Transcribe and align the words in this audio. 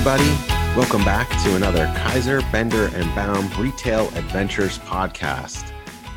Hey, 0.00 0.08
everybody. 0.08 0.78
Welcome 0.80 1.04
back 1.04 1.28
to 1.44 1.56
another 1.56 1.84
Kizer, 1.88 2.40
Bender, 2.50 2.86
and 2.94 3.14
Baum 3.14 3.50
Retail 3.62 4.06
Adventures 4.16 4.78
podcast. 4.78 5.72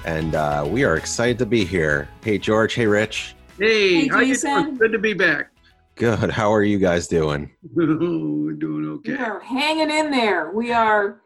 And 0.06 0.36
uh, 0.36 0.66
we 0.66 0.86
are 0.86 0.96
excited 0.96 1.38
to 1.40 1.46
be 1.46 1.66
here. 1.66 2.08
Hey, 2.24 2.38
George. 2.38 2.76
Hey, 2.76 2.86
Rich. 2.88 3.36
Hey, 3.60 4.04
Hey, 4.04 4.08
how 4.08 4.22
you 4.22 4.36
Jason. 4.36 4.64
doing? 4.64 4.78
Good 4.78 4.92
to 4.94 5.00
be 5.00 5.12
back. 5.14 5.52
Good. 5.96 6.32
How 6.32 6.54
are 6.54 6.64
you 6.64 6.78
guys 6.80 7.08
doing? 7.10 7.52
We're 7.76 8.54
doing 8.54 8.88
okay. 9.00 9.12
We 9.12 9.18
are 9.18 9.42
hanging 9.42 9.92
in 9.92 10.12
there. 10.12 10.52
We 10.52 10.72
are 10.72 11.20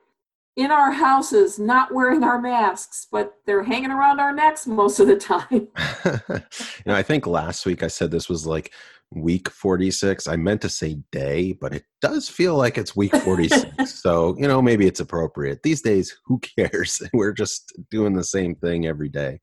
in 0.55 0.71
our 0.71 0.91
houses, 0.91 1.59
not 1.59 1.93
wearing 1.93 2.23
our 2.23 2.41
masks, 2.41 3.05
but 3.11 3.35
they're 3.45 3.63
hanging 3.63 3.91
around 3.91 4.19
our 4.19 4.33
necks 4.33 4.65
most 4.65 4.99
of 4.99 5.05
the 5.05 5.15
time. 5.17 5.47
you 6.05 6.87
know, 6.87 6.95
I 6.95 7.03
think 7.03 7.27
last 7.27 7.67
week 7.67 7.83
I 7.83 7.87
said 7.87 8.09
this 8.09 8.27
was 8.27 8.47
like 8.47 8.73
week 9.11 9.49
46. 9.49 10.27
I 10.27 10.35
meant 10.35 10.61
to 10.61 10.69
say 10.69 10.97
day, 11.11 11.53
but 11.53 11.73
it 11.73 11.83
does 12.01 12.29
feel 12.29 12.55
like 12.55 12.77
it's 12.77 12.95
week 12.95 13.15
46. 13.15 13.67
so, 14.01 14.35
you 14.37 14.47
know, 14.47 14.61
maybe 14.61 14.85
it's 14.85 14.99
appropriate. 14.99 15.63
These 15.63 15.81
days, 15.81 16.17
who 16.25 16.39
cares? 16.57 17.01
We're 17.13 17.33
just 17.33 17.73
doing 17.89 18.13
the 18.13 18.23
same 18.23 18.55
thing 18.55 18.85
every 18.85 19.09
day. 19.09 19.39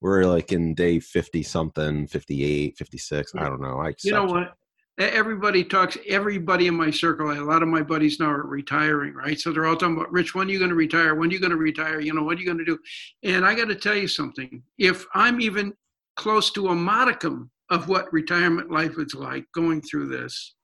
We're 0.00 0.24
like 0.24 0.52
in 0.52 0.74
day 0.74 1.00
50 1.00 1.42
something, 1.42 2.06
58, 2.06 2.76
56. 2.76 3.32
I 3.36 3.44
don't 3.44 3.62
know. 3.62 3.80
I 3.80 3.94
You 4.02 4.12
know 4.12 4.24
what? 4.24 4.54
Everybody 4.98 5.62
talks, 5.62 5.98
everybody 6.08 6.68
in 6.68 6.74
my 6.74 6.90
circle, 6.90 7.30
a 7.30 7.40
lot 7.44 7.62
of 7.62 7.68
my 7.68 7.82
buddies 7.82 8.18
now 8.18 8.30
are 8.30 8.46
retiring, 8.46 9.12
right? 9.12 9.38
So 9.38 9.52
they're 9.52 9.66
all 9.66 9.76
talking 9.76 9.96
about, 9.96 10.10
Rich, 10.10 10.34
when 10.34 10.48
are 10.48 10.50
you 10.50 10.58
going 10.58 10.70
to 10.70 10.74
retire? 10.76 11.14
When 11.14 11.28
are 11.28 11.32
you 11.32 11.38
going 11.38 11.50
to 11.50 11.56
retire? 11.56 12.00
You 12.00 12.14
know, 12.14 12.22
what 12.22 12.38
are 12.38 12.40
you 12.40 12.46
going 12.46 12.58
to 12.58 12.64
do? 12.64 12.78
And 13.22 13.44
I 13.44 13.54
got 13.54 13.66
to 13.66 13.74
tell 13.74 13.94
you 13.94 14.08
something. 14.08 14.62
If 14.78 15.04
I'm 15.14 15.38
even 15.42 15.74
close 16.16 16.50
to 16.52 16.68
a 16.68 16.74
modicum 16.74 17.50
of 17.70 17.88
what 17.88 18.12
retirement 18.12 18.70
life 18.70 18.98
is 18.98 19.14
like 19.14 19.44
going 19.54 19.82
through 19.82 20.08
this, 20.08 20.54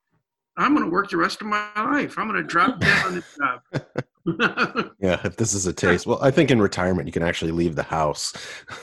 I'm 0.57 0.75
going 0.75 0.85
to 0.85 0.91
work 0.91 1.11
the 1.11 1.17
rest 1.17 1.41
of 1.41 1.47
my 1.47 1.69
life. 1.77 2.19
I'm 2.19 2.29
going 2.29 2.41
to 2.41 2.47
drop 2.47 2.79
dead 2.79 3.07
on 3.07 3.15
this 3.15 3.37
job. 3.37 3.85
Yeah, 5.01 5.21
if 5.25 5.37
this 5.37 5.53
is 5.53 5.67
a 5.67 5.73
taste. 5.73 6.07
Well, 6.07 6.21
I 6.23 6.31
think 6.31 6.51
in 6.51 6.63
retirement 6.63 7.09
you 7.09 7.13
can 7.13 7.25
actually 7.25 7.51
leave 7.51 7.75
the 7.75 7.83
house. 7.83 8.33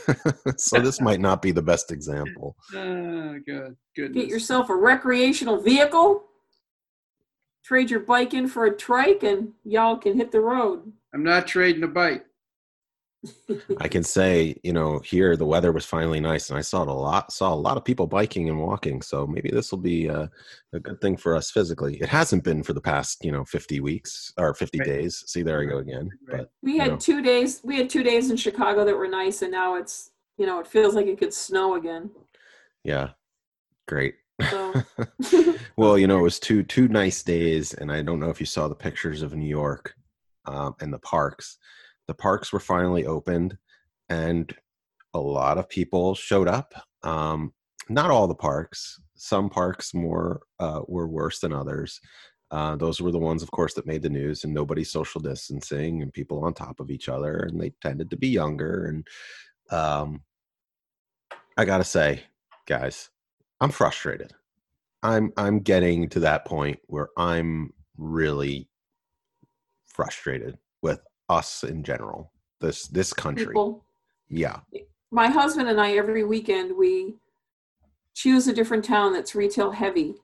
so 0.57 0.79
this 0.79 0.99
might 0.99 1.21
not 1.21 1.41
be 1.41 1.51
the 1.51 1.61
best 1.61 1.91
example. 1.91 2.55
oh, 2.75 3.39
good. 3.45 3.77
Get 3.95 4.13
Goodness. 4.13 4.27
yourself 4.27 4.69
a 4.69 4.75
recreational 4.75 5.61
vehicle, 5.61 6.25
trade 7.63 7.89
your 7.89 8.01
bike 8.01 8.33
in 8.33 8.47
for 8.47 8.65
a 8.65 8.75
trike, 8.75 9.23
and 9.23 9.53
y'all 9.63 9.95
can 9.97 10.17
hit 10.17 10.31
the 10.31 10.41
road. 10.41 10.91
I'm 11.13 11.23
not 11.23 11.47
trading 11.47 11.83
a 11.83 11.87
bite. 11.87 12.23
I 13.79 13.87
can 13.87 14.03
say, 14.03 14.55
you 14.63 14.71
know, 14.71 14.99
here 14.99 15.35
the 15.35 15.45
weather 15.45 15.71
was 15.71 15.85
finally 15.85 16.19
nice, 16.19 16.49
and 16.49 16.57
I 16.57 16.61
saw 16.61 16.83
it 16.83 16.87
a 16.87 16.93
lot. 16.93 17.31
Saw 17.33 17.53
a 17.53 17.55
lot 17.55 17.75
of 17.75 17.83
people 17.83 18.07
biking 18.07 18.47
and 18.49 18.59
walking. 18.59 19.01
So 19.01 19.27
maybe 19.27 19.49
this 19.49 19.71
will 19.71 19.79
be 19.79 20.09
uh, 20.09 20.27
a 20.73 20.79
good 20.79 21.01
thing 21.01 21.17
for 21.17 21.35
us 21.35 21.51
physically. 21.51 21.97
It 21.97 22.07
hasn't 22.09 22.43
been 22.43 22.63
for 22.63 22.73
the 22.73 22.81
past, 22.81 23.23
you 23.23 23.31
know, 23.31 23.43
fifty 23.43 23.81
weeks 23.81 24.31
or 24.37 24.53
fifty 24.53 24.79
Right. 24.79 24.87
days. 24.87 25.23
See, 25.27 25.41
there 25.41 25.61
I 25.61 25.65
go 25.65 25.79
again. 25.79 26.09
Right. 26.27 26.37
But 26.39 26.51
We 26.61 26.77
had 26.77 26.91
know. 26.91 26.97
two 26.97 27.21
days. 27.21 27.59
We 27.63 27.77
had 27.77 27.89
two 27.89 28.03
days 28.03 28.29
in 28.31 28.37
Chicago 28.37 28.85
that 28.85 28.95
were 28.97 29.07
nice, 29.07 29.41
and 29.41 29.51
now 29.51 29.75
it's 29.75 30.11
you 30.37 30.45
know 30.45 30.59
it 30.59 30.67
feels 30.67 30.95
like 30.95 31.07
it 31.07 31.17
could 31.19 31.33
snow 31.33 31.75
again. 31.75 32.11
yeah, 32.85 33.09
great. 33.87 34.15
So 34.49 34.73
well, 35.77 35.97
you 35.97 36.07
know, 36.07 36.19
it 36.19 36.23
was 36.23 36.39
two 36.39 36.63
two 36.63 36.87
nice 36.87 37.21
days, 37.23 37.73
and 37.73 37.91
I 37.91 38.01
don't 38.01 38.19
know 38.21 38.29
if 38.29 38.39
you 38.39 38.45
saw 38.45 38.69
the 38.69 38.75
pictures 38.75 39.21
of 39.21 39.35
New 39.35 39.47
York 39.49 39.93
um, 40.45 40.75
and 40.79 40.93
the 40.93 40.99
parks. 40.99 41.57
The 42.09 42.15
parks 42.15 42.51
were 42.51 42.59
finally 42.59 43.05
opened, 43.05 43.55
and 44.09 44.51
a 45.13 45.19
lot 45.19 45.59
of 45.59 45.69
people 45.69 46.15
showed 46.15 46.47
up. 46.47 46.73
Um, 47.03 47.53
not 47.87 48.09
all 48.09 48.25
the 48.27 48.33
parks. 48.33 48.99
Some 49.13 49.47
parks 49.47 49.93
more 49.93 50.41
uh, 50.59 50.81
were 50.87 51.07
worse 51.07 51.37
than 51.39 51.53
others. 51.53 52.01
Uh, 52.49 52.75
those 52.77 52.99
were 52.99 53.11
the 53.11 53.19
ones, 53.19 53.43
of 53.43 53.51
course, 53.51 53.75
that 53.75 53.85
made 53.85 54.01
the 54.01 54.09
news, 54.09 54.43
and 54.43 54.51
nobody 54.51 54.83
social 54.83 55.21
distancing 55.21 56.01
and 56.01 56.11
people 56.11 56.43
on 56.43 56.55
top 56.55 56.79
of 56.79 56.89
each 56.89 57.09
other, 57.09 57.47
and 57.47 57.61
they 57.61 57.69
tended 57.79 58.09
to 58.09 58.17
be 58.17 58.29
younger. 58.29 58.85
And 58.85 59.07
um, 59.69 60.23
I 61.57 61.63
gotta 61.63 61.83
say, 61.83 62.23
guys, 62.65 63.11
I'm 63.61 63.69
frustrated. 63.69 64.33
I'm 65.03 65.31
I'm 65.37 65.59
getting 65.59 66.09
to 66.09 66.21
that 66.21 66.45
point 66.45 66.79
where 66.87 67.09
I'm 67.19 67.71
really 67.99 68.67
frustrated 69.85 70.57
with 70.81 71.01
us 71.29 71.63
in 71.63 71.83
general. 71.83 72.31
This 72.59 72.87
this 72.87 73.13
country. 73.13 73.47
people, 73.47 73.85
Yeah. 74.27 74.59
my 75.11 75.27
husband 75.27 75.69
and 75.69 75.79
I 75.79 75.93
every 75.93 76.23
weekend 76.25 76.75
we 76.75 77.15
choose 78.15 78.47
a 78.47 78.53
different 78.53 78.83
town 78.83 79.13
that's 79.13 79.33
retail 79.35 79.71
heavy, 79.71 80.15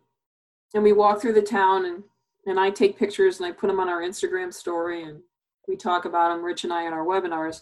and 0.73 0.83
we 0.83 0.91
walk 0.91 1.21
through 1.21 1.33
the 1.33 1.41
town 1.41 1.85
and 1.85 2.03
and 2.47 2.59
I 2.59 2.69
take 2.69 2.97
pictures 2.97 3.39
and 3.39 3.47
I 3.47 3.51
put 3.51 3.67
them 3.67 3.79
on 3.79 3.89
our 3.89 4.01
Instagram 4.01 4.53
story 4.53 5.03
and 5.03 5.21
we 5.67 5.75
talk 5.75 6.05
about 6.05 6.29
them. 6.29 6.43
Rich 6.43 6.63
and 6.65 6.73
I 6.73 6.85
in 6.85 6.93
our 6.93 7.05
webinars. 7.05 7.61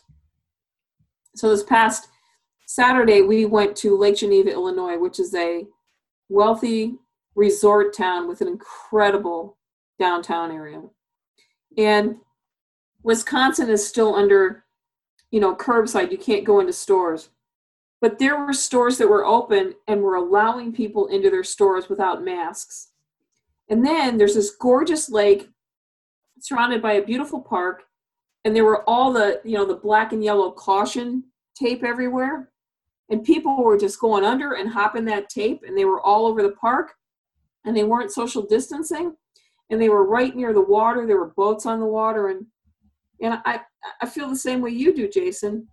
So 1.36 1.50
this 1.50 1.64
past 1.64 2.08
Saturday 2.66 3.22
we 3.22 3.46
went 3.46 3.76
to 3.78 3.96
Lake 3.98 4.18
Geneva, 4.18 4.52
Illinois, 4.52 4.98
which 4.98 5.20
is 5.20 5.34
a 5.36 5.66
wealthy 6.30 6.96
resort 7.36 7.96
town 7.96 8.28
with 8.28 8.42
an 8.42 8.48
incredible 8.48 9.58
downtown 10.00 10.52
area, 10.52 10.82
and 11.78 12.18
Wisconsin 13.04 13.70
is 13.70 13.86
still 13.86 14.16
under 14.16 14.64
you 15.34 15.40
know, 15.40 15.56
curbside, 15.56 16.12
you 16.12 16.18
can't 16.18 16.46
go 16.46 16.60
into 16.60 16.72
stores. 16.72 17.30
But 18.00 18.20
there 18.20 18.38
were 18.38 18.54
stores 18.54 19.00
that 19.00 19.10
were 19.10 19.26
open 19.26 19.74
and 19.88 20.04
were 20.04 20.16
allowing 20.16 20.72
people 20.72 21.08
into 21.08 21.32
their 21.32 21.44
stores 21.44 21.90
without 21.90 22.24
masks. 22.24 22.90
And 23.68 23.84
then 23.84 24.20
there's 24.20 24.36
this 24.36 24.52
gorgeous 24.52 25.10
lake 25.10 25.50
surrounded 26.40 26.84
by 26.84 26.94
a 26.94 27.02
beautiful 27.04 27.42
park, 27.42 27.86
and 28.46 28.56
there 28.56 28.64
were 28.64 28.88
all 28.88 29.12
the, 29.12 29.42
you 29.44 29.58
know, 29.58 29.66
the 29.66 29.74
black 29.74 30.14
and 30.14 30.24
yellow 30.24 30.52
caution 30.52 31.24
tape 31.56 31.84
everywhere. 31.84 32.52
And 33.10 33.24
people 33.24 33.64
were 33.64 33.78
just 33.78 34.00
going 34.00 34.24
under 34.24 34.54
and 34.54 34.70
hopping 34.70 35.06
that 35.06 35.30
tape, 35.30 35.64
and 35.66 35.76
they 35.76 35.86
were 35.86 36.02
all 36.02 36.28
over 36.28 36.44
the 36.44 36.52
park, 36.52 36.94
and 37.66 37.76
they 37.76 37.84
weren't 37.84 38.12
social 38.12 38.44
distancing, 38.44 39.16
and 39.72 39.82
they 39.82 39.90
were 39.90 40.06
right 40.06 40.36
near 40.36 40.54
the 40.54 40.62
water. 40.62 41.08
There 41.08 41.18
were 41.18 41.34
boats 41.36 41.66
on 41.66 41.80
the 41.80 41.88
water, 41.88 42.28
and 42.28 42.46
and 43.22 43.40
I, 43.46 43.62
I 44.02 44.06
feel 44.06 44.30
the 44.30 44.36
same 44.36 44.62
way 44.62 44.72
you 44.72 44.94
do, 44.94 45.10
Jason. 45.10 45.68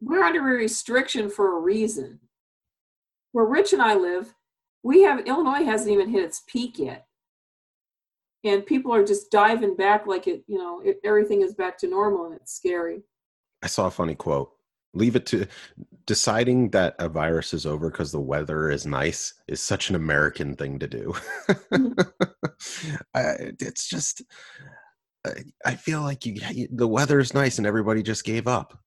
We're 0.00 0.22
under 0.22 0.40
a 0.40 0.58
restriction 0.58 1.30
for 1.30 1.56
a 1.56 1.60
reason. 1.60 2.20
Where 3.32 3.46
Rich 3.46 3.72
and 3.72 3.82
I 3.82 3.94
live, 3.94 4.34
we 4.82 5.02
have 5.02 5.26
Illinois 5.26 5.64
hasn't 5.64 5.90
even 5.90 6.08
hit 6.08 6.24
its 6.24 6.42
peak 6.46 6.78
yet, 6.78 7.06
and 8.44 8.64
people 8.64 8.94
are 8.94 9.04
just 9.04 9.30
diving 9.30 9.74
back 9.74 10.06
like 10.06 10.26
it, 10.26 10.42
you 10.46 10.58
know, 10.58 10.80
it, 10.80 11.00
everything 11.04 11.42
is 11.42 11.54
back 11.54 11.78
to 11.78 11.88
normal, 11.88 12.26
and 12.26 12.34
it's 12.34 12.54
scary. 12.54 13.02
I 13.62 13.66
saw 13.66 13.86
a 13.86 13.90
funny 13.90 14.14
quote. 14.14 14.52
Leave 14.94 15.16
it 15.16 15.26
to 15.26 15.46
deciding 16.06 16.70
that 16.70 16.94
a 16.98 17.08
virus 17.08 17.52
is 17.52 17.66
over 17.66 17.90
because 17.90 18.12
the 18.12 18.20
weather 18.20 18.70
is 18.70 18.86
nice 18.86 19.34
is 19.48 19.60
such 19.60 19.90
an 19.90 19.96
American 19.96 20.54
thing 20.56 20.78
to 20.78 20.86
do. 20.86 21.14
Mm-hmm. 21.72 22.96
I, 23.14 23.52
it's 23.60 23.88
just, 23.88 24.22
I- 25.26 25.44
I 25.64 25.74
feel 25.74 26.02
like 26.02 26.24
you, 26.26 26.68
the 26.70 26.88
weather 26.88 27.18
is 27.18 27.34
nice 27.34 27.58
and 27.58 27.66
everybody 27.66 28.02
just 28.02 28.24
gave 28.24 28.46
up. 28.46 28.78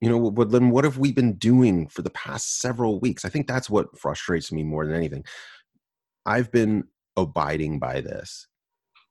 You 0.00 0.08
know, 0.08 0.30
but 0.30 0.50
then 0.52 0.70
what 0.70 0.84
have 0.84 0.98
we 0.98 1.12
been 1.12 1.34
doing 1.34 1.88
for 1.88 2.02
the 2.02 2.10
past 2.10 2.60
several 2.60 3.00
weeks? 3.00 3.24
I 3.24 3.28
think 3.30 3.48
that's 3.48 3.68
what 3.68 3.98
frustrates 3.98 4.52
me 4.52 4.62
more 4.62 4.86
than 4.86 4.94
anything. 4.94 5.24
I've 6.24 6.52
been 6.52 6.84
abiding 7.16 7.80
by 7.80 8.00
this, 8.00 8.46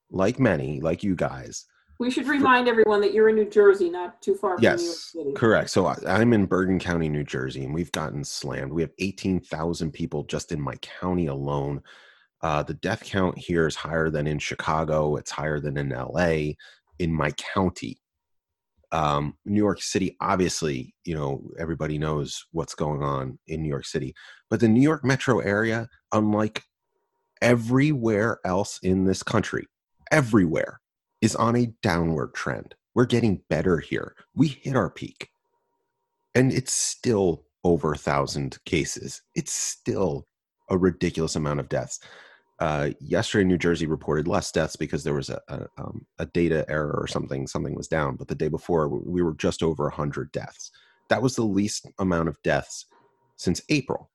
like 0.10 0.40
many, 0.40 0.80
like 0.80 1.04
you 1.04 1.16
guys. 1.16 1.66
We 2.00 2.12
should 2.12 2.28
remind 2.28 2.70
everyone 2.70 3.02
that 3.02 3.12
you're 3.14 3.28
in 3.28 3.36
New 3.36 3.50
Jersey, 3.50 3.90
not 3.90 4.22
too 4.22 4.36
far 4.36 4.56
from 4.56 4.62
New 4.62 4.70
York 4.70 4.80
Yes, 4.80 5.16
correct. 5.36 5.72
So 5.72 5.88
I, 5.88 5.98
I'm 6.08 6.32
in 6.32 6.46
Bergen 6.46 6.80
County, 6.80 7.10
New 7.10 7.24
Jersey, 7.24 7.66
and 7.66 7.74
we've 7.74 7.92
gotten 7.92 8.24
slammed. 8.24 8.72
We 8.72 8.84
have 8.84 8.92
18,000 9.00 9.92
people 9.92 10.24
just 10.24 10.52
in 10.52 10.62
my 10.62 10.76
county 10.78 11.26
alone. 11.26 11.82
Uh, 12.42 12.64
the 12.64 12.76
death 12.76 13.04
count 13.04 13.38
here 13.38 13.68
is 13.68 13.76
higher 13.76 14.10
than 14.10 14.28
in 14.28 14.40
Chicago. 14.40 15.16
It's 15.16 15.32
higher 15.32 15.60
than 15.60 15.78
in 15.78 15.90
LA. 15.90 16.54
In 17.00 17.14
my 17.14 17.32
county, 17.32 18.00
um, 18.92 19.36
New 19.46 19.58
York 19.58 19.82
City, 19.82 20.16
obviously, 20.22 20.96
you 21.04 21.16
know 21.16 21.44
everybody 21.60 21.98
knows 21.98 22.46
what's 22.52 22.76
going 22.76 23.04
on 23.04 23.38
in 23.48 23.62
New 23.62 23.70
York 23.70 23.86
City, 23.86 24.16
but 24.50 24.60
the 24.60 24.68
New 24.68 24.82
York 24.82 25.04
metro 25.04 25.40
area, 25.40 25.88
unlike 26.12 26.64
everywhere 27.42 28.40
else 28.46 28.80
in 28.82 29.06
this 29.06 29.24
country, 29.24 29.66
everywhere 30.12 30.80
is 31.22 31.36
on 31.36 31.56
a 31.56 31.72
downward 31.82 32.34
trend. 32.34 32.76
We're 32.94 33.06
getting 33.06 33.42
better 33.50 33.80
here. 33.80 34.16
We 34.36 34.48
hit 34.48 34.76
our 34.76 34.90
peak. 34.90 35.30
And 36.34 36.52
it's 36.52 36.74
still 36.74 37.46
over 37.64 37.94
a 37.94 37.98
thousand 37.98 38.58
cases. 38.66 39.22
It's 39.36 39.54
still 39.54 40.28
a 40.70 40.78
ridiculous 40.78 41.36
amount 41.36 41.60
of 41.60 41.70
deaths. 41.70 42.00
Uh, 42.60 42.90
yesterday, 43.00 43.46
New 43.46 43.58
Jersey 43.58 43.86
reported 43.86 44.28
less 44.28 44.52
deaths 44.52 44.76
because 44.76 45.04
there 45.04 45.14
was 45.14 45.30
a, 45.30 45.40
a, 45.48 45.68
um, 45.78 46.06
a 46.20 46.26
data 46.26 46.66
error 46.70 46.98
or 47.00 47.08
something. 47.08 47.48
Something 47.48 47.76
was 47.76 47.88
down. 47.88 48.16
But 48.16 48.28
the 48.28 48.36
day 48.36 48.48
before, 48.48 48.90
we 48.90 49.22
were 49.22 49.36
just 49.36 49.62
over 49.62 49.84
100 49.84 50.32
deaths. 50.32 50.72
That 51.10 51.22
was 51.22 51.36
the 51.36 51.44
least 51.44 51.88
amount 52.00 52.30
of 52.30 52.42
deaths 52.44 52.86
since 53.38 53.62
April, 53.70 54.10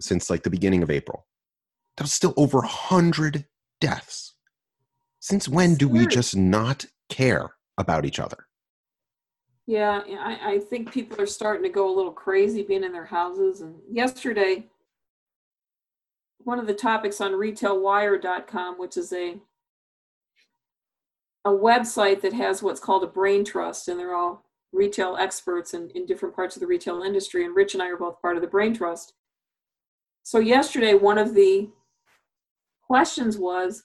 since 0.00 0.30
like 0.30 0.42
the 0.42 0.50
beginning 0.50 0.82
of 0.82 0.90
April. 0.90 1.26
That 1.96 2.04
was 2.04 2.12
still 2.12 2.34
over 2.36 2.58
100 2.58 3.44
deaths 3.80 4.34
Since 5.20 5.48
when 5.48 5.74
do 5.74 5.88
we 5.88 6.06
just 6.06 6.36
not 6.36 6.86
care 7.08 7.50
about 7.76 8.06
each 8.06 8.20
other? 8.20 8.46
Yeah, 9.66 10.02
yeah, 10.06 10.18
I, 10.20 10.52
I 10.54 10.58
think 10.60 10.92
people 10.92 11.20
are 11.20 11.26
starting 11.26 11.62
to 11.64 11.68
go 11.68 11.92
a 11.92 11.94
little 11.94 12.12
crazy 12.12 12.62
being 12.62 12.84
in 12.84 12.92
their 12.92 13.04
houses. 13.04 13.60
And 13.60 13.74
yesterday, 13.90 14.66
one 16.48 16.58
of 16.58 16.66
the 16.66 16.72
topics 16.72 17.20
on 17.20 17.32
retailwire.com, 17.32 18.78
which 18.78 18.96
is 18.96 19.12
a 19.12 19.36
a 21.44 21.50
website 21.50 22.22
that 22.22 22.32
has 22.32 22.62
what's 22.62 22.80
called 22.80 23.04
a 23.04 23.06
brain 23.06 23.44
trust, 23.44 23.86
and 23.86 24.00
they're 24.00 24.14
all 24.14 24.46
retail 24.72 25.16
experts 25.20 25.74
in, 25.74 25.90
in 25.90 26.06
different 26.06 26.34
parts 26.34 26.56
of 26.56 26.60
the 26.60 26.66
retail 26.66 27.02
industry. 27.02 27.44
And 27.44 27.54
Rich 27.54 27.74
and 27.74 27.82
I 27.82 27.88
are 27.88 27.98
both 27.98 28.20
part 28.22 28.36
of 28.36 28.42
the 28.42 28.48
brain 28.48 28.74
trust. 28.74 29.12
So 30.22 30.38
yesterday, 30.38 30.94
one 30.94 31.18
of 31.18 31.34
the 31.34 31.68
questions 32.82 33.36
was, 33.36 33.82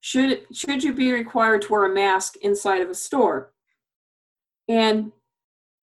should 0.00 0.42
should 0.52 0.84
you 0.84 0.92
be 0.92 1.12
required 1.12 1.62
to 1.62 1.72
wear 1.72 1.86
a 1.86 1.94
mask 1.94 2.36
inside 2.42 2.82
of 2.82 2.90
a 2.90 2.94
store? 2.94 3.54
And 4.68 5.12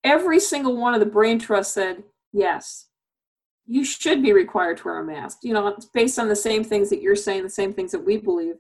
every 0.03 0.39
single 0.39 0.77
one 0.77 0.93
of 0.93 0.99
the 0.99 1.07
brain 1.07 1.39
trusts 1.39 1.73
said, 1.73 2.03
yes, 2.31 2.85
you 3.65 3.83
should 3.85 4.21
be 4.21 4.33
required 4.33 4.77
to 4.77 4.85
wear 4.85 4.99
a 4.99 5.03
mask. 5.03 5.39
You 5.43 5.53
know, 5.53 5.67
it's 5.67 5.85
based 5.85 6.19
on 6.19 6.27
the 6.27 6.35
same 6.35 6.63
things 6.63 6.89
that 6.89 7.01
you're 7.01 7.15
saying, 7.15 7.43
the 7.43 7.49
same 7.49 7.73
things 7.73 7.91
that 7.91 8.03
we 8.05 8.17
believe. 8.17 8.55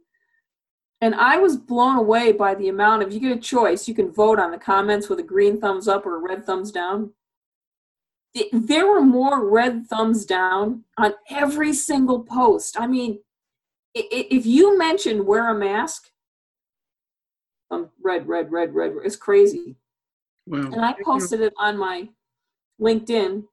And 1.01 1.13
I 1.15 1.37
was 1.37 1.57
blown 1.57 1.97
away 1.97 2.31
by 2.31 2.55
the 2.55 2.69
amount 2.69 3.03
of, 3.03 3.11
you 3.11 3.19
get 3.19 3.37
a 3.37 3.41
choice, 3.41 3.87
you 3.87 3.93
can 3.93 4.11
vote 4.11 4.39
on 4.39 4.51
the 4.51 4.57
comments 4.57 5.09
with 5.09 5.19
a 5.19 5.23
green 5.23 5.59
thumbs 5.59 5.87
up 5.89 6.05
or 6.05 6.15
a 6.15 6.19
red 6.19 6.45
thumbs 6.45 6.71
down. 6.71 7.11
Th- 8.33 8.49
There 8.53 8.87
were 8.87 9.01
more 9.01 9.49
red 9.49 9.85
thumbs 9.87 10.25
down 10.25 10.85
on 10.97 11.13
every 11.29 11.73
single 11.73 12.23
post. 12.23 12.79
I 12.79 12.87
mean, 12.87 13.19
if 13.93 14.45
you 14.45 14.77
mentioned 14.77 15.25
wear 15.25 15.49
a 15.49 15.55
mask, 15.55 16.09
um, 17.69 17.89
red, 18.01 18.27
red, 18.27 18.51
red, 18.51 18.73
red, 18.73 18.93
it's 19.03 19.15
crazy 19.17 19.75
Well, 20.47 20.73
and 20.73 20.85
I 20.85 20.93
posted 21.03 21.41
it 21.41 21.53
on 21.57 21.77
my 21.77 22.07
LinkedIn. 22.79 23.43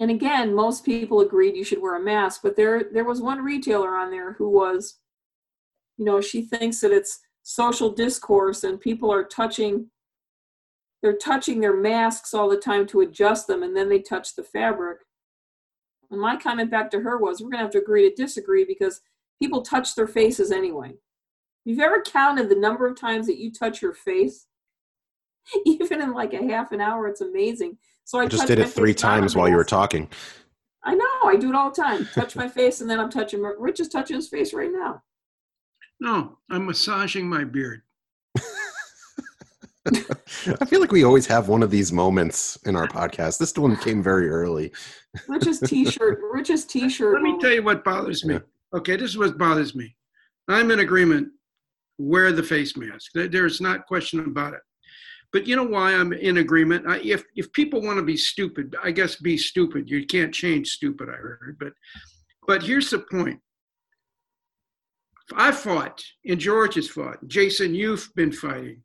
And 0.00 0.10
again, 0.10 0.54
most 0.54 0.84
people 0.84 1.20
agreed 1.20 1.56
you 1.56 1.64
should 1.64 1.80
wear 1.80 1.96
a 1.96 2.02
mask, 2.02 2.40
but 2.42 2.56
there 2.56 2.84
there 2.92 3.04
was 3.04 3.20
one 3.20 3.44
retailer 3.44 3.96
on 3.96 4.10
there 4.10 4.32
who 4.34 4.48
was, 4.48 4.98
you 5.96 6.04
know, 6.04 6.20
she 6.20 6.42
thinks 6.42 6.80
that 6.80 6.92
it's 6.92 7.20
social 7.42 7.90
discourse 7.90 8.64
and 8.64 8.80
people 8.80 9.12
are 9.12 9.24
touching 9.24 9.90
they're 11.02 11.16
touching 11.16 11.60
their 11.60 11.76
masks 11.76 12.32
all 12.32 12.48
the 12.48 12.56
time 12.56 12.86
to 12.86 13.02
adjust 13.02 13.46
them 13.46 13.62
and 13.62 13.76
then 13.76 13.88
they 13.88 14.00
touch 14.00 14.34
the 14.34 14.42
fabric. 14.42 15.00
And 16.10 16.20
my 16.20 16.36
comment 16.36 16.70
back 16.70 16.90
to 16.90 17.00
her 17.00 17.18
was, 17.18 17.40
we're 17.40 17.50
gonna 17.50 17.62
have 17.62 17.72
to 17.72 17.80
agree 17.82 18.08
to 18.08 18.14
disagree 18.14 18.64
because 18.64 19.02
people 19.40 19.62
touch 19.62 19.94
their 19.94 20.06
faces 20.06 20.50
anyway. 20.50 20.94
You've 21.64 21.80
ever 21.80 22.02
counted 22.02 22.48
the 22.48 22.56
number 22.56 22.86
of 22.86 22.98
times 22.98 23.26
that 23.26 23.38
you 23.38 23.52
touch 23.52 23.82
your 23.82 23.92
face? 23.92 24.46
even 25.66 26.00
in 26.00 26.12
like 26.12 26.32
a 26.32 26.44
half 26.44 26.72
an 26.72 26.80
hour 26.80 27.06
it's 27.06 27.20
amazing 27.20 27.76
so 28.04 28.20
i, 28.20 28.24
I 28.24 28.26
just 28.26 28.46
did 28.46 28.58
it 28.58 28.68
three 28.68 28.94
times 28.94 29.34
while 29.36 29.48
you 29.48 29.56
were 29.56 29.64
talking. 29.64 30.08
i 30.84 30.94
know 30.94 31.28
i 31.28 31.36
do 31.36 31.48
it 31.50 31.54
all 31.54 31.70
the 31.70 31.82
time 31.82 32.08
touch 32.14 32.36
my 32.36 32.48
face 32.48 32.80
and 32.80 32.88
then 32.88 33.00
i'm 33.00 33.10
touching 33.10 33.42
rich 33.58 33.80
is 33.80 33.88
touching 33.88 34.16
his 34.16 34.28
face 34.28 34.52
right 34.52 34.70
now 34.72 35.02
no, 36.00 36.38
I'm 36.50 36.66
massaging 36.66 37.28
my 37.28 37.44
beard. 37.44 37.82
I 39.86 40.64
feel 40.66 40.80
like 40.80 40.92
we 40.92 41.04
always 41.04 41.26
have 41.26 41.48
one 41.48 41.62
of 41.62 41.70
these 41.70 41.92
moments 41.92 42.58
in 42.66 42.76
our 42.76 42.86
podcast. 42.86 43.38
This 43.38 43.56
one 43.56 43.76
came 43.76 44.02
very 44.02 44.28
early. 44.28 44.72
rich's 45.28 45.60
t-shirt 45.60 46.20
rich's 46.32 46.64
t-shirt 46.64 47.14
Let 47.14 47.22
me 47.22 47.38
tell 47.40 47.52
you 47.52 47.62
what 47.62 47.84
bothers 47.84 48.24
me. 48.24 48.34
Yeah. 48.34 48.40
Okay, 48.78 48.96
this 48.96 49.10
is 49.10 49.18
what 49.18 49.38
bothers 49.38 49.74
me. 49.74 49.94
I'm 50.48 50.70
in 50.70 50.80
agreement. 50.80 51.28
Wear 51.98 52.32
the 52.32 52.42
face 52.42 52.76
mask. 52.76 53.12
There's 53.14 53.60
not 53.60 53.86
question 53.86 54.20
about 54.20 54.54
it. 54.54 54.60
But 55.34 55.48
you 55.48 55.56
know 55.56 55.64
why 55.64 55.92
I'm 55.92 56.12
in 56.12 56.36
agreement? 56.36 56.86
I, 56.86 57.00
if 57.00 57.24
if 57.34 57.52
people 57.52 57.82
want 57.82 57.98
to 57.98 58.04
be 58.04 58.16
stupid, 58.16 58.76
I 58.80 58.92
guess 58.92 59.16
be 59.16 59.36
stupid. 59.36 59.90
You 59.90 60.06
can't 60.06 60.32
change 60.32 60.68
stupid. 60.68 61.08
I 61.08 61.16
heard, 61.16 61.56
but 61.58 61.72
but 62.46 62.62
here's 62.62 62.90
the 62.90 63.00
point. 63.00 63.40
I 65.34 65.50
fought, 65.50 66.00
and 66.24 66.38
George 66.38 66.76
has 66.76 66.88
fought. 66.88 67.18
Jason, 67.26 67.74
you've 67.74 68.08
been 68.14 68.30
fighting, 68.30 68.82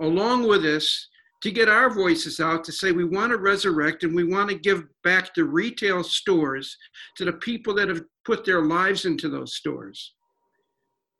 along 0.00 0.48
with 0.48 0.64
us, 0.64 1.08
to 1.42 1.50
get 1.50 1.68
our 1.68 1.90
voices 1.90 2.40
out 2.40 2.64
to 2.64 2.72
say 2.72 2.92
we 2.92 3.04
want 3.04 3.32
to 3.32 3.38
resurrect 3.38 4.02
and 4.02 4.16
we 4.16 4.24
want 4.24 4.48
to 4.48 4.58
give 4.58 4.84
back 5.04 5.34
the 5.34 5.44
retail 5.44 6.02
stores 6.02 6.74
to 7.18 7.26
the 7.26 7.34
people 7.34 7.74
that 7.74 7.90
have 7.90 8.02
put 8.24 8.46
their 8.46 8.62
lives 8.62 9.04
into 9.04 9.28
those 9.28 9.56
stores. 9.56 10.14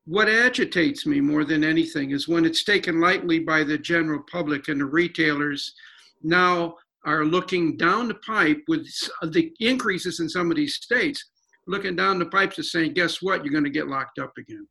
What 0.06 0.28
agitates 0.28 1.04
me 1.04 1.20
more 1.20 1.44
than 1.44 1.64
anything 1.64 2.12
is 2.12 2.28
when 2.28 2.44
it's 2.44 2.62
taken 2.62 3.00
lightly 3.00 3.40
by 3.40 3.64
the 3.64 3.76
general 3.76 4.22
public 4.30 4.68
and 4.68 4.80
the 4.80 4.84
retailers 4.84 5.74
now 6.22 6.76
are 7.04 7.24
looking 7.24 7.76
down 7.76 8.06
the 8.08 8.14
pipe 8.14 8.62
with 8.68 8.86
uh, 9.22 9.26
the 9.26 9.52
increases 9.58 10.20
in 10.20 10.28
some 10.28 10.50
of 10.50 10.56
these 10.56 10.76
states, 10.76 11.24
looking 11.66 11.96
down 11.96 12.20
the 12.20 12.26
pipes 12.26 12.56
and 12.56 12.66
saying, 12.66 12.92
guess 12.92 13.20
what? 13.20 13.44
You're 13.44 13.52
going 13.52 13.64
to 13.64 13.70
get 13.70 13.88
locked 13.88 14.20
up 14.20 14.32
again. 14.38 14.66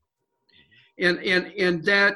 And, 1.00 1.20
and, 1.20 1.52
and 1.60 1.84
that 1.84 2.16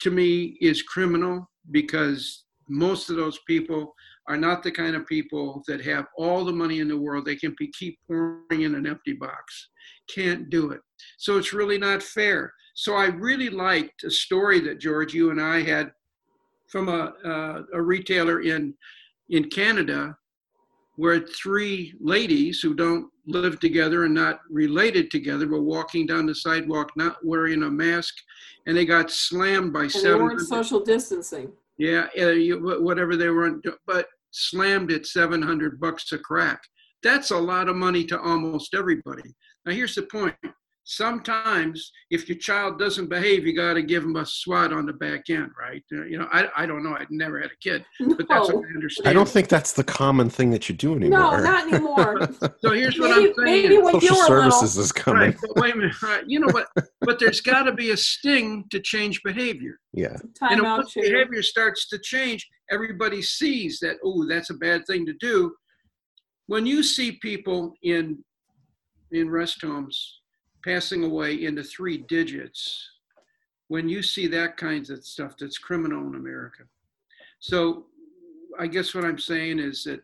to 0.00 0.10
me 0.10 0.58
is 0.60 0.82
criminal 0.82 1.50
because 1.70 2.44
most 2.68 3.08
of 3.08 3.16
those 3.16 3.38
people 3.46 3.94
are 4.28 4.36
not 4.36 4.62
the 4.62 4.70
kind 4.70 4.96
of 4.96 5.06
people 5.06 5.62
that 5.66 5.82
have 5.82 6.06
all 6.18 6.44
the 6.44 6.52
money 6.52 6.80
in 6.80 6.88
the 6.88 6.96
world. 6.96 7.24
They 7.24 7.36
can 7.36 7.54
be, 7.58 7.70
keep 7.78 7.98
pouring 8.06 8.62
in 8.62 8.74
an 8.74 8.86
empty 8.86 9.14
box. 9.14 9.68
Can't 10.14 10.50
do 10.50 10.70
it. 10.72 10.80
So 11.18 11.38
it's 11.38 11.52
really 11.52 11.78
not 11.78 12.02
fair. 12.02 12.52
So 12.74 12.96
I 12.96 13.06
really 13.06 13.50
liked 13.50 14.04
a 14.04 14.10
story 14.10 14.60
that 14.60 14.80
George, 14.80 15.14
you 15.14 15.30
and 15.30 15.40
I 15.40 15.62
had 15.62 15.92
from 16.68 16.88
a, 16.88 17.12
uh, 17.24 17.62
a 17.72 17.80
retailer 17.80 18.42
in 18.42 18.74
in 19.30 19.48
Canada, 19.48 20.16
where 20.96 21.20
three 21.20 21.94
ladies 22.00 22.60
who 22.60 22.74
don't 22.74 23.06
live 23.26 23.58
together 23.58 24.04
and 24.04 24.14
not 24.14 24.40
related 24.50 25.10
together 25.10 25.48
were 25.48 25.62
walking 25.62 26.06
down 26.06 26.26
the 26.26 26.34
sidewalk 26.34 26.90
not 26.94 27.16
wearing 27.24 27.62
a 27.62 27.70
mask, 27.70 28.14
and 28.66 28.76
they 28.76 28.84
got 28.84 29.10
slammed 29.10 29.72
by 29.72 29.84
and 29.84 29.92
they 29.92 30.14
weren't 30.14 30.40
social 30.40 30.80
distancing 30.80 31.50
Yeah, 31.78 32.06
uh, 32.18 32.30
you, 32.30 32.58
whatever 32.80 33.16
they 33.16 33.30
weren't 33.30 33.64
but 33.86 34.08
slammed 34.30 34.92
at 34.92 35.06
700 35.06 35.80
bucks 35.80 36.12
a 36.12 36.18
crack. 36.18 36.60
That's 37.02 37.30
a 37.30 37.38
lot 37.38 37.68
of 37.68 37.76
money 37.76 38.04
to 38.06 38.20
almost 38.20 38.74
everybody. 38.74 39.34
Now, 39.64 39.72
here's 39.72 39.94
the 39.94 40.02
point. 40.02 40.34
Sometimes, 40.86 41.92
if 42.10 42.28
your 42.28 42.36
child 42.36 42.78
doesn't 42.78 43.08
behave, 43.08 43.46
you 43.46 43.56
got 43.56 43.72
to 43.72 43.82
give 43.82 44.02
them 44.02 44.16
a 44.16 44.26
swat 44.26 44.70
on 44.70 44.84
the 44.84 44.92
back 44.92 45.30
end, 45.30 45.50
right? 45.58 45.82
Uh, 45.90 46.04
You 46.04 46.18
know, 46.18 46.28
I, 46.30 46.46
I 46.54 46.66
don't 46.66 46.82
know. 46.84 46.94
I've 46.94 47.10
never 47.10 47.40
had 47.40 47.50
a 47.50 47.56
kid, 47.62 47.86
but 48.00 48.26
that's 48.28 48.50
no 48.50 48.56
what 48.56 48.66
I 48.66 48.74
understand. 48.74 49.08
I 49.08 49.14
don't 49.14 49.28
think 49.28 49.48
that's 49.48 49.72
the 49.72 49.82
common 49.82 50.28
thing 50.28 50.50
that 50.50 50.68
you 50.68 50.74
do 50.74 50.94
anymore. 50.94 51.18
no 51.18 51.42
not 51.42 51.72
anymore 51.72 52.28
so. 52.60 52.72
Here's 52.72 52.98
what 52.98 53.16
maybe, 53.16 53.28
I'm 53.28 53.34
saying. 53.46 53.62
maybe 53.62 53.78
when 53.78 53.94
you 53.94 54.00
Social 54.02 54.16
were 54.28 54.36
little 54.36 54.50
services 54.50 54.76
is 54.76 54.92
coming. 54.92 55.22
Right, 55.22 55.36
but 55.40 55.56
wait 55.56 55.72
a 55.74 55.76
minute. 55.78 56.02
Right, 56.02 56.24
you 56.26 56.38
know 56.40 56.52
what? 56.52 56.68
But 57.00 57.18
there's 57.18 57.40
got 57.40 57.62
to 57.62 57.72
be 57.72 57.90
a 57.92 57.96
sting 57.96 58.64
to 58.70 58.78
change 58.78 59.22
behavior. 59.24 59.78
Yeah. 59.94 60.18
you 60.22 60.32
time 60.38 60.58
know, 60.58 60.66
out 60.66 60.78
once 60.80 60.92
Sharon. 60.92 61.10
behavior 61.12 61.42
starts 61.42 61.88
to 61.88 61.98
change, 61.98 62.46
everybody 62.70 63.22
sees 63.22 63.78
that, 63.80 63.96
oh, 64.04 64.26
that's 64.28 64.50
a 64.50 64.54
bad 64.54 64.82
thing 64.86 65.06
to 65.06 65.14
do. 65.14 65.54
When 66.46 66.66
you 66.66 66.82
see 66.82 67.12
people 67.22 67.72
in 67.82 68.22
in 69.12 69.30
rest 69.30 69.62
homes 69.62 70.20
passing 70.64 71.04
away 71.04 71.44
into 71.44 71.62
three 71.62 71.98
digits, 71.98 72.88
when 73.68 73.88
you 73.88 74.02
see 74.02 74.26
that 74.28 74.56
kinds 74.56 74.90
of 74.90 75.04
stuff, 75.04 75.36
that's 75.38 75.58
criminal 75.58 76.06
in 76.06 76.14
America. 76.14 76.62
So 77.38 77.86
I 78.58 78.66
guess 78.66 78.94
what 78.94 79.04
I'm 79.04 79.18
saying 79.18 79.58
is 79.58 79.84
that 79.84 80.00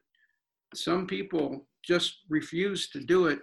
some 0.74 1.06
people 1.06 1.66
just 1.82 2.18
refuse 2.28 2.88
to 2.90 3.00
do 3.00 3.26
it. 3.26 3.40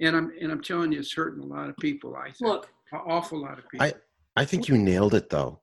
And 0.00 0.16
I'm 0.16 0.32
and 0.40 0.50
I'm 0.50 0.62
telling 0.62 0.92
you, 0.92 0.98
it's 1.00 1.12
hurting 1.12 1.42
a 1.42 1.46
lot 1.46 1.68
of 1.68 1.76
people. 1.76 2.16
I 2.16 2.30
think 2.30 2.40
look 2.40 2.68
an 2.92 3.00
awful 3.06 3.42
lot 3.42 3.58
of 3.58 3.68
people. 3.68 3.86
I 3.86 3.92
I 4.34 4.44
think 4.44 4.68
you 4.68 4.78
nailed 4.78 5.14
it 5.14 5.28
though. 5.28 5.60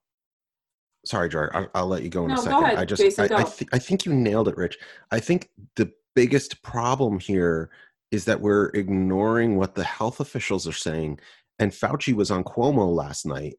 Sorry, 1.06 1.30
George. 1.30 1.50
I'll, 1.54 1.70
I'll 1.74 1.88
let 1.88 2.04
you 2.04 2.10
go 2.10 2.26
in 2.26 2.28
No, 2.28 2.34
a 2.34 2.38
go 2.38 2.44
second. 2.44 2.64
ahead, 2.66 2.78
I 2.80 2.86
just, 2.86 3.02
Jason, 3.02 3.32
I, 3.32 3.40
I, 3.40 3.44
th- 3.44 3.70
I 3.72 3.80
think 3.80 4.06
you 4.06 4.14
nailed 4.14 4.50
it, 4.50 4.58
Rich. 4.58 4.78
I 5.10 5.22
think 5.22 5.50
the 5.78 5.90
biggest 6.16 6.62
problem 6.64 7.18
here 7.18 7.70
is 8.12 8.26
that 8.26 8.42
we're 8.42 8.68
ignoring 8.70 9.58
what 9.58 9.76
the 9.76 9.84
health 9.84 10.20
officials 10.20 10.68
are 10.68 10.74
saying. 10.74 11.20
And 11.60 11.72
Fauci 11.72 12.14
was 12.14 12.32
on 12.32 12.44
Cuomo 12.44 12.94
last 12.94 13.26
night, 13.26 13.56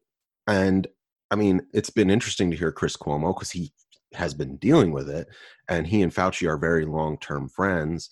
and 0.47 0.87
I 1.31 1.35
mean, 1.35 1.61
it's 1.73 1.89
been 1.89 2.09
interesting 2.09 2.49
to 2.49 2.57
hear 2.57 2.71
Chris 2.71 2.97
Cuomo 2.97 3.35
because 3.35 3.51
he 3.51 3.71
has 4.13 4.33
been 4.33 4.57
dealing 4.57 4.91
with 4.91 5.09
it, 5.09 5.27
and 5.67 5.85
he 5.85 6.01
and 6.01 6.13
Fauci 6.13 6.47
are 6.47 6.57
very 6.57 6.85
long-term 6.85 7.49
friends, 7.49 8.09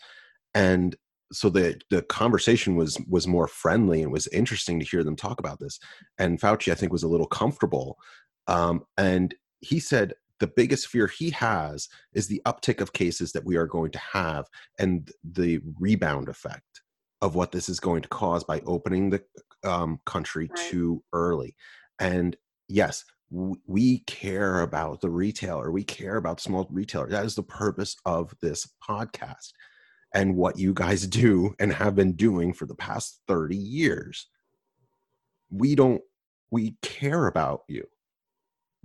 and 0.54 0.96
so 1.32 1.50
the 1.50 1.80
the 1.90 2.02
conversation 2.04 2.76
was 2.76 3.00
was 3.10 3.28
more 3.28 3.48
friendly 3.48 4.02
and 4.04 4.12
was 4.12 4.28
interesting 4.28 4.80
to 4.80 4.86
hear 4.86 5.04
them 5.04 5.16
talk 5.16 5.40
about 5.40 5.60
this. 5.60 5.80
And 6.18 6.40
Fauci, 6.40 6.72
I 6.72 6.76
think, 6.76 6.92
was 6.92 7.04
a 7.04 7.08
little 7.08 7.28
comfortable 7.28 7.98
um, 8.48 8.86
and 8.98 9.36
he 9.60 9.80
said 9.80 10.14
the 10.40 10.48
biggest 10.48 10.88
fear 10.88 11.08
he 11.08 11.30
has 11.32 11.88
is 12.14 12.28
the 12.28 12.42
uptick 12.46 12.82
of 12.82 12.94
cases 12.94 13.32
that 13.32 13.46
we 13.46 13.56
are 13.56 13.66
going 13.66 13.92
to 13.92 14.00
have 14.00 14.46
and 14.80 15.12
the 15.24 15.60
rebound 15.80 16.30
effect 16.30 16.82
of 17.22 17.34
what 17.36 17.52
this 17.52 17.68
is 17.70 17.80
going 17.80 18.02
to 18.04 18.10
cause 18.10 18.44
by 18.44 18.62
opening 18.66 19.10
the 19.10 19.24
um, 19.64 20.00
country 20.06 20.50
Right. 20.56 20.70
too 20.70 21.04
early. 21.14 21.56
And 22.00 22.36
yes, 22.68 23.04
we 23.30 24.00
care 24.00 24.62
about 24.62 25.02
the 25.02 25.10
retailer. 25.10 25.72
We 25.72 25.84
care 25.84 26.18
about 26.18 26.40
small 26.40 26.68
retailer. 26.72 27.10
That 27.10 27.26
is 27.26 27.36
the 27.36 27.44
purpose 27.44 27.96
of 28.06 28.34
this 28.42 28.70
podcast 28.88 29.52
and 30.14 30.36
what 30.36 30.58
you 30.58 30.74
guys 30.74 31.08
do 31.08 31.56
and 31.60 31.74
have 31.74 31.96
been 31.96 32.14
doing 32.14 32.54
for 32.54 32.66
the 32.66 32.76
past 32.76 33.20
30 33.28 33.58
years. 33.58 34.28
We 35.50 35.76
don't, 35.76 36.02
we 36.52 36.78
care 36.82 37.28
about 37.28 37.62
you. 37.68 37.86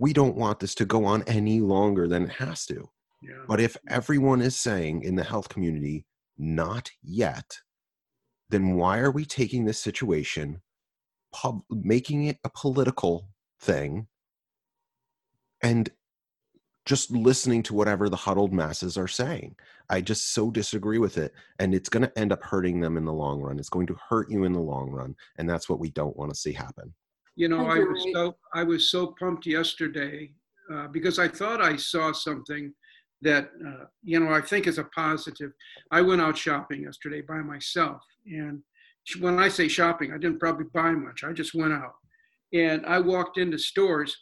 We 0.03 0.11
don't 0.11 0.35
want 0.35 0.59
this 0.59 0.75
to 0.75 0.85
go 0.85 1.05
on 1.05 1.23
any 1.27 1.61
longer 1.61 2.09
than 2.09 2.23
it 2.23 2.31
has 2.31 2.65
to. 2.65 2.89
Yeah. 3.21 3.45
But 3.47 3.61
if 3.61 3.77
everyone 3.87 4.41
is 4.41 4.59
saying 4.59 5.03
in 5.03 5.15
the 5.15 5.23
health 5.23 5.47
community, 5.47 6.05
not 6.37 6.91
yet, 7.01 7.59
then 8.49 8.75
why 8.75 8.99
are 8.99 9.11
we 9.11 9.23
taking 9.23 9.63
this 9.63 9.79
situation, 9.79 10.61
pub- 11.33 11.63
making 11.69 12.25
it 12.25 12.37
a 12.43 12.49
political 12.49 13.29
thing, 13.61 14.07
and 15.61 15.89
just 16.85 17.09
listening 17.09 17.63
to 17.63 17.73
whatever 17.73 18.09
the 18.09 18.17
huddled 18.17 18.51
masses 18.51 18.97
are 18.97 19.07
saying. 19.07 19.55
I 19.89 20.01
just 20.01 20.33
so 20.33 20.51
disagree 20.51 20.97
with 20.97 21.17
it. 21.17 21.31
And 21.59 21.73
it's 21.73 21.87
going 21.87 22.03
to 22.03 22.19
end 22.19 22.33
up 22.33 22.43
hurting 22.43 22.81
them 22.81 22.97
in 22.97 23.05
the 23.05 23.13
long 23.13 23.39
run. 23.39 23.57
It's 23.57 23.69
going 23.69 23.87
to 23.87 23.95
hurt 24.09 24.29
you 24.29 24.43
in 24.43 24.51
the 24.51 24.59
long 24.59 24.89
run. 24.89 25.15
And 25.37 25.49
that's 25.49 25.69
what 25.69 25.79
we 25.79 25.91
don't 25.91 26.17
want 26.17 26.33
to 26.33 26.37
see 26.37 26.51
happen. 26.51 26.93
You 27.35 27.47
know, 27.47 27.67
I 27.67 27.79
was 27.79 28.05
so 28.13 28.35
I 28.53 28.63
was 28.63 28.91
so 28.91 29.15
pumped 29.19 29.45
yesterday 29.45 30.31
uh, 30.71 30.87
because 30.87 31.17
I 31.17 31.27
thought 31.27 31.61
I 31.61 31.75
saw 31.75 32.11
something 32.11 32.73
that 33.21 33.49
uh, 33.65 33.85
you 34.03 34.19
know 34.19 34.31
I 34.31 34.41
think 34.41 34.67
is 34.67 34.77
a 34.77 34.83
positive. 34.95 35.51
I 35.91 36.01
went 36.01 36.21
out 36.21 36.37
shopping 36.37 36.83
yesterday 36.83 37.21
by 37.21 37.39
myself, 37.39 38.01
and 38.27 38.61
when 39.19 39.39
I 39.39 39.47
say 39.47 39.67
shopping, 39.67 40.11
I 40.11 40.17
didn't 40.17 40.39
probably 40.39 40.67
buy 40.73 40.91
much. 40.91 41.23
I 41.23 41.33
just 41.33 41.55
went 41.55 41.73
out, 41.73 41.95
and 42.53 42.85
I 42.85 42.99
walked 42.99 43.39
into 43.39 43.57
stores, 43.57 44.15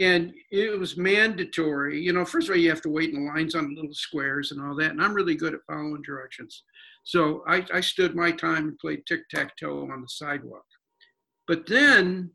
and 0.00 0.32
it 0.50 0.78
was 0.78 0.96
mandatory. 0.96 2.00
You 2.00 2.12
know, 2.12 2.24
first 2.24 2.48
of 2.48 2.54
all, 2.54 2.60
you 2.60 2.68
have 2.68 2.82
to 2.82 2.90
wait 2.90 3.14
in 3.14 3.28
lines 3.28 3.54
on 3.54 3.76
little 3.76 3.94
squares 3.94 4.50
and 4.50 4.60
all 4.60 4.74
that. 4.76 4.90
And 4.90 5.00
I'm 5.00 5.14
really 5.14 5.36
good 5.36 5.54
at 5.54 5.60
following 5.68 6.02
directions, 6.02 6.64
so 7.04 7.44
I, 7.46 7.64
I 7.72 7.80
stood 7.80 8.16
my 8.16 8.32
time 8.32 8.68
and 8.68 8.78
played 8.78 9.06
tic 9.06 9.28
tac 9.30 9.56
toe 9.56 9.88
on 9.92 10.00
the 10.00 10.08
sidewalk. 10.08 10.64
But 11.46 11.68
then, 11.68 12.32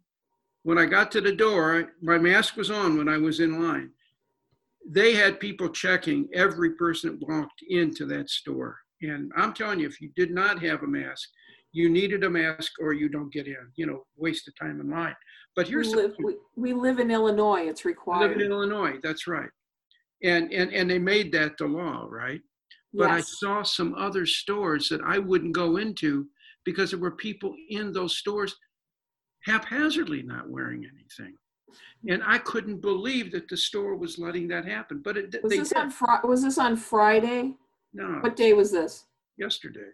when 0.64 0.78
I 0.78 0.86
got 0.86 1.12
to 1.12 1.22
the 1.22 1.36
door, 1.36 1.92
my 2.02 2.18
mask 2.18 2.56
was 2.56 2.70
on 2.70 2.98
when 2.98 3.10
I 3.10 3.18
was 3.18 3.40
in 3.40 3.62
line. 3.62 3.92
They 4.88 5.14
had 5.14 5.40
people 5.40 5.70
checking 5.70 6.28
every 6.34 6.72
person 6.72 7.12
that 7.12 7.28
walked 7.28 7.64
into 7.70 8.06
that 8.08 8.30
store. 8.30 8.78
And 9.02 9.32
I'm 9.36 9.54
telling 9.54 9.80
you, 9.80 9.88
if 9.88 10.02
you 10.02 10.12
did 10.16 10.32
not 10.32 10.62
have 10.64 10.84
a 10.84 10.88
mask, 10.88 11.30
you 11.72 11.90
needed 11.90 12.24
a 12.24 12.30
mask 12.30 12.74
or 12.80 12.94
you 12.94 13.10
don't 13.10 13.32
get 13.32 13.48
in. 13.48 13.72
You 13.76 13.88
know, 13.88 14.04
waste 14.18 14.48
of 14.48 14.58
time 14.60 14.80
in 14.82 14.90
line. 14.90 15.16
But 15.56 15.68
here's 15.68 15.90
we 15.90 15.96
live, 15.96 16.16
we, 16.20 16.36
we 16.56 16.74
live 16.74 17.00
in 17.00 17.12
Illinois. 17.12 17.68
It's 17.68 17.86
required. 17.86 18.30
live 18.30 18.40
in 18.40 18.52
Illinois. 18.52 18.96
That's 19.02 19.28
right. 19.28 19.50
And 20.24 20.52
and 20.52 20.72
and 20.72 20.90
they 20.90 21.00
made 21.00 21.32
that 21.32 21.58
the 21.58 21.66
law, 21.66 22.06
right? 22.10 22.42
But 22.94 23.10
yes. 23.10 23.18
I 23.18 23.22
saw 23.22 23.64
some 23.64 23.96
other 23.96 24.26
stores 24.26 24.90
that 24.90 25.02
I 25.02 25.18
wouldn't 25.18 25.54
go 25.54 25.78
into 25.78 26.28
because 26.66 26.92
there 26.92 27.00
were 27.00 27.12
people 27.12 27.56
in 27.70 27.92
those 27.94 28.18
stores 28.18 28.56
haphazardly 29.46 30.22
not 30.22 30.50
wearing 30.50 30.86
anything. 30.86 31.36
And 32.08 32.22
I 32.26 32.38
couldn't 32.40 32.82
believe 32.82 33.32
that 33.32 33.48
the 33.48 33.58
store 33.58 33.96
was 33.96 34.18
letting 34.18 34.48
that 34.50 34.66
happen. 34.66 35.02
But 35.04 35.18
it, 35.18 35.44
was 35.44 35.54
this 35.54 35.70
did. 35.70 35.78
on 35.78 35.92
fr- 35.92 36.26
was 36.26 36.44
this 36.44 36.58
on 36.58 36.76
Friday? 36.76 37.56
No. 37.94 38.20
What 38.22 38.36
day 38.36 38.54
was 38.54 38.72
this? 38.72 39.06
Yesterday. 39.38 39.90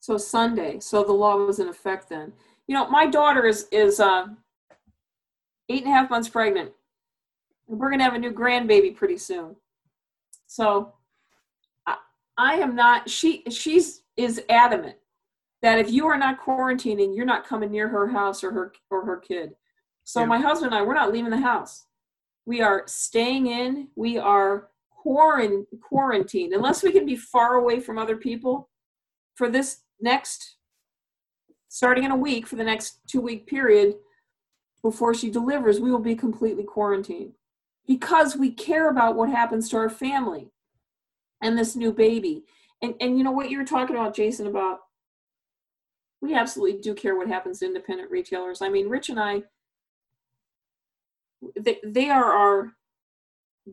So 0.00 0.16
Sunday. 0.16 0.80
So 0.80 1.04
the 1.04 1.12
law 1.12 1.36
was 1.36 1.58
in 1.58 1.68
effect 1.68 2.08
then. 2.08 2.32
You 2.68 2.74
know, 2.74 2.88
my 2.88 3.06
daughter 3.06 3.46
is 3.46 3.66
is 3.70 4.00
uh, 4.00 4.28
eight 5.68 5.84
and 5.84 5.92
a 5.92 5.96
half 5.96 6.08
months 6.08 6.28
pregnant. 6.28 6.72
And 7.68 7.78
we're 7.78 7.90
gonna 7.90 8.04
have 8.04 8.14
a 8.14 8.18
new 8.18 8.32
grandbaby 8.32 8.94
pretty 8.94 9.18
soon. 9.18 9.56
So 10.46 10.94
I, 11.86 11.96
I 12.38 12.54
am 12.54 12.74
not 12.74 13.10
she 13.10 13.42
she's 13.50 14.02
is 14.16 14.42
adamant 14.48 14.96
that 15.62 15.78
if 15.78 15.90
you 15.90 16.06
are 16.06 16.18
not 16.18 16.40
quarantining, 16.40 17.14
you're 17.14 17.26
not 17.26 17.46
coming 17.46 17.70
near 17.70 17.88
her 17.88 18.08
house 18.08 18.42
or 18.42 18.52
her 18.52 18.72
or 18.90 19.04
her 19.04 19.18
kid. 19.18 19.54
So 20.04 20.20
yeah. 20.20 20.26
my 20.26 20.38
husband 20.38 20.72
and 20.72 20.82
I, 20.82 20.86
we're 20.86 20.94
not 20.94 21.12
leaving 21.12 21.30
the 21.30 21.38
house. 21.40 21.86
We 22.46 22.62
are 22.62 22.84
staying 22.86 23.46
in. 23.46 23.88
We 23.94 24.18
are 24.18 24.70
quarantined 25.02 26.52
unless 26.52 26.82
we 26.82 26.92
can 26.92 27.06
be 27.06 27.16
far 27.16 27.54
away 27.54 27.80
from 27.80 27.98
other 27.98 28.16
people 28.16 28.68
for 29.34 29.48
this 29.48 29.82
next 30.00 30.56
starting 31.68 32.04
in 32.04 32.10
a 32.10 32.16
week 32.16 32.46
for 32.46 32.56
the 32.56 32.64
next 32.64 32.98
two 33.06 33.20
week 33.20 33.46
period 33.46 33.94
before 34.82 35.14
she 35.14 35.30
delivers 35.30 35.80
we 35.80 35.90
will 35.90 35.98
be 35.98 36.14
completely 36.14 36.64
quarantined 36.64 37.32
because 37.86 38.36
we 38.36 38.50
care 38.50 38.90
about 38.90 39.16
what 39.16 39.30
happens 39.30 39.68
to 39.68 39.76
our 39.76 39.88
family 39.88 40.50
and 41.42 41.56
this 41.56 41.74
new 41.74 41.92
baby 41.92 42.44
and 42.82 42.94
and 43.00 43.16
you 43.16 43.24
know 43.24 43.30
what 43.30 43.50
you 43.50 43.56
were 43.56 43.64
talking 43.64 43.96
about 43.96 44.14
jason 44.14 44.46
about 44.46 44.80
we 46.20 46.34
absolutely 46.34 46.80
do 46.80 46.94
care 46.94 47.16
what 47.16 47.28
happens 47.28 47.58
to 47.58 47.66
independent 47.66 48.10
retailers 48.10 48.62
i 48.62 48.68
mean 48.68 48.88
rich 48.88 49.08
and 49.08 49.20
i 49.20 49.42
they, 51.58 51.78
they 51.84 52.10
are 52.10 52.32
our 52.32 52.72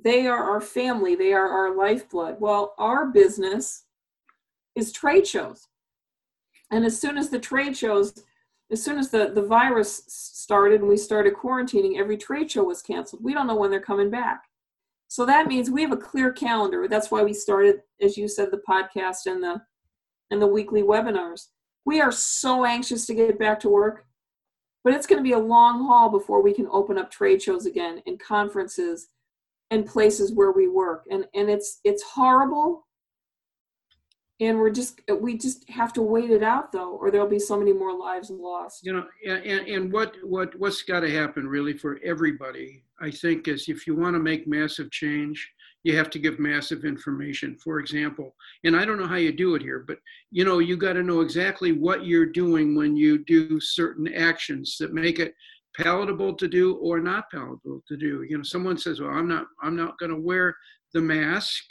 they 0.04 0.28
are 0.28 0.44
our 0.44 0.62
family 0.62 1.16
they 1.16 1.34
are 1.34 1.50
our 1.50 1.76
lifeblood 1.76 2.38
well 2.40 2.74
our 2.78 3.08
business 3.08 3.84
is 4.76 4.92
trade 4.92 5.28
shows 5.28 5.68
and 6.72 6.86
as 6.86 7.00
soon 7.00 7.18
as 7.18 7.30
the 7.30 7.40
trade 7.40 7.78
shows, 7.78 8.24
as 8.72 8.84
soon 8.84 8.98
as 8.98 9.10
the, 9.10 9.32
the 9.34 9.42
virus 9.42 10.04
started 10.08 10.82
and 10.82 10.90
we 10.90 10.98
started 10.98 11.34
quarantining, 11.34 11.98
every 11.98 12.18
trade 12.18 12.52
show 12.52 12.64
was 12.64 12.82
canceled. 12.82 13.24
We 13.24 13.34
don't 13.34 13.48
know 13.48 13.56
when 13.56 13.72
they're 13.72 13.80
coming 13.80 14.10
back. 14.10 14.44
So 15.08 15.26
that 15.26 15.48
means 15.48 15.70
we 15.70 15.82
have 15.84 15.94
a 15.94 15.98
clear 15.98 16.34
calendar. 16.34 16.88
That's 16.88 17.10
why 17.10 17.24
we 17.24 17.34
started, 17.34 17.82
as 18.02 18.18
you 18.18 18.28
said, 18.28 18.50
the 18.52 18.62
podcast 18.70 19.26
and 19.26 19.42
the 19.42 19.62
and 20.30 20.42
the 20.42 20.48
weekly 20.48 20.84
webinars. 20.84 21.48
We 21.88 22.02
are 22.02 22.12
so 22.12 22.66
anxious 22.66 23.06
to 23.06 23.14
get 23.14 23.40
back 23.40 23.62
to 23.62 23.70
work, 23.70 24.06
but 24.84 24.94
it's 24.94 25.08
going 25.08 25.20
to 25.20 25.24
be 25.24 25.32
a 25.32 25.40
long 25.40 25.88
haul 25.88 26.10
before 26.10 26.44
we 26.44 26.54
can 26.54 26.68
open 26.70 26.98
up 26.98 27.10
trade 27.10 27.42
shows 27.42 27.66
again 27.66 28.02
and 28.06 28.20
conferences 28.20 29.08
and 29.72 29.86
places 29.86 30.34
where 30.34 30.52
we 30.52 30.68
work. 30.68 31.06
And 31.10 31.26
and 31.34 31.50
it's 31.50 31.80
it's 31.86 32.04
horrible 32.04 32.86
and 34.42 34.58
we're 34.58 34.70
just 34.70 35.00
we 35.22 35.38
just 35.38 35.68
have 35.70 35.94
to 35.94 36.02
wait 36.02 36.30
it 36.30 36.44
out 36.44 36.74
though 36.74 36.96
or 36.98 37.10
there'll 37.10 37.26
be 37.26 37.40
so 37.40 37.58
many 37.58 37.74
more 37.74 37.98
lives 37.98 38.30
lost 38.30 38.86
you 38.86 38.94
know 38.94 39.06
and, 39.26 39.68
and 39.68 39.92
what 39.92 40.16
what 40.24 40.54
what's 40.60 40.84
got 40.84 41.00
to 41.00 41.12
happen 41.12 41.48
really 41.48 41.74
for 41.74 42.00
everybody 42.04 42.84
i 43.02 43.10
think 43.10 43.48
is 43.48 43.68
if 43.68 43.88
you 43.88 43.96
want 43.96 44.14
to 44.14 44.20
make 44.20 44.48
massive 44.48 44.92
change 44.92 45.52
you 45.84 45.96
have 45.96 46.10
to 46.10 46.20
give 46.20 46.40
massive 46.40 46.86
information 46.86 47.56
for 47.64 47.80
example 47.80 48.36
and 48.64 48.76
i 48.76 48.84
don't 48.84 49.00
know 49.00 49.08
how 49.08 49.16
you 49.16 49.32
do 49.32 49.56
it 49.56 49.62
here 49.62 49.84
but 49.88 49.98
you 50.32 50.44
know 50.44 50.60
you 50.60 50.76
got 50.76 50.94
to 50.94 51.04
know 51.04 51.22
exactly 51.22 51.72
what 51.72 52.06
you're 52.06 52.26
doing 52.26 52.76
when 52.76 52.96
you 52.96 53.24
do 53.26 53.60
certain 53.60 54.14
actions 54.14 54.78
that 54.80 54.94
make 54.94 55.20
it 55.20 55.34
palatable 55.76 56.34
to 56.34 56.48
do 56.48 56.76
or 56.78 57.00
not 57.00 57.30
palatable 57.32 57.82
to 57.88 57.96
do 57.98 58.26
you 58.28 58.38
know 58.38 58.44
someone 58.44 58.78
says 58.78 59.00
well 59.00 59.12
i'm 59.12 59.28
not 59.28 59.46
i'm 59.62 59.76
not 59.76 59.98
going 60.00 60.12
to 60.12 60.20
wear 60.20 60.56
the 60.94 61.02
mask 61.02 61.64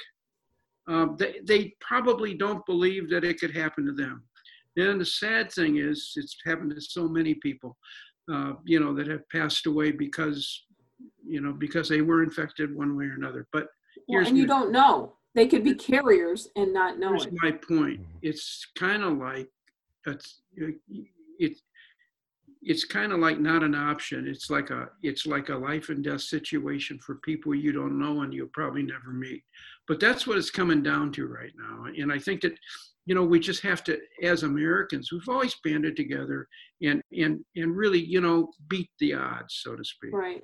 um, 0.89 1.17
they, 1.19 1.41
they 1.45 1.75
probably 1.81 2.35
don't 2.35 2.65
believe 2.67 3.11
that 3.11 3.25
it 3.25 3.41
could 3.41 3.55
happen 3.55 3.85
to 3.87 3.93
them. 3.93 4.23
And 4.77 5.01
the 5.01 5.07
sad 5.07 5.51
thing 5.51 5.79
is, 5.79 6.13
it's 6.17 6.37
happened 6.45 6.71
to 6.75 6.81
so 6.81 7.09
many 7.09 7.35
people, 7.35 7.77
uh, 8.33 8.53
you 8.65 8.79
know, 8.79 8.95
that 8.95 9.09
have 9.09 9.29
passed 9.31 9.67
away 9.67 9.91
because, 9.91 10.65
you 11.27 11.41
know, 11.41 11.53
because 11.53 11.89
they 11.89 12.03
were 12.03 12.23
infected 12.23 12.75
one 12.75 12.97
way 12.97 13.07
or 13.07 13.15
another. 13.15 13.49
But 13.53 13.69
well, 14.09 14.27
and 14.27 14.37
you 14.37 14.47
don't 14.47 14.73
know; 14.73 15.15
they 15.35 15.47
could 15.47 15.65
be 15.65 15.75
carriers 15.75 16.49
and 16.57 16.73
not 16.73 16.99
know. 16.99 17.11
Here's 17.11 17.29
my 17.43 17.53
point. 17.53 18.01
Mm-hmm. 18.01 18.19
It's 18.23 18.67
kind 18.77 19.03
of 19.03 19.19
like 19.19 19.49
it's 20.07 20.41
it, 21.39 21.59
it's 22.63 22.85
kind 22.85 23.13
of 23.13 23.21
like 23.21 23.39
not 23.39 23.63
an 23.63 23.75
option. 23.75 24.27
It's 24.27 24.51
like 24.51 24.71
a 24.71 24.89
it's 25.03 25.25
like 25.25 25.51
a 25.51 25.57
life 25.57 25.89
and 25.89 26.03
death 26.03 26.23
situation 26.23 26.99
for 26.99 27.17
people 27.17 27.55
you 27.55 27.73
don't 27.73 27.99
know 27.99 28.23
and 28.23 28.35
you'll 28.35 28.49
probably 28.53 28.83
never 28.83 29.11
meet. 29.11 29.43
But 29.87 30.01
that's 30.01 30.27
what 30.27 30.37
it's 30.37 30.51
coming 30.51 30.83
down 30.83 31.13
to 31.13 31.27
right 31.27 31.53
now. 31.57 31.85
And 31.85 32.13
I 32.13 32.19
think 32.19 32.41
that, 32.41 32.59
you 33.05 33.15
know, 33.15 33.23
we 33.23 33.39
just 33.39 33.63
have 33.63 33.85
to, 33.85 34.01
as 34.23 34.43
Americans, 34.43 35.13
we've 35.13 35.29
always 35.29 35.55
banded 35.63 35.97
together 35.97 36.49
and 36.83 37.01
and 37.17 37.45
and 37.55 37.77
really, 37.77 38.01
you 38.01 38.21
know, 38.21 38.51
beat 38.69 38.91
the 38.99 39.15
odds, 39.15 39.61
so 39.63 39.77
to 39.77 39.85
speak. 39.85 40.13
Right. 40.13 40.43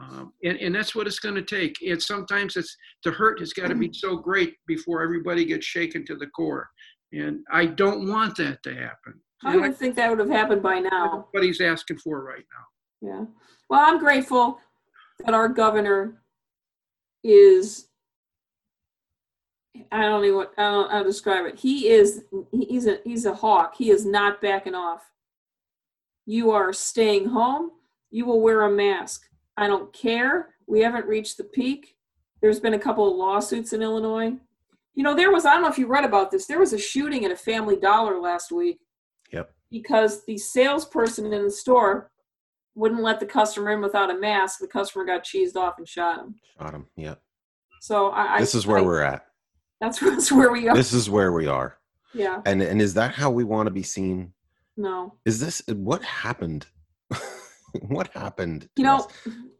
Um, 0.00 0.32
and, 0.44 0.56
and 0.58 0.74
that's 0.74 0.94
what 0.94 1.06
it's 1.06 1.18
going 1.18 1.34
to 1.34 1.42
take. 1.42 1.76
And 1.86 2.02
sometimes 2.02 2.56
it's 2.56 2.74
the 3.04 3.10
hurt 3.10 3.38
has 3.40 3.52
got 3.52 3.68
to 3.68 3.74
be 3.74 3.90
so 3.92 4.16
great 4.16 4.54
before 4.66 5.02
everybody 5.02 5.44
gets 5.44 5.66
shaken 5.66 6.06
to 6.06 6.16
the 6.16 6.26
core. 6.28 6.68
And 7.12 7.40
I 7.52 7.66
don't 7.66 8.08
want 8.08 8.36
that 8.38 8.62
to 8.62 8.74
happen. 8.74 9.20
I 9.44 9.56
would 9.56 9.76
think 9.76 9.96
that 9.96 10.10
would 10.10 10.18
have 10.18 10.28
happened 10.28 10.62
by 10.62 10.80
now. 10.80 11.26
What 11.32 11.42
he's 11.42 11.60
asking 11.60 11.98
for 11.98 12.22
right 12.22 12.44
now. 12.52 13.08
Yeah. 13.08 13.24
Well, 13.68 13.80
I'm 13.82 13.98
grateful 13.98 14.58
that 15.24 15.34
our 15.34 15.48
governor 15.48 16.22
is 17.24 17.88
I 19.92 20.02
don't 20.02 20.22
know 20.22 20.36
what 20.36 20.52
I 20.58 20.70
don't 20.70 20.90
to 20.90 21.04
describe 21.04 21.46
it. 21.46 21.58
He 21.58 21.88
is 21.88 22.24
he's 22.52 22.86
a 22.86 22.98
he's 23.04 23.24
a 23.24 23.34
hawk. 23.34 23.74
He 23.76 23.90
is 23.90 24.04
not 24.04 24.40
backing 24.40 24.74
off. 24.74 25.10
You 26.26 26.50
are 26.50 26.72
staying 26.72 27.28
home. 27.28 27.70
you 28.10 28.26
will 28.26 28.40
wear 28.40 28.62
a 28.62 28.70
mask. 28.70 29.22
I 29.60 29.66
don't 29.66 29.92
care. 29.92 30.54
We 30.66 30.80
haven't 30.80 31.06
reached 31.06 31.36
the 31.36 31.44
peak. 31.44 31.96
There's 32.40 32.58
been 32.58 32.74
a 32.74 32.78
couple 32.78 33.08
of 33.08 33.16
lawsuits 33.16 33.72
in 33.72 33.82
Illinois. 33.82 34.32
You 34.94 35.04
know, 35.04 35.14
there 35.14 35.30
was, 35.30 35.44
I 35.44 35.52
don't 35.52 35.62
know 35.62 35.68
if 35.68 35.78
you 35.78 35.86
read 35.86 36.04
about 36.04 36.30
this, 36.30 36.46
there 36.46 36.58
was 36.58 36.72
a 36.72 36.78
shooting 36.78 37.24
at 37.24 37.30
a 37.30 37.36
family 37.36 37.76
dollar 37.76 38.18
last 38.20 38.50
week. 38.50 38.80
Yep. 39.32 39.52
Because 39.70 40.24
the 40.24 40.38
salesperson 40.38 41.32
in 41.32 41.44
the 41.44 41.50
store 41.50 42.10
wouldn't 42.74 43.02
let 43.02 43.20
the 43.20 43.26
customer 43.26 43.70
in 43.70 43.82
without 43.82 44.10
a 44.10 44.18
mask. 44.18 44.58
The 44.58 44.66
customer 44.66 45.04
got 45.04 45.24
cheesed 45.24 45.56
off 45.56 45.74
and 45.78 45.86
shot 45.86 46.18
him. 46.18 46.34
Shot 46.58 46.74
him. 46.74 46.86
Yep. 46.96 47.20
So 47.82 48.10
I, 48.10 48.40
this 48.40 48.54
is 48.54 48.66
where 48.66 48.78
I, 48.78 48.82
we're 48.82 49.02
at. 49.02 49.26
That's, 49.80 49.98
that's 50.00 50.32
where 50.32 50.50
we 50.50 50.68
are. 50.68 50.74
This 50.74 50.92
is 50.92 51.10
where 51.10 51.32
we 51.32 51.46
are. 51.46 51.76
Yeah. 52.12 52.40
And 52.46 52.60
and 52.60 52.82
is 52.82 52.94
that 52.94 53.14
how 53.14 53.30
we 53.30 53.44
want 53.44 53.66
to 53.68 53.70
be 53.70 53.84
seen? 53.84 54.32
No. 54.76 55.14
Is 55.24 55.38
this 55.38 55.62
what 55.68 56.02
happened? 56.02 56.66
what 57.88 58.08
happened? 58.08 58.68
You 58.76 58.84
know, 58.84 59.08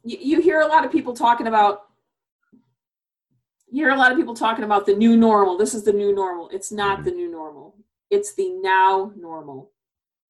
you, 0.05 0.19
you 0.21 0.41
hear 0.41 0.61
a 0.61 0.67
lot 0.67 0.85
of 0.85 0.93
people 0.93 1.13
talking 1.13 1.47
about 1.47 1.83
you 3.73 3.85
hear 3.85 3.95
a 3.95 3.99
lot 3.99 4.11
of 4.11 4.19
people 4.19 4.35
talking 4.35 4.65
about 4.65 4.85
the 4.85 4.95
new 4.95 5.17
normal. 5.17 5.57
This 5.57 5.75
is 5.75 5.85
the 5.85 5.93
new 5.93 6.13
normal. 6.13 6.49
It's 6.49 6.73
not 6.73 6.99
mm-hmm. 6.99 7.05
the 7.05 7.11
new 7.13 7.31
normal. 7.31 7.77
It's 8.11 8.35
the 8.35 8.51
now 8.61 9.13
normal. 9.17 9.71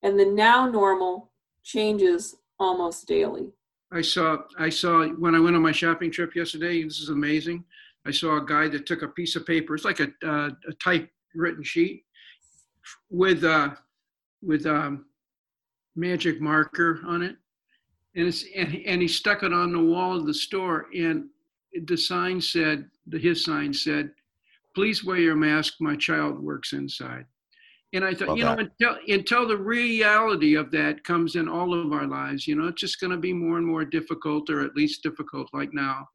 And 0.03 0.19
the 0.19 0.27
now 0.27 0.69
normal 0.69 1.31
changes 1.65 2.37
almost 2.59 3.07
daily. 3.07 3.49
I 3.93 4.03
saw 4.03 4.39
I 4.59 4.69
saw 4.69 5.07
when 5.09 5.35
I 5.35 5.41
went 5.41 5.57
on 5.57 5.63
my 5.63 5.73
shopping 5.73 6.11
trip 6.11 6.37
yesterday, 6.37 6.85
this 6.85 7.01
is 7.01 7.09
amazing. 7.09 7.65
I 8.07 8.11
saw 8.11 8.37
a 8.37 8.45
guy 8.45 8.69
that 8.69 8.87
took 8.87 9.03
a 9.03 9.09
piece 9.09 9.37
of 9.37 9.45
paper, 9.47 9.75
it's 9.75 9.85
like 9.85 10.01
a, 10.01 10.09
uh, 10.25 10.51
a 10.69 10.73
typewritten 10.83 11.63
sheet 11.63 12.05
with 13.11 13.45
uh 13.45 13.71
with 14.43 14.65
um 14.67 15.07
magic 15.97 16.41
marker 16.41 17.01
on 17.07 17.23
it. 17.23 17.37
And 18.17 18.27
it's 18.27 18.45
and, 18.57 18.83
and 18.87 19.01
he 19.01 19.09
stuck 19.09 19.43
it 19.43 19.53
on 19.53 19.73
the 19.73 19.81
wall 19.81 20.17
of 20.17 20.27
the 20.27 20.35
store 20.35 20.87
and 20.95 21.29
the 21.87 21.97
sign 21.97 22.41
said, 22.41 22.89
the, 23.07 23.19
his 23.19 23.45
sign 23.45 23.73
said, 23.73 24.11
please 24.75 25.05
wear 25.05 25.19
your 25.19 25.37
mask, 25.37 25.75
my 25.81 25.97
child 25.97 26.41
works 26.41 26.73
inside. 26.73 27.25
And 27.93 28.05
I 28.05 28.15
thought, 28.15 28.29
Love 28.29 28.39
you 28.39 28.45
know, 28.45 28.57
until, 28.59 28.97
until 29.09 29.49
the 29.49 29.57
reality 29.57 30.55
of 30.55 30.71
that 30.71 31.03
comes 31.03 31.35
in 31.35 31.49
all 31.49 31.75
of 31.75 31.93
our 31.93 32.07
lives, 32.07 32.47
you 32.47 32.55
know, 32.55 32.69
it's 32.69 32.81
just 32.81 33.01
going 33.01 33.11
to 33.11 33.17
be 33.17 33.33
more 33.33 33.59
and 33.59 33.67
more 33.67 33.85
difficult, 33.85 34.49
or 34.49 34.61
at 34.61 34.77
least 34.77 35.03
difficult 35.03 35.49
like 35.53 35.71
now, 35.73 36.07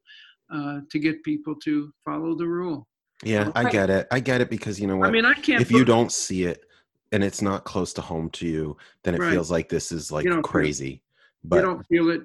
uh, 0.52 0.80
to 0.90 0.98
get 0.98 1.22
people 1.22 1.54
to 1.64 1.92
follow 2.04 2.34
the 2.34 2.46
rule. 2.46 2.88
Yeah, 3.22 3.50
I 3.54 3.70
get 3.70 3.90
it. 3.90 4.06
I 4.10 4.20
get 4.20 4.40
it 4.40 4.48
because 4.48 4.80
you 4.80 4.86
know 4.86 4.96
what? 4.96 5.08
I 5.08 5.10
mean, 5.10 5.24
I 5.24 5.34
can't. 5.34 5.60
If 5.60 5.70
you 5.70 5.84
don't 5.84 6.12
see 6.12 6.44
it 6.44 6.64
and 7.12 7.22
it's 7.24 7.42
not 7.42 7.64
close 7.64 7.92
to 7.94 8.02
home 8.02 8.30
to 8.30 8.46
you, 8.46 8.76
then 9.04 9.14
it 9.14 9.20
right. 9.20 9.32
feels 9.32 9.50
like 9.50 9.68
this 9.68 9.92
is 9.92 10.10
like 10.10 10.26
crazy. 10.42 11.02
But 11.48 11.56
you 11.56 11.62
don't 11.62 11.86
feel 11.86 12.10
it. 12.10 12.22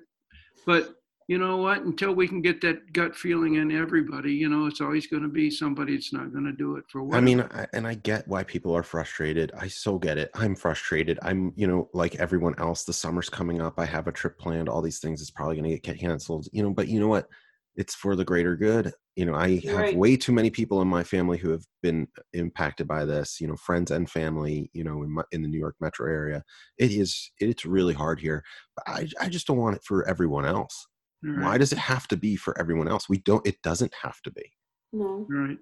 But 0.65 0.95
you 1.27 1.37
know 1.37 1.57
what? 1.57 1.83
Until 1.83 2.13
we 2.13 2.27
can 2.27 2.41
get 2.41 2.59
that 2.61 2.91
gut 2.91 3.15
feeling 3.15 3.55
in 3.55 3.71
everybody, 3.71 4.33
you 4.33 4.49
know, 4.49 4.65
it's 4.65 4.81
always 4.81 5.07
going 5.07 5.23
to 5.23 5.29
be 5.29 5.49
somebody 5.49 5.95
that's 5.95 6.11
not 6.11 6.33
going 6.33 6.43
to 6.43 6.51
do 6.51 6.75
it 6.75 6.83
for 6.89 7.03
what. 7.03 7.17
I 7.17 7.21
mean, 7.21 7.39
I, 7.39 7.67
and 7.73 7.87
I 7.87 7.93
get 7.93 8.27
why 8.27 8.43
people 8.43 8.75
are 8.75 8.83
frustrated. 8.83 9.51
I 9.57 9.67
so 9.67 9.97
get 9.97 10.17
it. 10.17 10.29
I'm 10.35 10.55
frustrated. 10.55 11.19
I'm, 11.21 11.53
you 11.55 11.67
know, 11.67 11.89
like 11.93 12.15
everyone 12.15 12.55
else. 12.57 12.83
The 12.83 12.93
summer's 12.93 13.29
coming 13.29 13.61
up. 13.61 13.79
I 13.79 13.85
have 13.85 14.07
a 14.07 14.11
trip 14.11 14.37
planned. 14.37 14.67
All 14.67 14.81
these 14.81 14.99
things. 14.99 15.21
It's 15.21 15.31
probably 15.31 15.55
going 15.55 15.69
to 15.69 15.79
get 15.79 15.99
canceled. 15.99 16.47
You 16.51 16.63
know, 16.63 16.71
but 16.71 16.89
you 16.89 16.99
know 16.99 17.07
what? 17.07 17.27
It's 17.75 17.95
for 17.95 18.17
the 18.17 18.25
greater 18.25 18.57
good. 18.57 18.91
You 19.15 19.25
know, 19.25 19.35
I 19.35 19.59
have 19.65 19.75
right. 19.75 19.95
way 19.95 20.15
too 20.15 20.31
many 20.31 20.49
people 20.49 20.81
in 20.81 20.87
my 20.87 21.03
family 21.03 21.37
who 21.37 21.49
have 21.49 21.65
been 21.83 22.07
uh, 22.17 22.21
impacted 22.33 22.87
by 22.87 23.03
this. 23.05 23.41
You 23.41 23.47
know, 23.47 23.55
friends 23.55 23.91
and 23.91 24.09
family. 24.09 24.69
You 24.73 24.83
know, 24.83 25.03
in 25.03 25.11
my, 25.11 25.23
in 25.31 25.41
the 25.41 25.49
New 25.49 25.59
York 25.59 25.75
metro 25.81 26.09
area, 26.09 26.43
it 26.77 26.91
is. 26.91 27.31
It's 27.39 27.65
really 27.65 27.93
hard 27.93 28.19
here. 28.19 28.43
But 28.75 28.87
I, 28.87 29.07
I 29.19 29.29
just 29.29 29.47
don't 29.47 29.57
want 29.57 29.75
it 29.75 29.83
for 29.83 30.07
everyone 30.07 30.45
else 30.45 30.87
Right. 31.23 31.43
Why 31.43 31.57
does 31.57 31.71
it 31.71 31.77
have 31.77 32.07
to 32.09 32.17
be 32.17 32.35
for 32.35 32.57
everyone 32.59 32.87
else? 32.87 33.07
We 33.07 33.19
don't. 33.19 33.45
It 33.45 33.61
doesn't 33.61 33.93
have 34.01 34.21
to 34.23 34.31
be. 34.31 34.51
No. 34.91 35.25
Right. 35.29 35.57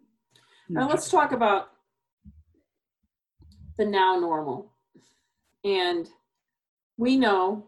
Now 0.69 0.88
let's 0.88 1.09
talk 1.09 1.31
about 1.31 1.69
the 3.77 3.85
now 3.85 4.17
normal, 4.19 4.71
and 5.63 6.07
we 6.97 7.17
know 7.17 7.65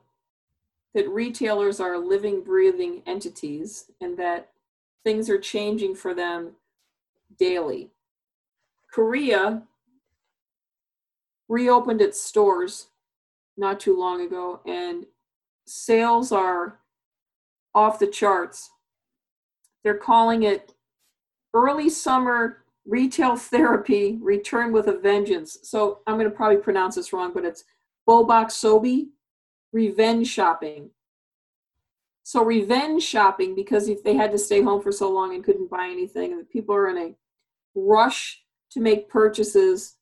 that 0.93 1.09
retailers 1.09 1.79
are 1.79 1.97
living, 1.97 2.43
breathing 2.43 3.01
entities, 3.05 3.89
and 3.99 4.17
that 4.19 4.50
things 5.03 5.29
are 5.29 5.39
changing 5.39 5.95
for 5.95 6.13
them 6.13 6.51
daily. 7.37 7.89
Korea 8.93 9.63
reopened 11.47 12.01
its 12.01 12.21
stores 12.21 12.87
not 13.57 13.79
too 13.79 13.97
long 13.97 14.21
ago, 14.21 14.61
and 14.65 15.05
sales 15.65 16.31
are 16.31 16.79
off 17.73 17.99
the 17.99 18.07
charts. 18.07 18.69
They're 19.83 19.97
calling 19.97 20.43
it 20.43 20.73
early 21.53 21.89
summer 21.89 22.63
retail 22.85 23.35
therapy 23.37 24.17
return 24.21 24.71
with 24.71 24.87
a 24.87 24.97
vengeance. 24.97 25.57
So 25.63 25.99
I'm 26.07 26.17
going 26.17 26.29
to 26.29 26.35
probably 26.35 26.57
pronounce 26.57 26.95
this 26.95 27.13
wrong, 27.13 27.31
but 27.33 27.45
it's 27.45 27.63
bobok 28.07 28.47
sobi 28.47 29.09
revenge 29.73 30.27
shopping. 30.27 30.89
So 32.31 32.45
revenge 32.45 33.03
shopping 33.03 33.55
because 33.55 33.89
if 33.89 34.05
they 34.05 34.15
had 34.15 34.31
to 34.31 34.37
stay 34.37 34.61
home 34.61 34.81
for 34.81 34.93
so 34.93 35.11
long 35.11 35.35
and 35.35 35.43
couldn't 35.43 35.69
buy 35.69 35.89
anything, 35.91 36.31
and 36.31 36.39
the 36.39 36.45
people 36.45 36.73
are 36.73 36.87
in 36.87 36.97
a 36.97 37.15
rush 37.75 38.41
to 38.71 38.79
make 38.79 39.09
purchases 39.09 39.97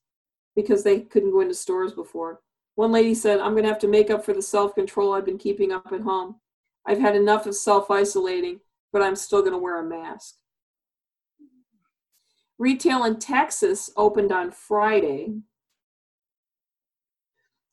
because 0.54 0.84
they 0.84 1.00
couldn't 1.00 1.32
go 1.32 1.40
into 1.40 1.54
stores 1.54 1.92
before. 1.92 2.38
One 2.76 2.92
lady 2.92 3.16
said, 3.16 3.40
I'm 3.40 3.54
going 3.54 3.64
to 3.64 3.68
have 3.68 3.80
to 3.80 3.88
make 3.88 4.10
up 4.10 4.24
for 4.24 4.32
the 4.32 4.42
self 4.42 4.76
control 4.76 5.12
I've 5.12 5.24
been 5.24 5.38
keeping 5.38 5.72
up 5.72 5.92
at 5.92 6.02
home. 6.02 6.36
I've 6.86 7.00
had 7.00 7.16
enough 7.16 7.46
of 7.46 7.56
self 7.56 7.90
isolating, 7.90 8.60
but 8.92 9.02
I'm 9.02 9.16
still 9.16 9.40
going 9.40 9.50
to 9.50 9.58
wear 9.58 9.80
a 9.80 9.84
mask. 9.84 10.36
Retail 12.60 13.02
in 13.06 13.18
Texas 13.18 13.90
opened 13.96 14.30
on 14.30 14.52
Friday. 14.52 15.34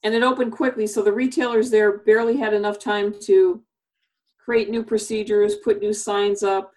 And 0.01 0.15
it 0.15 0.23
opened 0.23 0.51
quickly, 0.51 0.87
so 0.87 1.03
the 1.03 1.13
retailers 1.13 1.69
there 1.69 1.99
barely 1.99 2.37
had 2.37 2.55
enough 2.55 2.79
time 2.79 3.13
to 3.25 3.61
create 4.47 4.69
new 4.69 4.81
procedures, 4.81 5.55
put 5.55 5.81
new 5.81 5.91
signs 5.91 6.41
up, 6.41 6.71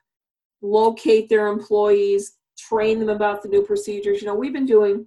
locate 0.60 1.28
their 1.28 1.46
employees, 1.46 2.38
train 2.58 2.98
them 2.98 3.08
about 3.08 3.44
the 3.44 3.48
new 3.48 3.62
procedures. 3.62 4.20
You 4.20 4.26
know, 4.26 4.34
we've 4.34 4.52
been 4.52 4.66
doing 4.66 5.06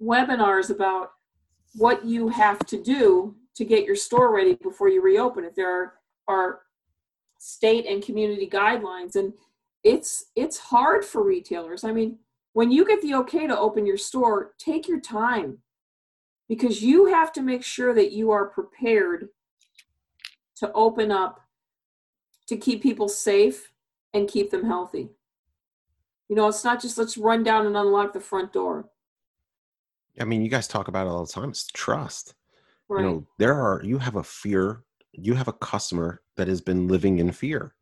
webinars 0.00 0.70
about 0.70 1.10
what 1.74 2.04
you 2.04 2.28
have 2.28 2.60
to 2.60 2.80
do 2.80 3.34
to 3.56 3.64
get 3.64 3.84
your 3.86 3.96
store 3.96 4.32
ready 4.32 4.54
before 4.54 4.88
you 4.88 5.02
reopen 5.02 5.44
if 5.44 5.56
there 5.56 5.68
are, 5.68 5.94
are 6.28 6.60
state 7.40 7.84
and 7.84 8.00
community 8.00 8.48
guidelines 8.48 9.16
and 9.16 9.32
it's 9.82 10.26
it's 10.36 10.58
hard 10.58 11.04
for 11.04 11.24
retailers 11.24 11.84
i 11.84 11.92
mean 11.92 12.18
when 12.52 12.70
you 12.70 12.84
get 12.84 13.00
the 13.00 13.14
okay 13.14 13.46
to 13.46 13.58
open 13.58 13.86
your 13.86 13.96
store 13.96 14.54
take 14.58 14.88
your 14.88 15.00
time 15.00 15.58
because 16.48 16.82
you 16.82 17.06
have 17.06 17.32
to 17.32 17.42
make 17.42 17.62
sure 17.62 17.94
that 17.94 18.12
you 18.12 18.30
are 18.30 18.46
prepared 18.46 19.28
to 20.58 20.70
open 20.72 21.10
up 21.10 21.40
to 22.46 22.56
keep 22.56 22.82
people 22.82 23.08
safe 23.08 23.72
and 24.14 24.28
keep 24.28 24.50
them 24.50 24.64
healthy 24.64 25.10
you 26.28 26.36
know 26.36 26.48
it's 26.48 26.64
not 26.64 26.80
just 26.80 26.98
let's 26.98 27.18
run 27.18 27.42
down 27.42 27.66
and 27.66 27.76
unlock 27.76 28.12
the 28.12 28.20
front 28.20 28.52
door 28.52 28.88
i 30.20 30.24
mean 30.24 30.42
you 30.42 30.48
guys 30.48 30.68
talk 30.68 30.88
about 30.88 31.06
it 31.06 31.10
all 31.10 31.24
the 31.24 31.32
time 31.32 31.50
it's 31.50 31.66
trust 31.68 32.34
Right. 32.88 33.02
You 33.02 33.06
know, 33.06 33.26
there 33.38 33.54
are 33.54 33.82
you 33.84 33.98
have 33.98 34.16
a 34.16 34.22
fear, 34.22 34.82
you 35.12 35.34
have 35.34 35.48
a 35.48 35.52
customer 35.52 36.22
that 36.36 36.48
has 36.48 36.60
been 36.60 36.88
living 36.88 37.18
in 37.18 37.32
fear. 37.32 37.74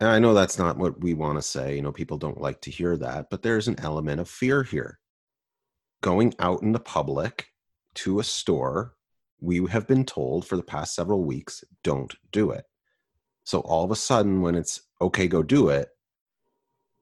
And 0.00 0.10
I 0.10 0.18
know 0.18 0.34
that's 0.34 0.58
not 0.58 0.76
what 0.76 1.00
we 1.00 1.14
want 1.14 1.38
to 1.38 1.42
say, 1.42 1.76
you 1.76 1.82
know, 1.82 1.92
people 1.92 2.18
don't 2.18 2.40
like 2.40 2.60
to 2.62 2.70
hear 2.70 2.96
that, 2.98 3.30
but 3.30 3.42
there's 3.42 3.68
an 3.68 3.80
element 3.80 4.20
of 4.20 4.28
fear 4.28 4.62
here. 4.62 4.98
Going 6.02 6.34
out 6.38 6.62
in 6.62 6.72
the 6.72 6.80
public 6.80 7.46
to 7.94 8.18
a 8.18 8.24
store, 8.24 8.94
we 9.44 9.66
have 9.68 9.86
been 9.86 10.04
told 10.04 10.46
for 10.46 10.56
the 10.56 10.62
past 10.62 10.94
several 10.94 11.22
weeks, 11.22 11.62
don't 11.82 12.14
do 12.32 12.50
it. 12.50 12.64
So 13.44 13.60
all 13.60 13.84
of 13.84 13.90
a 13.90 13.96
sudden 13.96 14.40
when 14.40 14.54
it's 14.54 14.80
okay, 15.00 15.28
go 15.28 15.42
do 15.42 15.68
it, 15.68 15.88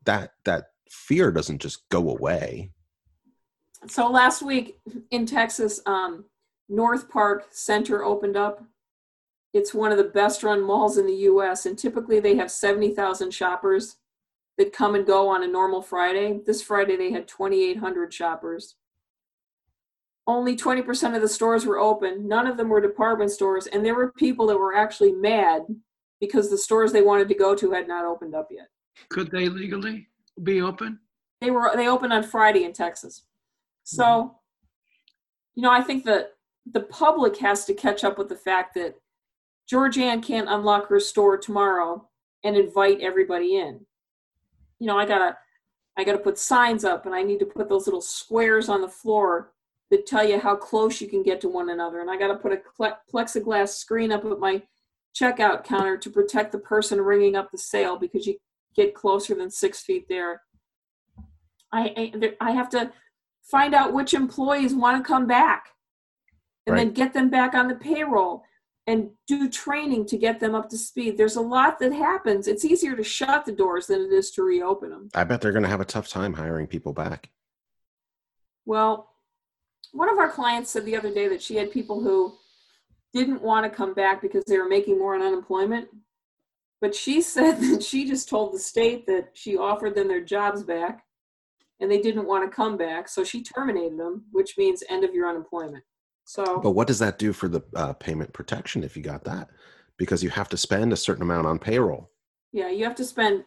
that 0.04 0.32
that 0.44 0.66
fear 0.90 1.30
doesn't 1.30 1.62
just 1.62 1.88
go 1.88 2.10
away. 2.10 2.72
So 3.86 4.10
last 4.10 4.42
week 4.42 4.78
in 5.10 5.26
Texas, 5.26 5.80
um, 5.86 6.24
NorthPark 6.70 7.42
Center 7.50 8.04
opened 8.04 8.36
up. 8.36 8.62
It's 9.54 9.74
one 9.74 9.92
of 9.92 9.98
the 9.98 10.04
best 10.04 10.42
run 10.42 10.62
malls 10.62 10.98
in 10.98 11.06
the 11.06 11.26
US, 11.30 11.66
and 11.66 11.78
typically 11.78 12.18
they 12.18 12.36
have 12.36 12.50
70,000 12.50 13.30
shoppers 13.30 13.96
that 14.58 14.72
come 14.72 14.94
and 14.94 15.06
go 15.06 15.28
on 15.28 15.42
a 15.42 15.48
normal 15.48 15.82
Friday. 15.82 16.40
This 16.44 16.62
Friday 16.62 16.96
they 16.96 17.12
had 17.12 17.28
2,800 17.28 18.12
shoppers. 18.12 18.76
Only 20.26 20.56
20% 20.56 21.16
of 21.16 21.22
the 21.22 21.28
stores 21.28 21.66
were 21.66 21.78
open. 21.78 22.28
None 22.28 22.46
of 22.46 22.56
them 22.56 22.68
were 22.68 22.80
department 22.80 23.30
stores, 23.30 23.66
and 23.66 23.84
there 23.84 23.94
were 23.94 24.12
people 24.12 24.46
that 24.46 24.56
were 24.56 24.74
actually 24.74 25.12
mad 25.12 25.62
because 26.20 26.48
the 26.48 26.58
stores 26.58 26.92
they 26.92 27.02
wanted 27.02 27.28
to 27.28 27.34
go 27.34 27.54
to 27.56 27.72
had 27.72 27.88
not 27.88 28.04
opened 28.04 28.34
up 28.34 28.48
yet. 28.50 28.68
Could 29.08 29.30
they 29.32 29.48
legally 29.48 30.06
be 30.44 30.62
open? 30.62 31.00
They 31.40 31.50
were 31.50 31.72
they 31.74 31.88
opened 31.88 32.12
on 32.12 32.22
Friday 32.22 32.64
in 32.64 32.72
Texas. 32.72 33.24
So, 33.82 34.04
mm-hmm. 34.04 34.28
you 35.56 35.62
know, 35.62 35.72
I 35.72 35.82
think 35.82 36.04
that 36.04 36.34
the 36.70 36.82
public 36.82 37.36
has 37.38 37.64
to 37.64 37.74
catch 37.74 38.04
up 38.04 38.18
with 38.18 38.28
the 38.28 38.36
fact 38.36 38.74
that 38.74 38.94
Georganne 39.70 40.22
can't 40.22 40.48
unlock 40.48 40.88
her 40.88 41.00
store 41.00 41.36
tomorrow 41.36 42.08
and 42.44 42.56
invite 42.56 43.00
everybody 43.00 43.56
in. 43.56 43.80
You 44.78 44.86
know, 44.86 44.98
I 44.98 45.06
gotta 45.06 45.36
I 45.96 46.04
gotta 46.04 46.18
put 46.18 46.38
signs 46.38 46.84
up 46.84 47.06
and 47.06 47.14
I 47.14 47.22
need 47.22 47.38
to 47.40 47.46
put 47.46 47.68
those 47.68 47.86
little 47.86 48.00
squares 48.00 48.68
on 48.68 48.80
the 48.80 48.88
floor 48.88 49.52
that 49.92 50.06
tell 50.06 50.26
you 50.26 50.40
how 50.40 50.56
close 50.56 51.02
you 51.02 51.06
can 51.06 51.22
get 51.22 51.38
to 51.42 51.50
one 51.50 51.68
another. 51.68 52.00
And 52.00 52.10
I 52.10 52.16
gotta 52.16 52.34
put 52.34 52.52
a 52.52 52.62
plexiglass 53.12 53.68
screen 53.68 54.10
up 54.10 54.24
at 54.24 54.40
my 54.40 54.62
checkout 55.14 55.64
counter 55.64 55.98
to 55.98 56.10
protect 56.10 56.50
the 56.50 56.58
person 56.58 56.98
ringing 56.98 57.36
up 57.36 57.50
the 57.50 57.58
sale 57.58 57.98
because 57.98 58.26
you 58.26 58.38
get 58.74 58.94
closer 58.94 59.34
than 59.34 59.50
six 59.50 59.82
feet 59.82 60.06
there. 60.08 60.40
I 61.70 62.34
I 62.40 62.52
have 62.52 62.70
to 62.70 62.90
find 63.42 63.74
out 63.74 63.92
which 63.92 64.14
employees 64.14 64.74
want 64.74 64.96
to 64.96 65.06
come 65.06 65.26
back, 65.26 65.66
and 66.66 66.74
right. 66.74 66.84
then 66.84 66.94
get 66.94 67.12
them 67.12 67.28
back 67.28 67.52
on 67.54 67.68
the 67.68 67.74
payroll 67.74 68.44
and 68.86 69.10
do 69.26 69.48
training 69.50 70.06
to 70.06 70.16
get 70.16 70.40
them 70.40 70.54
up 70.54 70.70
to 70.70 70.78
speed. 70.78 71.18
There's 71.18 71.36
a 71.36 71.40
lot 71.42 71.78
that 71.80 71.92
happens. 71.92 72.48
It's 72.48 72.64
easier 72.64 72.96
to 72.96 73.04
shut 73.04 73.44
the 73.44 73.52
doors 73.52 73.88
than 73.88 74.00
it 74.00 74.12
is 74.12 74.30
to 74.32 74.42
reopen 74.42 74.90
them. 74.90 75.10
I 75.14 75.24
bet 75.24 75.42
they're 75.42 75.52
going 75.52 75.62
to 75.62 75.68
have 75.68 75.82
a 75.82 75.84
tough 75.84 76.08
time 76.08 76.32
hiring 76.32 76.66
people 76.66 76.92
back. 76.92 77.30
Well, 78.64 79.11
one 79.92 80.10
of 80.10 80.18
our 80.18 80.28
clients 80.28 80.70
said 80.70 80.84
the 80.84 80.96
other 80.96 81.12
day 81.12 81.28
that 81.28 81.42
she 81.42 81.56
had 81.56 81.70
people 81.70 82.00
who 82.00 82.34
didn't 83.12 83.42
want 83.42 83.64
to 83.64 83.76
come 83.76 83.94
back 83.94 84.20
because 84.22 84.44
they 84.44 84.58
were 84.58 84.68
making 84.68 84.98
more 84.98 85.14
on 85.14 85.22
unemployment. 85.22 85.88
But 86.80 86.94
she 86.94 87.22
said 87.22 87.60
that 87.60 87.82
she 87.82 88.06
just 88.08 88.28
told 88.28 88.52
the 88.52 88.58
state 88.58 89.06
that 89.06 89.30
she 89.34 89.56
offered 89.56 89.94
them 89.94 90.08
their 90.08 90.24
jobs 90.24 90.62
back 90.62 91.04
and 91.80 91.90
they 91.90 92.00
didn't 92.00 92.26
want 92.26 92.48
to 92.48 92.54
come 92.54 92.76
back. 92.76 93.08
So 93.08 93.24
she 93.24 93.42
terminated 93.42 93.98
them, 93.98 94.24
which 94.32 94.56
means 94.56 94.82
end 94.88 95.04
of 95.04 95.14
your 95.14 95.28
unemployment. 95.28 95.84
So, 96.24 96.60
but 96.62 96.70
what 96.70 96.86
does 96.86 97.00
that 97.00 97.18
do 97.18 97.32
for 97.32 97.48
the 97.48 97.62
uh, 97.74 97.92
payment 97.94 98.32
protection 98.32 98.84
if 98.84 98.96
you 98.96 99.02
got 99.02 99.24
that? 99.24 99.48
Because 99.98 100.22
you 100.22 100.30
have 100.30 100.48
to 100.50 100.56
spend 100.56 100.92
a 100.92 100.96
certain 100.96 101.22
amount 101.22 101.46
on 101.46 101.58
payroll. 101.58 102.10
Yeah, 102.52 102.70
you 102.70 102.84
have 102.84 102.94
to 102.96 103.04
spend 103.04 103.44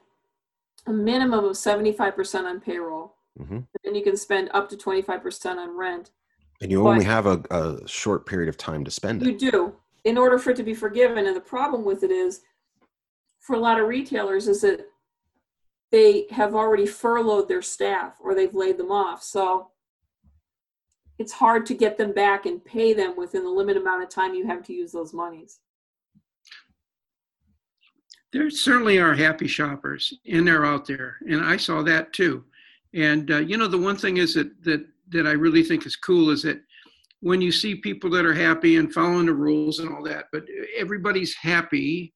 a 0.86 0.92
minimum 0.92 1.46
of 1.46 1.54
75% 1.54 2.44
on 2.44 2.60
payroll. 2.60 3.16
Mm-hmm. 3.40 3.56
And 3.56 3.68
then 3.84 3.96
you 3.96 4.04
can 4.04 4.18
spend 4.18 4.50
up 4.54 4.70
to 4.70 4.76
25% 4.76 5.58
on 5.58 5.78
rent. 5.78 6.12
And 6.62 6.72
you 6.72 6.84
but 6.84 6.90
only 6.90 7.06
have 7.06 7.26
a, 7.26 7.44
a 7.52 7.88
short 7.88 8.26
period 8.26 8.50
of 8.50 8.58
time 8.58 8.84
to 8.86 8.92
spend 8.92 9.22
it. 9.22 9.28
You 9.28 9.52
do, 9.52 9.76
in 10.04 10.18
order 10.18 10.38
for 10.38 10.52
it 10.52 10.58
to 10.58 10.64
be 10.64 10.74
forgiven. 10.74 11.26
And 11.26 11.36
the 11.36 11.42
problem 11.42 11.84
with 11.84 12.04
it 12.04 12.12
is, 12.12 12.42
for 13.40 13.56
a 13.56 13.60
lot 13.60 13.80
of 13.80 13.88
retailers, 13.88 14.48
is 14.48 14.62
that 14.62 14.88
they 15.92 16.26
have 16.32 16.56
already 16.56 16.86
furloughed 16.86 17.48
their 17.48 17.62
staff 17.62 18.16
or 18.22 18.34
they've 18.34 18.54
laid 18.54 18.78
them 18.78 18.92
off. 18.92 19.22
So 19.22 19.70
it's 21.20 21.34
hard 21.34 21.66
to 21.68 21.74
get 21.74 21.98
them 21.98 22.12
back 22.12 22.46
and 22.46 22.64
pay 22.64 22.94
them 22.94 23.16
within 23.16 23.44
the 23.44 23.50
limited 23.50 23.82
amount 23.82 24.04
of 24.04 24.10
time 24.10 24.34
you 24.34 24.46
have 24.48 24.64
to 24.64 24.74
use 24.74 24.92
those 24.92 25.14
monies. 25.14 25.60
There 28.34 28.50
certainly 28.50 28.98
are 28.98 29.14
happy 29.14 29.48
shoppers, 29.48 30.14
and 30.30 30.46
they're 30.46 30.66
out 30.66 30.86
there, 30.86 31.16
and 31.30 31.42
I 31.42 31.56
saw 31.56 31.82
that 31.84 32.12
too. 32.12 32.44
And 32.94 33.32
uh, 33.32 33.38
you 33.38 33.56
know, 33.56 33.68
the 33.68 33.78
one 33.78 33.96
thing 33.96 34.18
is 34.18 34.34
that 34.34 34.62
that 34.64 34.86
that 35.10 35.28
I 35.28 35.32
really 35.32 35.64
think 35.64 35.86
is 35.86 35.96
cool 35.96 36.30
is 36.30 36.44
that 36.44 36.60
when 37.22 37.42
you 37.42 37.52
see 37.52 37.76
people 37.76 38.10
that 38.12 38.26
are 38.26 38.34
happy 38.34 38.78
and 38.78 38.94
following 38.94 39.26
the 39.26 39.34
rules 39.34 39.80
and 39.80 39.90
all 39.90 40.04
that, 40.04 40.26
but 40.32 40.44
everybody's 40.78 41.36
happy, 41.36 42.14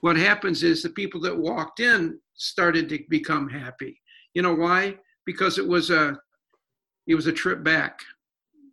what 0.00 0.16
happens 0.16 0.62
is 0.62 0.82
the 0.82 0.90
people 0.90 1.20
that 1.20 1.36
walked 1.36 1.80
in 1.80 2.18
started 2.34 2.88
to 2.88 3.00
become 3.08 3.48
happy. 3.48 4.00
You 4.34 4.42
know 4.42 4.54
why? 4.54 4.96
Because 5.26 5.58
it 5.58 5.66
was 5.66 5.90
a 5.90 6.16
it 7.06 7.14
was 7.14 7.26
a 7.26 7.32
trip 7.32 7.64
back. 7.64 8.00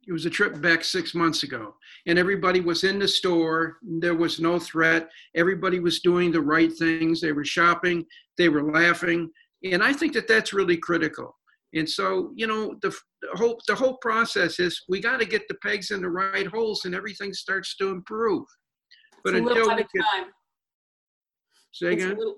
It 0.07 0.11
was 0.11 0.25
a 0.25 0.29
trip 0.29 0.61
back 0.61 0.83
six 0.83 1.15
months 1.15 1.43
ago, 1.43 1.73
and 2.05 2.19
everybody 2.19 2.59
was 2.59 2.83
in 2.83 2.99
the 2.99 3.07
store. 3.07 3.77
There 3.81 4.13
was 4.13 4.39
no 4.39 4.59
threat. 4.59 5.09
Everybody 5.35 5.79
was 5.79 6.01
doing 6.01 6.31
the 6.31 6.41
right 6.41 6.71
things. 6.71 7.19
They 7.19 7.31
were 7.31 7.45
shopping. 7.45 8.05
They 8.37 8.49
were 8.49 8.71
laughing, 8.71 9.31
and 9.63 9.83
I 9.83 9.93
think 9.93 10.13
that 10.13 10.27
that's 10.27 10.53
really 10.53 10.77
critical. 10.77 11.35
And 11.75 11.89
so, 11.89 12.31
you 12.35 12.47
know, 12.47 12.75
the, 12.81 12.89
the 13.21 13.29
whole 13.33 13.59
the 13.67 13.75
whole 13.75 13.97
process 13.97 14.59
is 14.59 14.81
we 14.87 15.01
got 15.01 15.19
to 15.19 15.25
get 15.25 15.47
the 15.47 15.55
pegs 15.55 15.91
in 15.91 16.01
the 16.01 16.09
right 16.09 16.47
holes, 16.47 16.85
and 16.85 16.95
everything 16.95 17.33
starts 17.33 17.75
to 17.77 17.89
improve. 17.89 18.45
But 19.23 19.35
it's 19.35 19.47
until 19.47 19.69
we 19.69 19.75
get, 19.75 19.87
time. 20.13 20.25
Say 21.71 21.93
it's 21.93 22.03
again. 22.03 22.15
A 22.15 22.19
little, 22.19 22.35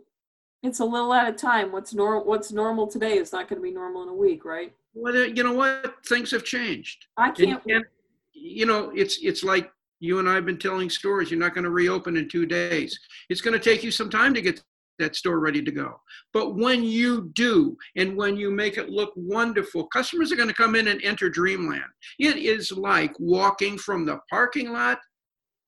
it's 0.63 0.79
a 0.79 0.85
little 0.85 1.13
at 1.13 1.29
a 1.29 1.33
time. 1.33 1.71
What's 1.71 1.93
normal? 1.93 2.25
What's 2.25 2.51
normal 2.51 2.87
today 2.87 3.17
is 3.17 3.31
not 3.31 3.47
going 3.47 3.61
to 3.61 3.63
be 3.63 3.71
normal 3.71 4.03
in 4.03 4.09
a 4.09 4.13
week, 4.13 4.43
right? 4.43 4.73
Well, 4.95 5.15
you 5.15 5.43
know 5.43 5.53
what? 5.53 5.93
Things 6.07 6.31
have 6.31 6.43
changed. 6.43 7.05
I 7.17 7.29
can't. 7.29 7.61
And, 7.65 7.71
and, 7.71 7.85
you 8.33 8.65
know, 8.65 8.91
it's 8.95 9.19
it's 9.21 9.43
like 9.43 9.71
you 9.99 10.17
and 10.17 10.27
I 10.27 10.33
have 10.33 10.45
been 10.45 10.57
telling 10.57 10.89
stories. 10.89 11.29
You're 11.29 11.39
not 11.39 11.53
going 11.53 11.65
to 11.65 11.69
reopen 11.69 12.17
in 12.17 12.27
two 12.27 12.47
days. 12.47 12.99
It's 13.29 13.41
going 13.41 13.53
to 13.53 13.63
take 13.63 13.83
you 13.83 13.91
some 13.91 14.09
time 14.09 14.33
to 14.33 14.41
get 14.41 14.63
that 14.99 15.15
store 15.15 15.39
ready 15.39 15.61
to 15.61 15.71
go. 15.71 15.99
But 16.33 16.55
when 16.55 16.83
you 16.83 17.29
do, 17.33 17.77
and 17.95 18.15
when 18.15 18.37
you 18.37 18.51
make 18.51 18.77
it 18.77 18.89
look 18.89 19.13
wonderful, 19.15 19.87
customers 19.87 20.31
are 20.31 20.35
going 20.35 20.49
to 20.49 20.53
come 20.53 20.75
in 20.75 20.87
and 20.87 21.01
enter 21.03 21.29
dreamland. 21.29 21.83
It 22.19 22.37
is 22.37 22.71
like 22.71 23.13
walking 23.19 23.77
from 23.77 24.05
the 24.05 24.19
parking 24.29 24.71
lot 24.71 24.99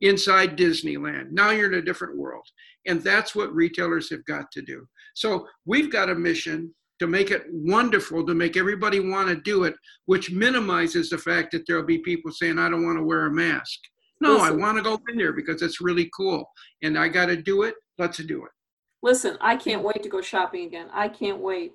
inside 0.01 0.57
Disneyland. 0.57 1.31
Now 1.31 1.51
you're 1.51 1.71
in 1.71 1.79
a 1.79 1.81
different 1.83 2.17
world. 2.17 2.45
And 2.87 3.01
that's 3.01 3.35
what 3.35 3.53
retailers 3.53 4.09
have 4.09 4.23
got 4.25 4.51
to 4.53 4.61
do. 4.61 4.87
So 5.13 5.45
we've 5.65 5.91
got 5.91 6.09
a 6.09 6.15
mission 6.15 6.73
to 6.99 7.07
make 7.07 7.31
it 7.31 7.43
wonderful, 7.49 8.25
to 8.25 8.33
make 8.33 8.57
everybody 8.57 8.99
want 8.99 9.29
to 9.29 9.35
do 9.35 9.63
it, 9.63 9.73
which 10.05 10.31
minimizes 10.31 11.09
the 11.09 11.17
fact 11.17 11.51
that 11.51 11.65
there'll 11.65 11.85
be 11.85 11.99
people 11.99 12.31
saying, 12.31 12.59
I 12.59 12.69
don't 12.69 12.85
want 12.85 12.97
to 12.97 13.03
wear 13.03 13.25
a 13.25 13.31
mask. 13.31 13.79
No, 14.21 14.33
Listen. 14.33 14.47
I 14.47 14.51
want 14.51 14.77
to 14.77 14.83
go 14.83 14.99
in 15.09 15.17
there 15.17 15.33
because 15.33 15.61
it's 15.61 15.79
really 15.79 16.09
cool. 16.15 16.45
And 16.83 16.97
I 16.97 17.07
got 17.07 17.27
to 17.27 17.37
do 17.37 17.63
it. 17.63 17.75
Let's 17.97 18.17
do 18.17 18.43
it. 18.43 18.51
Listen, 19.01 19.37
I 19.41 19.55
can't 19.55 19.83
wait 19.83 20.03
to 20.03 20.09
go 20.09 20.21
shopping 20.21 20.65
again. 20.65 20.87
I 20.93 21.07
can't 21.07 21.39
wait. 21.39 21.73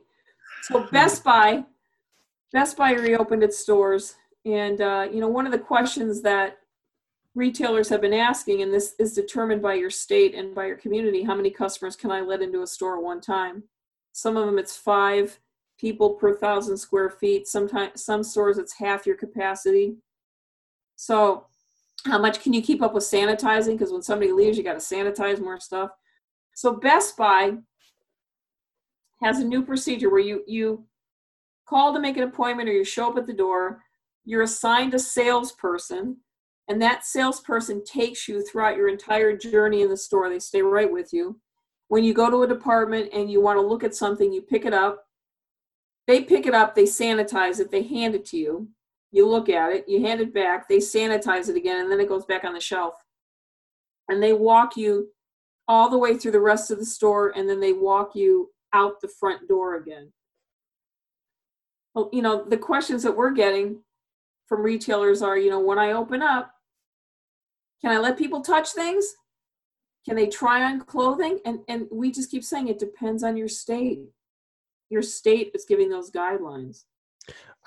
So 0.62 0.86
Best 0.92 1.24
Buy, 1.24 1.64
Best 2.52 2.76
Buy 2.76 2.92
reopened 2.92 3.42
its 3.42 3.58
stores. 3.58 4.16
And, 4.44 4.80
uh, 4.80 5.08
you 5.10 5.20
know, 5.20 5.28
one 5.28 5.46
of 5.46 5.52
the 5.52 5.58
questions 5.58 6.20
that 6.22 6.58
retailers 7.34 7.88
have 7.88 8.00
been 8.00 8.12
asking, 8.12 8.62
and 8.62 8.72
this 8.72 8.94
is 8.98 9.14
determined 9.14 9.62
by 9.62 9.74
your 9.74 9.90
state 9.90 10.34
and 10.34 10.54
by 10.54 10.66
your 10.66 10.76
community, 10.76 11.22
how 11.22 11.34
many 11.34 11.50
customers 11.50 11.96
can 11.96 12.10
I 12.10 12.20
let 12.20 12.42
into 12.42 12.62
a 12.62 12.66
store 12.66 12.98
at 12.98 13.02
one 13.02 13.20
time? 13.20 13.64
Some 14.12 14.36
of 14.36 14.46
them 14.46 14.58
it's 14.58 14.76
five 14.76 15.38
people 15.78 16.10
per 16.10 16.34
thousand 16.34 16.76
square 16.76 17.10
feet. 17.10 17.48
Sometimes 17.48 18.04
some 18.04 18.22
stores 18.22 18.58
it's 18.58 18.74
half 18.74 19.06
your 19.06 19.16
capacity. 19.16 19.96
So 20.96 21.46
how 22.06 22.18
much 22.18 22.42
can 22.42 22.52
you 22.52 22.62
keep 22.62 22.82
up 22.82 22.94
with 22.94 23.02
sanitizing? 23.02 23.72
Because 23.72 23.92
when 23.92 24.02
somebody 24.02 24.30
leaves, 24.30 24.56
you 24.56 24.62
got 24.62 24.78
to 24.78 24.94
sanitize 24.94 25.40
more 25.40 25.58
stuff. 25.58 25.90
So 26.54 26.74
Best 26.74 27.16
Buy 27.16 27.54
has 29.22 29.38
a 29.40 29.44
new 29.44 29.64
procedure 29.64 30.10
where 30.10 30.20
you 30.20 30.42
you 30.46 30.84
call 31.68 31.92
to 31.92 32.00
make 32.00 32.16
an 32.16 32.24
appointment 32.24 32.68
or 32.68 32.72
you 32.72 32.84
show 32.84 33.10
up 33.10 33.18
at 33.18 33.26
the 33.26 33.32
door. 33.32 33.80
You're 34.24 34.42
assigned 34.42 34.94
a 34.94 34.98
salesperson 34.98 36.18
and 36.68 36.80
that 36.80 37.04
salesperson 37.04 37.84
takes 37.84 38.26
you 38.26 38.42
throughout 38.42 38.76
your 38.76 38.88
entire 38.88 39.36
journey 39.36 39.82
in 39.82 39.90
the 39.90 39.96
store. 39.96 40.28
They 40.30 40.38
stay 40.38 40.62
right 40.62 40.90
with 40.90 41.12
you. 41.12 41.38
When 41.88 42.04
you 42.04 42.14
go 42.14 42.30
to 42.30 42.42
a 42.42 42.48
department 42.48 43.10
and 43.12 43.30
you 43.30 43.40
want 43.40 43.58
to 43.58 43.66
look 43.66 43.84
at 43.84 43.94
something, 43.94 44.32
you 44.32 44.42
pick 44.42 44.64
it 44.64 44.72
up. 44.72 45.04
They 46.06 46.22
pick 46.22 46.46
it 46.46 46.54
up, 46.54 46.74
they 46.74 46.84
sanitize 46.84 47.60
it, 47.60 47.70
they 47.70 47.82
hand 47.82 48.14
it 48.14 48.26
to 48.26 48.36
you. 48.36 48.68
You 49.10 49.26
look 49.26 49.48
at 49.48 49.72
it, 49.72 49.84
you 49.88 50.02
hand 50.02 50.20
it 50.20 50.34
back, 50.34 50.68
they 50.68 50.78
sanitize 50.78 51.48
it 51.48 51.56
again, 51.56 51.80
and 51.80 51.90
then 51.90 52.00
it 52.00 52.08
goes 52.08 52.26
back 52.26 52.44
on 52.44 52.52
the 52.52 52.60
shelf. 52.60 52.94
And 54.08 54.22
they 54.22 54.34
walk 54.34 54.76
you 54.76 55.08
all 55.66 55.88
the 55.88 55.98
way 55.98 56.16
through 56.16 56.32
the 56.32 56.40
rest 56.40 56.70
of 56.70 56.78
the 56.78 56.84
store, 56.84 57.32
and 57.36 57.48
then 57.48 57.60
they 57.60 57.72
walk 57.72 58.14
you 58.14 58.50
out 58.72 59.00
the 59.00 59.08
front 59.08 59.48
door 59.48 59.76
again. 59.76 60.12
Well, 61.94 62.10
you 62.12 62.22
know, 62.22 62.44
the 62.44 62.56
questions 62.56 63.02
that 63.04 63.16
we're 63.16 63.30
getting 63.30 63.80
from 64.46 64.62
retailers 64.62 65.22
are, 65.22 65.38
you 65.38 65.50
know, 65.50 65.60
when 65.60 65.78
I 65.78 65.92
open 65.92 66.22
up, 66.22 66.52
can 67.80 67.92
I 67.92 67.98
let 67.98 68.18
people 68.18 68.40
touch 68.40 68.72
things? 68.72 69.14
Can 70.06 70.16
they 70.16 70.26
try 70.26 70.64
on 70.64 70.80
clothing? 70.80 71.38
And 71.46 71.60
and 71.68 71.86
we 71.90 72.10
just 72.10 72.30
keep 72.30 72.44
saying 72.44 72.68
it 72.68 72.78
depends 72.78 73.22
on 73.22 73.36
your 73.36 73.48
state. 73.48 74.00
Your 74.90 75.02
state 75.02 75.52
is 75.54 75.64
giving 75.64 75.88
those 75.88 76.10
guidelines. 76.10 76.84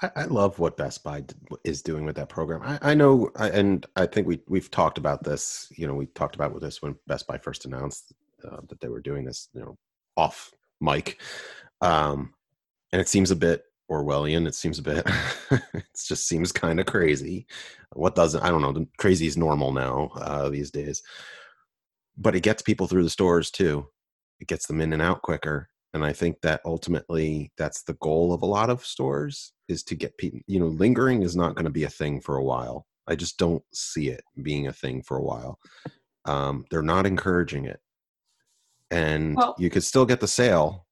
I, 0.01 0.11
I 0.15 0.23
love 0.25 0.59
what 0.59 0.77
Best 0.77 1.03
Buy 1.03 1.23
is 1.63 1.81
doing 1.81 2.05
with 2.05 2.15
that 2.17 2.29
program. 2.29 2.61
I, 2.63 2.91
I 2.91 2.93
know, 2.93 3.31
and 3.35 3.85
I 3.95 4.05
think 4.05 4.27
we 4.27 4.41
we've 4.47 4.71
talked 4.71 4.97
about 4.97 5.23
this. 5.23 5.71
You 5.75 5.87
know, 5.87 5.95
we 5.95 6.07
talked 6.07 6.35
about 6.35 6.59
this 6.59 6.81
when 6.81 6.95
Best 7.07 7.27
Buy 7.27 7.37
first 7.37 7.65
announced 7.65 8.13
uh, 8.43 8.61
that 8.69 8.79
they 8.79 8.89
were 8.89 9.01
doing 9.01 9.25
this. 9.25 9.49
You 9.53 9.61
know, 9.61 9.77
off 10.15 10.51
mic, 10.81 11.19
um, 11.81 12.33
and 12.91 13.01
it 13.01 13.07
seems 13.07 13.31
a 13.31 13.35
bit 13.35 13.63
Orwellian. 13.89 14.47
It 14.47 14.55
seems 14.55 14.79
a 14.79 14.83
bit. 14.83 15.07
it 15.51 15.83
just 15.95 16.27
seems 16.27 16.51
kind 16.51 16.79
of 16.79 16.85
crazy. 16.85 17.47
What 17.93 18.15
doesn't? 18.15 18.43
I 18.43 18.49
don't 18.49 18.61
know. 18.61 18.85
Crazy 18.97 19.27
is 19.27 19.37
normal 19.37 19.71
now 19.71 20.11
uh, 20.15 20.49
these 20.49 20.71
days. 20.71 21.01
But 22.17 22.35
it 22.35 22.41
gets 22.41 22.61
people 22.61 22.87
through 22.87 23.03
the 23.03 23.09
stores 23.09 23.51
too. 23.51 23.87
It 24.39 24.47
gets 24.47 24.67
them 24.67 24.81
in 24.81 24.93
and 24.93 25.01
out 25.01 25.21
quicker. 25.21 25.69
And 25.97 26.05
I 26.05 26.13
think 26.13 26.41
that 26.41 26.61
ultimately 26.63 27.51
that's 27.57 27.81
the 27.83 27.95
goal 27.95 28.31
of 28.33 28.43
a 28.43 28.45
lot 28.45 28.69
of 28.69 28.85
stores 28.85 29.51
is 29.67 29.83
to 29.85 29.95
get 29.95 30.17
people. 30.17 30.39
You 30.47 30.59
know, 30.59 30.67
lingering 30.67 31.23
is 31.23 31.35
not 31.35 31.55
going 31.55 31.65
to 31.65 31.71
be 31.71 31.83
a 31.85 31.89
thing 31.89 32.21
for 32.21 32.37
a 32.37 32.43
while. 32.43 32.85
I 33.07 33.15
just 33.15 33.37
don't 33.39 33.63
see 33.73 34.09
it 34.09 34.21
being 34.43 34.67
a 34.67 34.73
thing 34.73 35.01
for 35.01 35.17
a 35.17 35.23
while. 35.23 35.57
um, 36.25 36.65
they're 36.69 36.81
not 36.81 37.05
encouraging 37.05 37.65
it 37.65 37.79
and 38.91 39.35
Well- 39.37 39.55
you 39.57 39.69
could 39.69 39.83
still 39.83 40.05
get 40.05 40.19
the 40.19 40.27
sale 40.27 40.85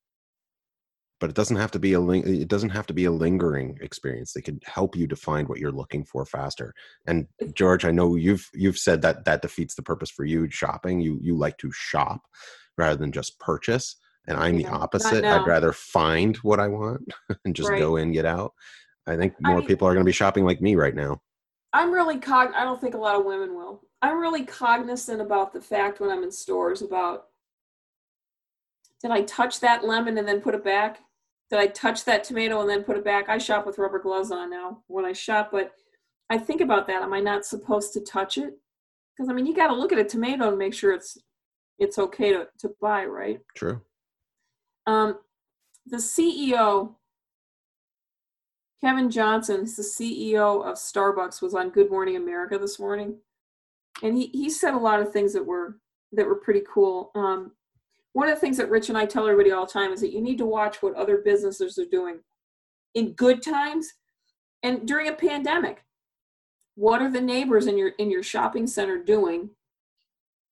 but 1.20 1.30
it 1.30 1.36
doesn't 1.36 1.58
have 1.58 1.72
to 1.72 1.80
be 1.80 1.92
a 1.94 2.00
ling- 2.00 2.28
it 2.42 2.48
doesn't 2.48 2.70
have 2.70 2.86
to 2.88 2.94
be 2.94 3.04
a 3.06 3.12
lingering 3.12 3.78
experience 3.82 4.32
they 4.32 4.42
could 4.42 4.62
help 4.66 4.96
you 4.96 5.08
to 5.08 5.16
find 5.16 5.48
what 5.50 5.60
you're 5.60 5.72
looking 5.74 6.06
for 6.06 6.26
faster 6.26 6.74
and 7.06 7.28
george 7.54 7.84
i 7.84 7.92
know 7.92 8.16
you've 8.16 8.50
you've 8.54 8.78
said 8.78 9.02
that 9.02 9.26
that 9.26 9.42
defeats 9.42 9.76
the 9.76 9.82
purpose 9.84 10.10
for 10.10 10.24
you 10.26 10.50
shopping 10.50 11.02
you 11.02 11.20
you 11.22 11.36
like 11.38 11.58
to 11.58 11.70
shop 11.74 12.22
rather 12.78 12.96
than 12.96 13.12
just 13.12 13.38
purchase 13.40 13.98
and 14.28 14.38
i'm 14.38 14.58
Yeah, 14.58 14.70
the 14.70 14.76
opposite 14.76 15.24
i'd 15.26 15.48
rather 15.48 15.72
find 15.72 16.36
what 16.38 16.60
i 16.60 16.68
want 16.68 17.02
and 17.46 17.56
just 17.56 17.70
Right. 17.70 17.80
go 17.80 17.96
in 17.98 18.12
get 18.12 18.26
out 18.26 18.54
i 19.08 19.16
think 19.16 19.34
I 19.44 19.48
more 19.50 19.60
mean- 19.60 19.68
people 19.68 19.88
are 19.88 19.94
going 19.94 20.06
to 20.06 20.10
be 20.10 20.12
shopping 20.14 20.46
like 20.46 20.62
me 20.62 20.76
right 20.76 20.96
now 20.96 21.22
I'm 21.74 21.92
really 21.92 22.20
cog. 22.20 22.52
I 22.56 22.64
don't 22.64 22.80
think 22.80 22.94
a 22.96 22.98
lot 22.98 23.20
of 23.20 23.26
women 23.26 23.54
will. 23.54 23.82
I'm 24.02 24.22
really 24.22 24.46
cognizant 24.46 25.20
about 25.20 25.52
the 25.52 25.60
fact 25.60 26.00
when 26.00 26.10
I'm 26.10 26.24
in 26.24 26.32
stores 26.32 26.82
about 26.82 27.26
did 29.02 29.12
I 29.12 29.24
touch 29.24 29.60
that 29.60 29.84
lemon 29.84 30.18
and 30.18 30.26
then 30.26 30.40
put 30.40 30.56
it 30.56 30.64
back? 30.64 31.00
Did 31.50 31.60
I 31.60 31.68
touch 31.68 32.06
that 32.06 32.24
tomato 32.24 32.62
and 32.62 32.70
then 32.70 32.84
put 32.84 32.96
it 32.96 33.04
back? 33.04 33.28
I 33.28 33.38
shop 33.38 33.66
with 33.66 33.78
rubber 33.78 34.00
gloves 34.00 34.32
on 34.32 34.50
now 34.50 34.84
when 34.88 35.04
I 35.04 35.12
shop, 35.12 35.50
but 35.52 35.74
I 36.30 36.38
think 36.38 36.62
about 36.62 36.88
that. 36.88 37.04
Am 37.04 37.12
I 37.14 37.20
not 37.20 37.44
supposed 37.46 37.92
to 37.94 38.00
touch 38.00 38.38
it? 38.38 38.54
Because 39.18 39.30
I 39.30 39.34
mean, 39.34 39.46
you 39.46 39.54
got 39.54 39.68
to 39.68 39.76
look 39.76 39.92
at 39.92 40.00
a 40.00 40.06
tomato 40.06 40.48
and 40.48 40.58
make 40.58 40.74
sure 40.74 40.94
it's 40.94 41.18
it's 41.78 42.00
okay 42.00 42.32
to 42.32 42.48
to 42.60 42.70
buy, 42.80 43.04
right? 43.04 43.40
true 43.54 43.82
Um, 44.88 45.20
the 45.86 45.98
CEO, 45.98 46.96
Kevin 48.82 49.10
Johnson, 49.10 49.62
is 49.62 49.76
the 49.76 49.84
CEO 49.84 50.66
of 50.66 50.76
Starbucks, 50.76 51.42
was 51.42 51.54
on 51.54 51.70
Good 51.70 51.90
Morning 51.90 52.16
America 52.16 52.58
this 52.58 52.80
morning, 52.80 53.18
and 54.04 54.18
he 54.18 54.28
he 54.28 54.50
said 54.50 54.74
a 54.74 54.80
lot 54.80 55.00
of 55.00 55.12
things 55.12 55.34
that 55.34 55.46
were 55.46 55.80
that 56.12 56.28
were 56.28 56.36
pretty 56.36 56.62
cool. 56.72 57.12
Um, 57.16 57.52
one 58.14 58.30
of 58.30 58.36
the 58.36 58.42
things 58.42 58.58
that 58.58 58.70
Rich 58.70 58.90
and 58.90 58.98
I 58.98 59.06
tell 59.06 59.28
everybody 59.28 59.52
all 59.52 59.66
the 59.66 59.72
time 59.72 59.92
is 59.92 60.02
that 60.02 60.14
you 60.14 60.22
need 60.22 60.38
to 60.38 60.46
watch 60.46 60.82
what 60.82 60.96
other 60.96 61.18
businesses 61.18 61.78
are 61.78 61.86
doing 61.86 62.20
in 62.94 63.12
good 63.14 63.42
times 63.42 63.92
and 64.64 64.88
during 64.88 65.10
a 65.10 65.14
pandemic. 65.14 65.84
What 66.76 67.02
are 67.02 67.12
the 67.12 67.22
neighbors 67.22 67.68
in 67.68 67.78
your 67.78 67.90
in 68.00 68.10
your 68.10 68.24
shopping 68.24 68.68
center 68.68 68.98
doing 69.04 69.50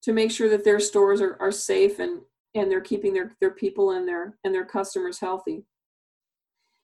to 0.03 0.13
make 0.13 0.31
sure 0.31 0.49
that 0.49 0.63
their 0.65 0.79
stores 0.79 1.21
are, 1.21 1.37
are 1.39 1.51
safe 1.51 1.99
and 1.99 2.21
and 2.55 2.69
they're 2.69 2.81
keeping 2.81 3.13
their 3.13 3.35
their 3.39 3.51
people 3.51 3.91
and 3.91 4.07
their 4.07 4.37
and 4.43 4.53
their 4.53 4.65
customers 4.65 5.19
healthy. 5.19 5.63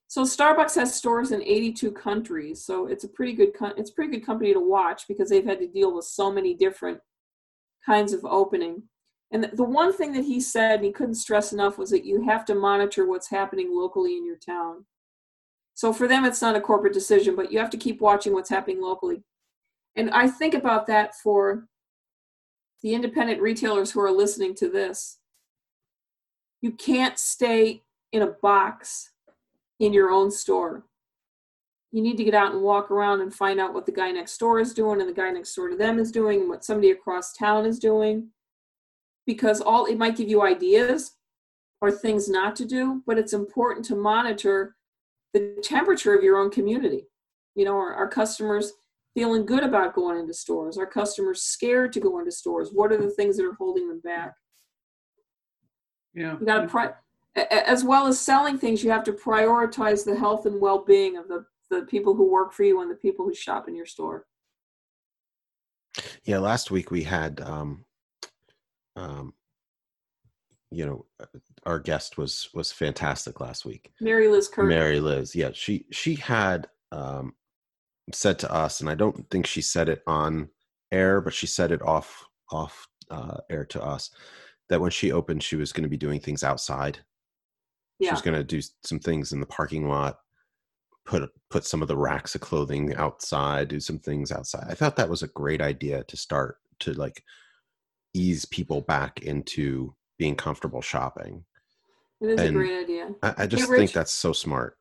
So 0.08 0.24
Starbucks 0.24 0.74
has 0.76 0.96
stores 0.96 1.32
in 1.32 1.44
82 1.44 1.92
countries, 1.92 2.66
so 2.66 2.88
it's 2.88 3.04
a 3.04 3.10
pretty 3.10 3.34
good 3.34 3.52
it's 3.78 3.92
a 3.92 3.94
pretty 3.94 4.12
good 4.12 4.26
company 4.26 4.54
to 4.54 4.60
watch 4.60 5.08
because 5.08 5.30
they've 5.30 5.46
had 5.46 5.60
to 5.60 5.68
deal 5.68 5.96
with 5.96 6.06
so 6.06 6.32
many 6.32 6.54
different 6.54 7.00
kinds 7.86 8.14
of 8.14 8.26
opening. 8.26 8.84
And 9.32 9.44
the 9.54 9.64
one 9.64 9.94
thing 9.94 10.12
that 10.14 10.26
he 10.26 10.42
said, 10.42 10.78
and 10.78 10.86
he 10.86 10.92
couldn't 10.92 11.16
stress 11.16 11.54
enough, 11.54 11.78
was 11.78 11.92
that 11.92 12.06
you 12.06 12.24
have 12.24 12.46
to 12.46 12.56
monitor 12.56 13.06
what's 13.06 13.30
happening 13.30 13.70
locally 13.72 14.18
in 14.18 14.26
your 14.26 14.38
town. 14.38 14.86
So 15.76 15.94
for 15.94 16.08
them, 16.08 16.26
it's 16.26 16.42
not 16.42 16.56
a 16.56 16.62
corporate 16.62 16.94
decision, 16.94 17.36
but 17.36 17.52
you 17.52 17.60
have 17.60 17.70
to 17.70 17.78
keep 17.78 18.02
watching 18.02 18.34
what's 18.34 18.50
happening 18.50 18.82
locally. 18.82 19.24
And 19.96 20.10
I 20.10 20.28
think 20.28 20.56
about 20.56 20.88
that 20.88 21.16
for 21.16 21.68
the 22.82 22.94
independent 22.94 23.42
retailers 23.42 23.92
who 23.92 24.02
are 24.02 24.12
listening 24.12 24.56
to 24.56 24.70
this. 24.70 25.19
You 26.62 26.72
can't 26.72 27.18
stay 27.18 27.84
in 28.12 28.22
a 28.22 28.28
box 28.28 29.12
in 29.80 29.94
your 29.94 30.12
own 30.12 30.32
store. 30.32 30.86
You 31.92 32.02
need 32.02 32.18
to 32.18 32.24
get 32.24 32.36
out 32.36 32.54
and 32.54 32.62
walk 32.62 32.92
around 32.92 33.22
and 33.22 33.34
find 33.34 33.60
out 33.60 33.74
what 33.74 33.86
the 33.86 33.92
guy 33.92 34.12
next 34.12 34.38
door 34.38 34.60
is 34.60 34.74
doing 34.74 35.00
and 35.00 35.10
the 35.10 35.14
guy 35.14 35.32
next 35.32 35.56
door 35.56 35.70
to 35.70 35.76
them 35.76 35.98
is 35.98 36.12
doing, 36.12 36.42
and 36.42 36.50
what 36.50 36.64
somebody 36.64 36.92
across 36.92 37.34
town 37.34 37.66
is 37.66 37.80
doing. 37.80 38.30
Because 39.26 39.62
all 39.62 39.86
it 39.86 39.98
might 39.98 40.18
give 40.18 40.30
you 40.30 40.42
ideas 40.44 41.16
or 41.82 41.92
things 41.92 42.28
not 42.28 42.56
to 42.58 42.66
do, 42.66 43.04
but 43.08 43.18
it's 43.18 43.34
important 43.34 43.86
to 43.86 43.96
monitor 43.96 44.76
the 45.34 45.58
temperature 45.64 46.14
of 46.14 46.24
your 46.24 46.38
own 46.38 46.52
community. 46.52 47.08
You 47.56 47.66
know, 47.66 47.76
are, 47.76 47.94
are 47.94 48.08
customers 48.08 48.74
feeling 49.14 49.46
good 49.46 49.64
about 49.64 49.96
going 49.96 50.20
into 50.20 50.34
stores? 50.34 50.78
Are 50.78 50.86
customers 50.86 51.42
scared 51.42 51.94
to 51.94 52.00
go 52.00 52.20
into 52.20 52.32
stores? 52.32 52.70
What 52.74 52.92
are 52.92 52.98
the 52.98 53.10
things 53.10 53.38
that 53.38 53.46
are 53.46 53.56
holding 53.56 53.88
them 53.88 54.02
back? 54.02 54.34
Yeah. 56.14 56.38
You 56.40 56.46
got 56.46 56.62
to 56.62 56.68
pri- 56.68 56.94
a- 57.36 57.42
a- 57.42 57.70
as 57.70 57.84
well 57.84 58.08
as 58.08 58.20
selling 58.20 58.58
things, 58.58 58.84
you 58.84 58.92
have 58.92 59.04
to 59.06 59.14
prioritize 59.14 60.04
the 60.04 60.16
health 60.16 60.46
and 60.46 60.60
well-being 60.60 61.18
of 61.18 61.28
the 61.28 61.46
the 61.70 61.84
people 61.84 62.16
who 62.16 62.28
work 62.32 62.52
for 62.52 62.64
you 62.64 62.82
and 62.82 62.90
the 62.90 62.96
people 62.96 63.24
who 63.26 63.34
shop 63.34 63.68
in 63.68 63.76
your 63.76 63.86
store. 63.86 64.26
Yeah, 66.24 66.40
last 66.40 66.72
week 66.72 66.90
we 66.90 67.04
had, 67.04 67.42
um, 67.42 67.86
um, 68.96 69.34
you 70.72 70.86
know, 70.86 71.06
uh, 71.20 71.26
our 71.68 71.80
guest 71.80 72.18
was 72.18 72.50
was 72.56 72.72
fantastic 72.72 73.40
last 73.40 73.66
week. 73.66 73.92
Mary 74.02 74.28
Liz 74.28 74.48
Kirk. 74.48 74.68
Mary 74.68 75.00
Liz, 75.00 75.36
yeah, 75.36 75.52
she 75.54 75.86
she 75.92 76.16
had 76.16 76.68
um, 76.92 77.36
said 78.12 78.40
to 78.40 78.52
us, 78.52 78.82
and 78.82 78.90
I 78.90 78.96
don't 78.96 79.30
think 79.30 79.46
she 79.46 79.62
said 79.62 79.90
it 79.90 80.02
on 80.08 80.50
air, 80.92 81.22
but 81.22 81.34
she 81.36 81.46
said 81.48 81.72
it 81.72 81.84
off 81.84 82.26
off 82.52 82.88
uh, 83.12 83.38
air 83.50 83.66
to 83.66 83.84
us 83.84 84.10
that 84.70 84.80
when 84.80 84.92
she 84.92 85.12
opened, 85.12 85.44
she 85.44 85.56
was 85.56 85.74
going 85.74 85.84
to 85.84 85.90
be 85.90 85.98
doing 85.98 86.20
things 86.20 86.44
outside. 86.44 87.00
She 88.02 88.10
was 88.10 88.22
going 88.22 88.38
to 88.38 88.44
do 88.46 88.62
some 88.84 89.00
things 89.00 89.34
in 89.34 89.42
the 89.42 89.46
parking 89.46 89.90
lot, 89.90 90.20
put 91.06 91.30
put 91.50 91.66
some 91.66 91.82
of 91.82 91.90
the 91.90 91.98
racks 91.98 92.34
of 92.34 92.42
clothing 92.42 92.96
outside, 92.96 93.68
do 93.68 93.80
some 93.80 94.00
things 94.00 94.32
outside. 94.32 94.68
I 94.70 94.74
thought 94.74 94.96
that 94.96 95.10
was 95.10 95.22
a 95.22 95.28
great 95.28 95.62
idea 95.62 96.04
to 96.06 96.16
start 96.16 96.58
to 96.82 96.94
like 96.94 97.22
ease 98.14 98.46
people 98.46 98.82
back 98.82 99.22
into 99.24 99.94
being 100.18 100.36
comfortable 100.36 100.82
shopping. 100.82 101.44
It 102.22 102.30
is 102.30 102.42
a 102.42 102.52
great 102.52 102.84
idea. 102.84 103.10
I, 103.22 103.34
I 103.40 103.48
just 103.48 103.70
Rich. 103.70 103.80
think 103.80 103.92
that's 103.92 104.14
so 104.14 104.32
smart. 104.32 104.78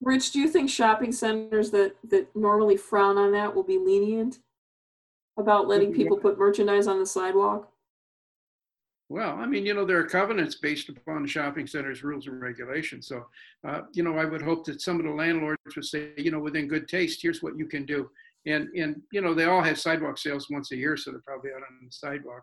Rich, 0.00 0.32
do 0.32 0.40
you 0.40 0.48
think 0.48 0.70
shopping 0.70 1.10
centers 1.10 1.72
that 1.72 1.96
that 2.08 2.34
normally 2.36 2.76
frown 2.76 3.18
on 3.18 3.32
that 3.32 3.54
will 3.54 3.64
be 3.64 3.78
lenient 3.78 4.38
about 5.36 5.66
letting 5.66 5.92
mm, 5.92 5.96
people 5.96 6.16
put 6.16 6.38
merchandise 6.38 6.86
on 6.86 7.00
the 7.00 7.06
sidewalk? 7.06 7.70
Well, 9.10 9.34
I 9.40 9.44
mean, 9.44 9.66
you 9.66 9.74
know, 9.74 9.84
there 9.84 9.98
are 9.98 10.06
covenants 10.06 10.54
based 10.54 10.88
upon 10.88 11.22
the 11.22 11.28
shopping 11.28 11.66
center's 11.66 12.04
rules 12.04 12.28
and 12.28 12.40
regulations. 12.40 13.08
So, 13.08 13.26
uh, 13.66 13.80
you 13.92 14.04
know, 14.04 14.16
I 14.16 14.24
would 14.24 14.40
hope 14.40 14.64
that 14.66 14.80
some 14.80 15.00
of 15.00 15.04
the 15.04 15.10
landlords 15.10 15.58
would 15.74 15.84
say, 15.84 16.12
you 16.16 16.30
know, 16.30 16.38
within 16.38 16.68
good 16.68 16.86
taste, 16.86 17.20
here's 17.20 17.42
what 17.42 17.58
you 17.58 17.66
can 17.66 17.84
do. 17.84 18.08
And, 18.46 18.68
and, 18.68 19.02
you 19.10 19.20
know, 19.20 19.34
they 19.34 19.46
all 19.46 19.62
have 19.62 19.80
sidewalk 19.80 20.16
sales 20.16 20.46
once 20.48 20.70
a 20.70 20.76
year, 20.76 20.96
so 20.96 21.10
they're 21.10 21.22
probably 21.26 21.50
out 21.50 21.56
on 21.56 21.84
the 21.84 21.90
sidewalk. 21.90 22.42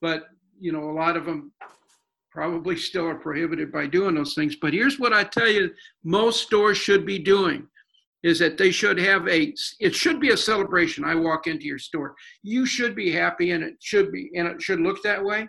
But, 0.00 0.24
you 0.58 0.72
know, 0.72 0.90
a 0.90 0.92
lot 0.92 1.16
of 1.16 1.24
them 1.24 1.52
probably 2.32 2.76
still 2.76 3.06
are 3.06 3.14
prohibited 3.14 3.70
by 3.70 3.86
doing 3.86 4.16
those 4.16 4.34
things. 4.34 4.56
But 4.56 4.72
here's 4.72 4.98
what 4.98 5.12
I 5.12 5.22
tell 5.22 5.48
you, 5.48 5.70
most 6.02 6.42
stores 6.42 6.78
should 6.78 7.06
be 7.06 7.20
doing 7.20 7.68
is 8.24 8.40
that 8.40 8.58
they 8.58 8.72
should 8.72 8.98
have 8.98 9.28
a, 9.28 9.54
it 9.78 9.94
should 9.94 10.18
be 10.18 10.30
a 10.30 10.36
celebration. 10.36 11.04
I 11.04 11.14
walk 11.14 11.46
into 11.46 11.66
your 11.66 11.78
store. 11.78 12.16
You 12.42 12.66
should 12.66 12.96
be 12.96 13.12
happy 13.12 13.52
and 13.52 13.62
it 13.62 13.74
should 13.78 14.10
be, 14.10 14.32
and 14.34 14.48
it 14.48 14.60
should 14.60 14.80
look 14.80 15.00
that 15.04 15.24
way. 15.24 15.46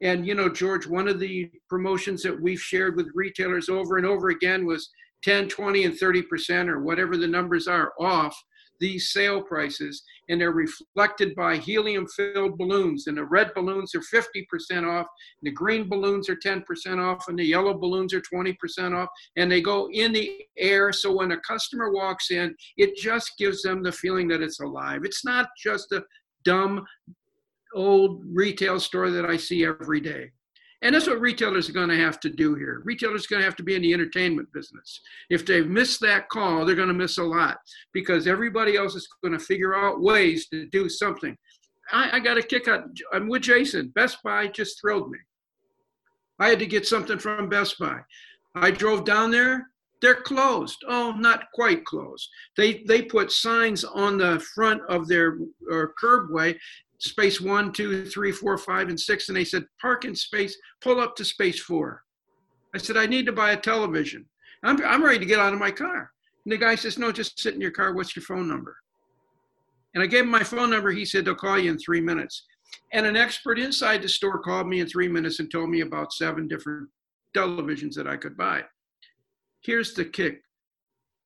And 0.00 0.26
you 0.26 0.34
know, 0.34 0.48
George, 0.48 0.86
one 0.86 1.08
of 1.08 1.18
the 1.18 1.50
promotions 1.68 2.22
that 2.22 2.40
we've 2.40 2.60
shared 2.60 2.96
with 2.96 3.10
retailers 3.14 3.68
over 3.68 3.96
and 3.96 4.06
over 4.06 4.28
again 4.28 4.66
was 4.66 4.90
10, 5.24 5.48
20, 5.48 5.84
and 5.84 5.98
30%, 5.98 6.68
or 6.68 6.80
whatever 6.80 7.16
the 7.16 7.26
numbers 7.26 7.66
are, 7.66 7.92
off 7.98 8.36
these 8.80 9.10
sale 9.10 9.42
prices. 9.42 10.04
And 10.28 10.40
they're 10.40 10.52
reflected 10.52 11.34
by 11.34 11.56
helium 11.56 12.06
filled 12.06 12.56
balloons. 12.58 13.08
And 13.08 13.16
the 13.16 13.24
red 13.24 13.52
balloons 13.54 13.92
are 13.96 14.00
50% 14.00 14.88
off, 14.88 15.06
and 15.40 15.42
the 15.42 15.50
green 15.50 15.88
balloons 15.88 16.28
are 16.28 16.36
10% 16.36 16.62
off, 17.04 17.24
and 17.26 17.36
the 17.36 17.44
yellow 17.44 17.74
balloons 17.74 18.14
are 18.14 18.22
20% 18.22 18.96
off. 18.96 19.08
And 19.36 19.50
they 19.50 19.60
go 19.60 19.88
in 19.92 20.12
the 20.12 20.32
air. 20.56 20.92
So 20.92 21.16
when 21.16 21.32
a 21.32 21.40
customer 21.40 21.92
walks 21.92 22.30
in, 22.30 22.54
it 22.76 22.96
just 22.96 23.32
gives 23.36 23.62
them 23.62 23.82
the 23.82 23.90
feeling 23.90 24.28
that 24.28 24.42
it's 24.42 24.60
alive. 24.60 25.00
It's 25.04 25.24
not 25.24 25.48
just 25.60 25.90
a 25.90 26.04
dumb 26.44 26.84
old 27.74 28.22
retail 28.26 28.80
store 28.80 29.10
that 29.10 29.26
I 29.26 29.36
see 29.36 29.64
every 29.64 30.00
day. 30.00 30.30
And 30.82 30.94
that's 30.94 31.08
what 31.08 31.20
retailers 31.20 31.68
are 31.68 31.72
going 31.72 31.88
to 31.88 31.96
have 31.96 32.20
to 32.20 32.30
do 32.30 32.54
here. 32.54 32.82
Retailers 32.84 33.24
are 33.24 33.30
going 33.30 33.40
to 33.40 33.46
have 33.46 33.56
to 33.56 33.64
be 33.64 33.74
in 33.74 33.82
the 33.82 33.92
entertainment 33.92 34.48
business. 34.52 35.00
If 35.28 35.44
they've 35.44 35.66
missed 35.66 36.00
that 36.02 36.28
call, 36.28 36.64
they're 36.64 36.76
going 36.76 36.88
to 36.88 36.94
miss 36.94 37.18
a 37.18 37.24
lot 37.24 37.58
because 37.92 38.28
everybody 38.28 38.76
else 38.76 38.94
is 38.94 39.08
going 39.22 39.36
to 39.36 39.44
figure 39.44 39.74
out 39.74 40.00
ways 40.00 40.46
to 40.48 40.66
do 40.66 40.88
something. 40.88 41.36
I, 41.90 42.16
I 42.16 42.20
got 42.20 42.38
a 42.38 42.42
kick 42.42 42.68
out. 42.68 42.84
I'm 43.12 43.28
with 43.28 43.42
Jason. 43.42 43.88
Best 43.94 44.18
Buy 44.22 44.46
just 44.46 44.80
thrilled 44.80 45.10
me. 45.10 45.18
I 46.38 46.48
had 46.48 46.60
to 46.60 46.66
get 46.66 46.86
something 46.86 47.18
from 47.18 47.48
Best 47.48 47.78
Buy. 47.80 47.98
I 48.54 48.70
drove 48.70 49.04
down 49.04 49.32
there. 49.32 49.66
They're 50.00 50.14
closed. 50.14 50.78
Oh, 50.86 51.12
not 51.18 51.46
quite 51.54 51.84
closed. 51.84 52.28
They 52.56 52.84
they 52.86 53.02
put 53.02 53.32
signs 53.32 53.82
on 53.82 54.18
the 54.18 54.38
front 54.54 54.80
of 54.88 55.08
their 55.08 55.38
curbway 56.00 56.56
space 56.98 57.40
one, 57.40 57.72
two, 57.72 58.04
three, 58.06 58.32
four, 58.32 58.58
five, 58.58 58.88
and 58.88 58.98
six. 58.98 59.28
And 59.28 59.36
they 59.36 59.44
said, 59.44 59.64
park 59.80 60.04
in 60.04 60.14
space, 60.14 60.56
pull 60.80 61.00
up 61.00 61.16
to 61.16 61.24
space 61.24 61.60
four. 61.60 62.02
I 62.74 62.78
said, 62.78 62.96
I 62.96 63.06
need 63.06 63.26
to 63.26 63.32
buy 63.32 63.52
a 63.52 63.56
television. 63.56 64.26
I'm, 64.62 64.84
I'm 64.84 65.02
ready 65.02 65.18
to 65.20 65.26
get 65.26 65.38
out 65.38 65.52
of 65.52 65.58
my 65.58 65.70
car. 65.70 66.10
And 66.44 66.52
the 66.52 66.56
guy 66.56 66.74
says, 66.74 66.98
no, 66.98 67.12
just 67.12 67.40
sit 67.40 67.54
in 67.54 67.60
your 67.60 67.70
car. 67.70 67.94
What's 67.94 68.14
your 68.14 68.24
phone 68.24 68.48
number? 68.48 68.76
And 69.94 70.02
I 70.02 70.06
gave 70.06 70.24
him 70.24 70.30
my 70.30 70.42
phone 70.42 70.70
number. 70.70 70.90
He 70.90 71.04
said, 71.04 71.24
they'll 71.24 71.34
call 71.34 71.58
you 71.58 71.70
in 71.70 71.78
three 71.78 72.00
minutes. 72.00 72.44
And 72.92 73.06
an 73.06 73.16
expert 73.16 73.58
inside 73.58 74.02
the 74.02 74.08
store 74.08 74.38
called 74.40 74.68
me 74.68 74.80
in 74.80 74.86
three 74.86 75.08
minutes 75.08 75.40
and 75.40 75.50
told 75.50 75.70
me 75.70 75.80
about 75.80 76.12
seven 76.12 76.46
different 76.46 76.88
televisions 77.34 77.94
that 77.94 78.06
I 78.06 78.16
could 78.16 78.36
buy. 78.36 78.62
Here's 79.60 79.94
the 79.94 80.04
kick 80.04 80.42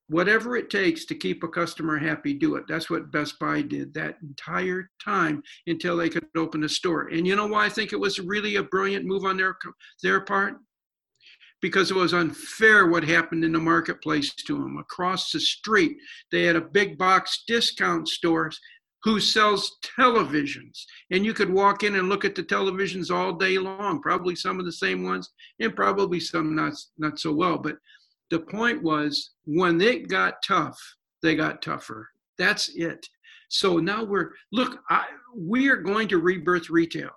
whatever 0.07 0.55
it 0.55 0.69
takes 0.69 1.05
to 1.05 1.15
keep 1.15 1.43
a 1.43 1.47
customer 1.47 1.97
happy, 1.97 2.33
do 2.33 2.55
it. 2.55 2.65
That's 2.67 2.89
what 2.89 3.11
Best 3.11 3.39
Buy 3.39 3.61
did 3.61 3.93
that 3.93 4.17
entire 4.21 4.89
time 5.03 5.41
until 5.67 5.97
they 5.97 6.09
could 6.09 6.25
open 6.35 6.63
a 6.63 6.69
store. 6.69 7.07
And 7.07 7.25
you 7.25 7.35
know 7.35 7.47
why 7.47 7.65
I 7.65 7.69
think 7.69 7.93
it 7.93 7.99
was 7.99 8.19
really 8.19 8.57
a 8.57 8.63
brilliant 8.63 9.05
move 9.05 9.25
on 9.25 9.37
their 9.37 9.57
their 10.01 10.21
part? 10.21 10.55
Because 11.61 11.91
it 11.91 11.95
was 11.95 12.13
unfair 12.13 12.87
what 12.87 13.05
happened 13.05 13.45
in 13.45 13.53
the 13.53 13.59
marketplace 13.59 14.33
to 14.47 14.57
them. 14.57 14.77
Across 14.77 15.31
the 15.31 15.39
street, 15.39 15.95
they 16.31 16.43
had 16.43 16.57
a 16.57 16.61
big 16.61 16.97
box 16.97 17.43
discount 17.47 18.09
store 18.09 18.51
who 19.03 19.19
sells 19.19 19.77
televisions. 19.97 20.83
And 21.11 21.25
you 21.25 21.33
could 21.33 21.49
walk 21.49 21.83
in 21.83 21.95
and 21.95 22.09
look 22.09 22.25
at 22.25 22.35
the 22.35 22.43
televisions 22.43 23.11
all 23.11 23.33
day 23.33 23.57
long, 23.57 24.01
probably 24.01 24.35
some 24.35 24.59
of 24.59 24.65
the 24.65 24.71
same 24.71 25.03
ones, 25.03 25.29
and 25.59 25.75
probably 25.75 26.19
some 26.19 26.55
not, 26.55 26.73
not 26.97 27.19
so 27.19 27.33
well. 27.33 27.57
But 27.57 27.77
the 28.33 28.39
point 28.39 28.81
was 28.81 29.33
when 29.45 29.79
it 29.79 30.07
got 30.07 30.41
tough, 30.43 30.79
they 31.21 31.35
got 31.35 31.61
tougher. 31.61 32.09
That's 32.39 32.69
it. 32.75 33.05
So 33.49 33.77
now 33.77 34.03
we're, 34.03 34.31
look, 34.51 34.79
I, 34.89 35.05
we 35.37 35.69
are 35.69 35.77
going 35.77 36.07
to 36.07 36.17
rebirth 36.17 36.71
retail. 36.71 37.11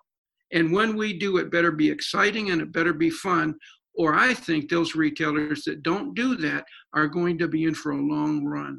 And 0.52 0.70
when 0.72 0.94
we 0.94 1.18
do, 1.18 1.38
it 1.38 1.50
better 1.50 1.72
be 1.72 1.90
exciting 1.90 2.50
and 2.50 2.60
it 2.60 2.70
better 2.70 2.92
be 2.92 3.08
fun. 3.08 3.54
Or 3.94 4.14
I 4.14 4.34
think 4.34 4.68
those 4.68 4.94
retailers 4.94 5.64
that 5.64 5.82
don't 5.82 6.14
do 6.14 6.36
that 6.36 6.66
are 6.92 7.08
going 7.08 7.38
to 7.38 7.48
be 7.48 7.64
in 7.64 7.74
for 7.74 7.92
a 7.92 7.96
long 7.96 8.44
run. 8.44 8.78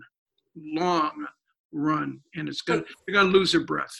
Long 0.55 1.25
run, 1.71 2.19
and 2.35 2.47
it's 2.47 2.61
gonna 2.61 2.83
they're 3.05 3.13
gonna 3.13 3.29
lose 3.29 3.51
their 3.51 3.65
breath. 3.65 3.93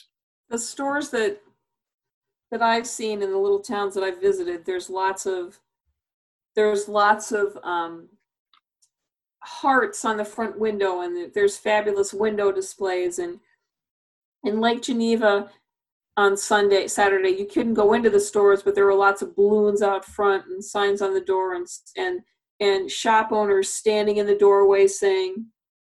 The 0.50 0.58
stores 0.58 1.10
that 1.10 1.40
that 2.52 2.62
I've 2.62 2.88
seen 2.88 3.22
in 3.22 3.32
the 3.32 3.38
little 3.38 3.60
towns 3.60 3.94
that 3.96 4.04
I've 4.04 4.22
visited, 4.22 4.66
there's 4.66 4.90
lots 4.90 5.26
of 5.26 5.60
there's 6.56 6.88
lots 6.88 7.32
of 7.32 7.58
um, 7.64 8.10
hearts 9.48 10.04
on 10.04 10.18
the 10.18 10.26
front 10.26 10.60
window, 10.60 11.02
and 11.02 11.34
there's 11.34 11.58
fabulous 11.58 12.14
window 12.14 12.52
displays. 12.52 13.18
And 13.18 13.40
in 14.44 14.60
Lake 14.60 14.82
Geneva 14.82 15.50
on 16.18 16.36
Sunday, 16.36 16.88
Saturday, 16.88 17.30
you 17.30 17.46
couldn't 17.46 17.74
go 17.74 17.94
into 17.94 18.10
the 18.10 18.20
stores, 18.20 18.62
but 18.62 18.76
there 18.76 18.86
were 18.86 18.94
lots 18.94 19.22
of 19.22 19.36
balloons 19.36 19.82
out 19.82 20.04
front 20.04 20.48
and 20.48 20.64
signs 20.64 21.02
on 21.02 21.14
the 21.14 21.22
door, 21.22 21.56
and 21.56 21.66
and 21.96 22.22
and 22.60 22.92
shop 22.92 23.32
owners 23.32 23.72
standing 23.72 24.18
in 24.18 24.26
the 24.26 24.38
doorway 24.38 24.88
saying, 24.88 25.46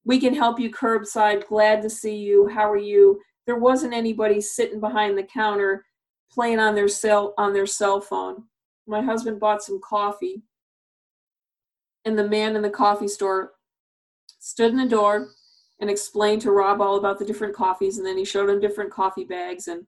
we 0.06 0.20
can 0.20 0.34
help 0.34 0.60
you 0.60 0.72
curbside 0.72 1.48
glad 1.48 1.82
to 1.82 1.90
see 1.90 2.16
you 2.16 2.48
how 2.48 2.72
are 2.72 2.78
you? 2.78 3.20
There 3.46 3.58
wasn't 3.58 3.94
anybody 3.94 4.40
sitting 4.40 4.80
behind 4.80 5.18
the 5.18 5.24
counter 5.24 5.86
playing 6.32 6.60
on 6.60 6.76
their 6.76 6.88
cell 6.88 7.34
on 7.38 7.52
their 7.52 7.66
cell 7.66 8.00
phone. 8.00 8.44
My 8.88 9.02
husband 9.02 9.40
bought 9.40 9.64
some 9.64 9.82
coffee 9.84 10.44
and 12.06 12.18
the 12.18 12.28
man 12.28 12.56
in 12.56 12.62
the 12.62 12.70
coffee 12.70 13.08
store 13.08 13.52
stood 14.40 14.72
in 14.72 14.78
the 14.78 14.88
door 14.88 15.30
and 15.80 15.90
explained 15.90 16.42
to 16.42 16.52
rob 16.52 16.82
all 16.82 16.98
about 16.98 17.20
the 17.20 17.26
different 17.26 17.56
coffees 17.56 17.98
and 17.98 18.06
then 18.06 18.18
he 18.18 18.26
showed 18.26 18.50
him 18.50 18.60
different 18.60 18.92
coffee 18.92 19.26
bags 19.26 19.68
and 19.68 19.86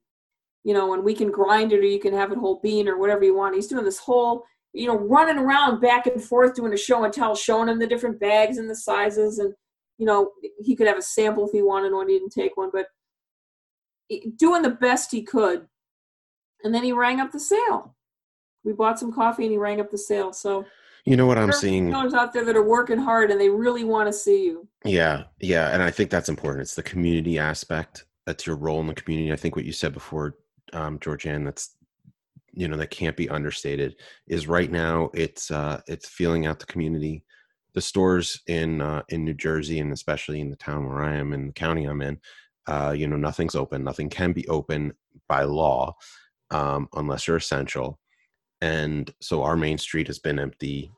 you 0.64 0.74
know 0.74 0.94
and 0.94 1.04
we 1.04 1.14
can 1.14 1.32
grind 1.32 1.72
it 1.72 1.80
or 1.80 1.84
you 1.84 2.00
can 2.00 2.14
have 2.14 2.32
it 2.32 2.38
whole 2.38 2.60
bean 2.62 2.88
or 2.88 2.98
whatever 2.98 3.24
you 3.24 3.36
want 3.36 3.56
he's 3.56 3.68
doing 3.68 3.84
this 3.84 4.00
whole 4.00 4.44
you 4.74 4.88
know 4.88 4.98
running 4.98 5.38
around 5.38 5.80
back 5.80 6.08
and 6.08 6.24
forth 6.24 6.56
doing 6.56 6.74
a 6.74 6.78
show 6.78 7.04
and 7.04 7.14
tell 7.14 7.36
showing 7.36 7.70
him 7.70 7.80
the 7.80 7.88
different 7.88 8.20
bags 8.20 8.58
and 8.58 8.70
the 8.70 8.76
sizes 8.76 9.40
and 9.40 9.54
you 9.98 10.06
know, 10.06 10.32
he 10.62 10.76
could 10.76 10.88
have 10.88 10.98
a 10.98 11.02
sample 11.02 11.46
if 11.46 11.52
he 11.52 11.62
wanted 11.62 11.94
one, 11.94 12.10
he 12.10 12.18
didn't 12.18 12.34
take 12.34 12.58
one, 12.58 12.72
but 12.72 12.88
doing 14.38 14.62
the 14.62 14.70
best 14.70 15.12
he 15.12 15.22
could. 15.22 15.68
And 16.64 16.74
then 16.74 16.84
he 16.84 16.92
rang 16.92 17.20
up 17.20 17.32
the 17.32 17.40
sale. 17.40 17.96
We 18.64 18.74
bought 18.74 19.00
some 19.00 19.14
coffee 19.14 19.44
and 19.44 19.52
he 19.52 19.58
rang 19.58 19.80
up 19.80 19.92
the 19.92 19.98
sale. 19.98 20.34
So, 20.34 20.66
you 21.06 21.18
know 21.18 21.26
what 21.26 21.38
I'm 21.38 21.52
seeing? 21.52 21.94
Out 21.94 22.34
there 22.34 22.46
that 22.46 22.56
are 22.56 22.64
working 22.64 22.98
hard 22.98 23.32
and 23.32 23.40
they 23.40 23.50
really 23.50 23.84
want 23.84 24.08
to 24.08 24.14
see 24.14 24.46
you. 24.46 24.68
Yeah, 24.86 25.24
yeah, 25.40 25.70
and 25.74 25.84
I 25.84 25.92
think 25.92 26.10
that's 26.10 26.30
important. 26.30 26.62
It's 26.62 26.76
the 26.76 26.84
community 26.84 27.40
aspect. 27.40 28.06
That's 28.26 28.48
your 28.48 28.56
role 28.56 28.80
in 28.82 28.88
the 28.88 28.96
community. 28.96 29.34
I 29.34 29.36
think 29.36 29.56
what 29.56 29.66
you 29.66 29.74
said 29.74 29.94
before, 29.94 30.36
um, 30.72 31.00
Georganne, 31.00 31.44
that's 31.46 31.76
you 32.54 32.68
know 32.68 32.78
that 32.78 32.92
can't 32.92 33.18
be 33.18 33.30
understated. 33.30 33.96
Is 34.28 34.48
right 34.48 34.72
now 34.72 35.10
it's 35.14 35.52
uh, 35.52 35.82
it's 35.88 36.08
feeling 36.08 36.46
out 36.46 36.60
the 36.60 36.66
community 36.66 37.24
the 37.74 37.82
stores 37.82 38.42
in 38.48 38.82
uh, 38.82 39.04
in 39.10 39.24
New 39.24 39.34
Jersey 39.34 39.80
and 39.80 39.92
especially 39.92 40.40
in 40.40 40.50
the 40.50 40.56
town 40.56 40.88
where 40.88 41.04
I 41.04 41.16
am 41.16 41.34
in 41.34 41.48
the 41.48 41.54
county 41.54 41.86
I'm 41.86 42.02
in, 42.02 42.20
uh, 42.68 42.94
you 42.96 43.08
know, 43.08 43.18
nothing's 43.18 43.56
open. 43.56 43.84
Nothing 43.84 44.10
can 44.10 44.32
be 44.32 44.48
open 44.48 44.94
by 45.28 45.44
law 45.44 45.96
um, 46.52 46.88
unless 46.94 47.28
you're 47.28 47.38
essential. 47.38 48.00
And 48.64 49.14
so 49.20 49.44
our 49.44 49.58
main 49.58 49.78
street 49.78 50.08
has 50.08 50.20
been 50.20 50.40
empty, 50.40 50.92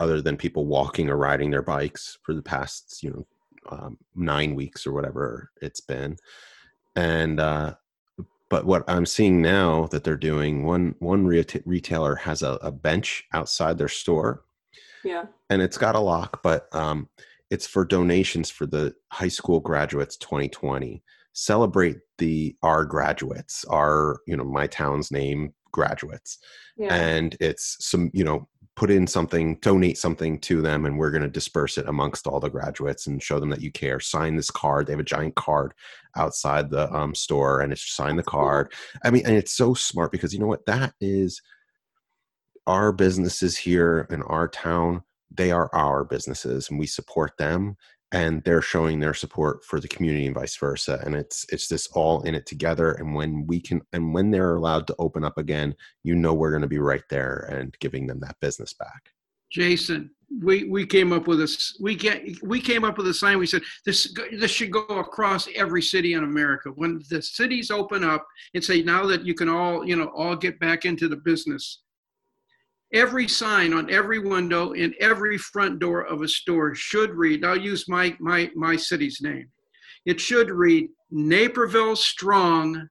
other 0.00 0.20
than 0.20 0.36
people 0.36 0.66
walking 0.66 1.08
or 1.08 1.16
riding 1.16 1.50
their 1.50 1.62
bikes 1.62 2.18
for 2.22 2.34
the 2.34 2.42
past 2.42 3.02
you 3.02 3.10
know 3.10 3.26
um, 3.70 3.98
nine 4.14 4.54
weeks 4.54 4.86
or 4.86 4.92
whatever 4.92 5.50
it's 5.62 5.80
been. 5.80 6.16
And 6.96 7.40
uh, 7.40 7.74
but 8.50 8.64
what 8.64 8.84
I'm 8.88 9.06
seeing 9.06 9.40
now 9.42 9.86
that 9.88 10.04
they're 10.04 10.16
doing 10.16 10.64
one 10.64 10.94
one 10.98 11.26
retailer 11.26 12.14
has 12.16 12.42
a, 12.42 12.58
a 12.62 12.70
bench 12.70 13.24
outside 13.32 13.78
their 13.78 13.88
store 13.88 14.44
yeah. 15.04 15.26
And 15.50 15.62
it's 15.62 15.78
got 15.78 15.94
a 15.94 16.00
lock, 16.00 16.42
but 16.42 16.74
um, 16.74 17.08
it's 17.50 17.66
for 17.66 17.84
donations 17.84 18.50
for 18.50 18.66
the 18.66 18.94
high 19.10 19.28
school 19.28 19.60
graduates 19.60 20.16
2020. 20.16 21.02
Celebrate 21.32 21.98
the 22.18 22.56
our 22.62 22.84
graduates, 22.84 23.64
our 23.66 24.20
you 24.26 24.36
know 24.36 24.44
my 24.44 24.66
town's 24.66 25.10
name 25.10 25.54
graduates, 25.78 26.38
yeah. 26.76 26.94
and 26.94 27.36
it's 27.40 27.76
some 27.80 28.10
you 28.12 28.24
know 28.24 28.48
put 28.74 28.90
in 28.90 29.06
something, 29.06 29.56
donate 29.60 29.98
something 29.98 30.38
to 30.40 30.60
them, 30.62 30.86
and 30.86 30.98
we're 30.98 31.10
going 31.10 31.22
to 31.22 31.28
disperse 31.28 31.78
it 31.78 31.88
amongst 31.88 32.26
all 32.26 32.40
the 32.40 32.48
graduates 32.48 33.06
and 33.06 33.22
show 33.22 33.40
them 33.40 33.50
that 33.50 33.60
you 33.60 33.72
care. 33.72 34.00
Sign 34.00 34.36
this 34.36 34.50
card. 34.50 34.86
They 34.86 34.92
have 34.92 35.00
a 35.00 35.14
giant 35.16 35.34
card 35.34 35.74
outside 36.16 36.70
the 36.70 36.92
um, 36.92 37.14
store, 37.14 37.60
and 37.60 37.72
it's 37.72 37.94
sign 37.94 38.16
the 38.16 38.22
card. 38.22 38.72
I 39.04 39.10
mean, 39.10 39.24
and 39.26 39.36
it's 39.36 39.52
so 39.52 39.74
smart 39.74 40.12
because 40.12 40.32
you 40.32 40.40
know 40.40 40.46
what? 40.46 40.66
That 40.66 40.94
is 41.00 41.40
our 42.66 42.92
businesses 42.92 43.56
here 43.56 44.06
in 44.10 44.22
our 44.22 44.48
town 44.48 45.02
they 45.30 45.50
are 45.50 45.70
our 45.74 46.04
businesses 46.04 46.70
and 46.70 46.78
we 46.78 46.86
support 46.86 47.36
them 47.38 47.76
and 48.12 48.42
they're 48.44 48.62
showing 48.62 49.00
their 49.00 49.14
support 49.14 49.64
for 49.64 49.80
the 49.80 49.88
community 49.88 50.26
and 50.26 50.34
vice 50.34 50.56
versa 50.56 51.00
and 51.04 51.14
it's 51.14 51.44
it's 51.50 51.68
this 51.68 51.86
all 51.88 52.22
in 52.22 52.34
it 52.34 52.46
together 52.46 52.92
and 52.92 53.14
when 53.14 53.46
we 53.46 53.60
can 53.60 53.82
and 53.92 54.14
when 54.14 54.30
they're 54.30 54.56
allowed 54.56 54.86
to 54.86 54.96
open 54.98 55.24
up 55.24 55.36
again 55.36 55.74
you 56.04 56.14
know 56.14 56.32
we're 56.32 56.50
going 56.50 56.62
to 56.62 56.68
be 56.68 56.78
right 56.78 57.04
there 57.10 57.48
and 57.50 57.76
giving 57.80 58.06
them 58.06 58.20
that 58.20 58.36
business 58.40 58.72
back. 58.72 59.10
Jason 59.52 60.10
we 60.42 60.64
we 60.64 60.84
came 60.84 61.12
up 61.12 61.26
with 61.26 61.40
a 61.40 61.72
we 61.80 61.94
get 61.94 62.22
we 62.42 62.60
came 62.60 62.84
up 62.84 62.98
with 62.98 63.08
a 63.08 63.14
sign 63.14 63.38
we 63.38 63.46
said 63.46 63.62
this 63.86 64.14
this 64.38 64.50
should 64.50 64.70
go 64.70 64.80
across 64.80 65.48
every 65.54 65.80
city 65.80 66.12
in 66.12 66.22
america. 66.22 66.70
When 66.74 67.02
the 67.08 67.22
cities 67.22 67.70
open 67.70 68.04
up 68.04 68.26
and 68.54 68.62
say 68.62 68.82
now 68.82 69.06
that 69.06 69.24
you 69.24 69.34
can 69.34 69.48
all 69.48 69.86
you 69.86 69.96
know 69.96 70.10
all 70.14 70.36
get 70.36 70.60
back 70.60 70.84
into 70.84 71.08
the 71.08 71.16
business 71.16 71.80
every 72.92 73.28
sign 73.28 73.72
on 73.72 73.90
every 73.90 74.18
window 74.18 74.72
in 74.72 74.94
every 75.00 75.36
front 75.36 75.78
door 75.78 76.06
of 76.06 76.22
a 76.22 76.28
store 76.28 76.74
should 76.74 77.10
read 77.10 77.44
i'll 77.44 77.56
use 77.56 77.88
my 77.88 78.16
my 78.18 78.50
my 78.54 78.76
city's 78.76 79.20
name. 79.20 79.48
It 80.06 80.20
should 80.20 80.50
read 80.50 80.88
naperville 81.10 81.96
strong 81.96 82.88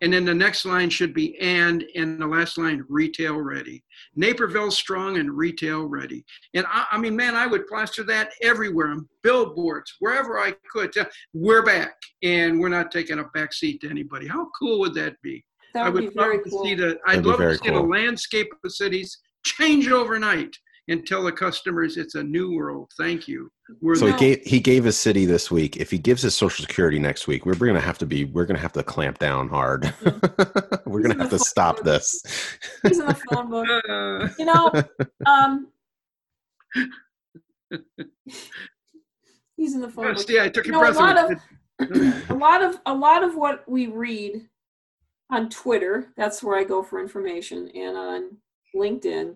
and 0.00 0.12
then 0.12 0.24
the 0.24 0.34
next 0.34 0.64
line 0.64 0.90
should 0.90 1.14
be 1.14 1.38
and 1.40 1.84
and 1.96 2.20
the 2.20 2.26
last 2.26 2.58
line 2.58 2.84
retail 2.88 3.40
ready. 3.40 3.82
Naperville 4.14 4.70
strong 4.70 5.18
and 5.18 5.30
retail 5.30 5.84
ready. 5.86 6.24
And 6.54 6.66
i, 6.68 6.86
I 6.92 6.98
mean 6.98 7.16
man 7.16 7.34
i 7.34 7.46
would 7.46 7.66
plaster 7.66 8.04
that 8.04 8.30
everywhere 8.42 8.88
on 8.88 9.08
billboards 9.22 9.94
wherever 9.98 10.38
i 10.38 10.54
could. 10.70 10.94
We're 11.32 11.64
back 11.64 11.94
and 12.22 12.60
we're 12.60 12.68
not 12.68 12.92
taking 12.92 13.18
a 13.18 13.24
back 13.34 13.52
seat 13.52 13.80
to 13.80 13.90
anybody. 13.90 14.28
How 14.28 14.48
cool 14.58 14.78
would 14.80 14.94
that 14.94 15.20
be 15.22 15.44
that 15.74 15.92
would, 15.92 16.02
I 16.02 16.06
would 16.06 16.16
love 16.16 16.44
to 16.44 16.50
cool. 16.50 16.64
see 16.64 16.74
the. 16.74 16.98
I'd 17.06 17.26
love 17.26 17.38
to 17.38 17.54
see 17.54 17.68
cool. 17.68 17.82
the 17.82 17.88
landscape 17.88 18.48
of 18.64 18.72
cities 18.72 19.18
change 19.44 19.88
overnight 19.88 20.56
and 20.88 21.06
tell 21.06 21.22
the 21.22 21.32
customers 21.32 21.96
it's 21.96 22.14
a 22.14 22.22
new 22.22 22.54
world. 22.54 22.90
Thank 22.98 23.26
you. 23.26 23.50
We're 23.80 23.94
so 23.94 24.06
he 24.06 24.12
gave 24.12 24.42
he 24.42 24.60
gave 24.60 24.84
his 24.84 24.98
city 24.98 25.24
this 25.24 25.50
week. 25.50 25.78
If 25.78 25.90
he 25.90 25.98
gives 25.98 26.22
his 26.22 26.34
social 26.34 26.62
security 26.62 26.98
next 26.98 27.26
week, 27.26 27.46
we're 27.46 27.54
going 27.54 27.74
to 27.74 27.80
have 27.80 27.98
to 27.98 28.06
be 28.06 28.24
we're 28.24 28.44
going 28.44 28.56
to 28.56 28.62
have 28.62 28.72
to 28.74 28.82
clamp 28.82 29.18
down 29.18 29.48
hard. 29.48 29.92
we're 30.84 31.00
going 31.00 31.16
to 31.16 31.22
have 31.22 31.30
to 31.30 31.38
stop 31.38 31.76
book. 31.76 31.84
this. 31.84 32.22
He's 32.86 32.98
in 32.98 33.06
the 33.06 33.14
phone 33.30 33.50
book. 33.50 33.66
Uh, 33.88 34.28
you 34.38 34.44
know, 34.44 34.70
um, 35.26 35.68
he's 39.56 39.74
in 39.74 39.80
the 39.80 39.88
phone 39.88 40.14
book. 40.14 40.28
Yeah, 40.28 40.44
I 40.44 40.48
took 40.50 40.66
you 40.66 40.72
your 40.72 40.84
know. 40.84 40.90
A 40.90 40.92
lot, 40.92 41.18
of, 41.18 41.40
a 42.28 42.34
lot 42.34 42.62
of 42.62 42.78
a 42.86 42.94
lot 42.94 43.24
of 43.24 43.34
what 43.36 43.66
we 43.68 43.86
read 43.86 44.46
on 45.30 45.48
Twitter, 45.48 46.12
that's 46.16 46.42
where 46.42 46.58
I 46.58 46.64
go 46.64 46.82
for 46.82 47.00
information, 47.00 47.68
and 47.74 47.96
on 47.96 48.36
LinkedIn, 48.74 49.34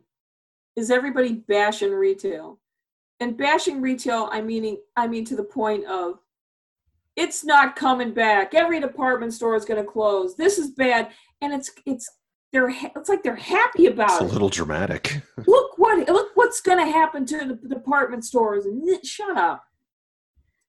is 0.76 0.91
everybody 0.91 1.32
bashing 1.34 1.93
retail. 1.93 2.59
And 3.20 3.36
bashing 3.36 3.80
retail, 3.80 4.28
I 4.30 4.41
mean, 4.41 4.78
I 4.97 5.09
mean 5.09 5.24
to 5.24 5.34
the 5.36 5.43
point 5.43 5.84
of 5.86 6.20
it's 7.16 7.45
not 7.45 7.74
coming 7.74 8.12
back. 8.14 8.55
Every 8.55 8.78
department 8.80 9.34
store 9.34 9.57
is 9.57 9.64
going 9.64 9.84
to 9.84 9.91
close. 9.91 10.36
This 10.36 10.57
is 10.57 10.70
bad, 10.70 11.11
and 11.41 11.53
it's 11.53 11.72
it's 11.84 12.09
they're 12.53 12.68
it's 12.70 13.09
like 13.09 13.24
they're 13.24 13.34
happy 13.34 13.86
about 13.86 14.11
It's 14.12 14.20
a 14.20 14.24
it. 14.24 14.32
little 14.32 14.49
dramatic. 14.49 15.20
look 15.49 15.76
what 15.78 16.07
look 16.09 16.30
what's 16.34 16.61
going 16.61 16.78
to 16.78 16.91
happen 16.91 17.26
to 17.26 17.59
the 17.61 17.68
department 17.74 18.24
stores 18.24 18.66
and 18.66 19.05
shut 19.05 19.36
up. 19.36 19.64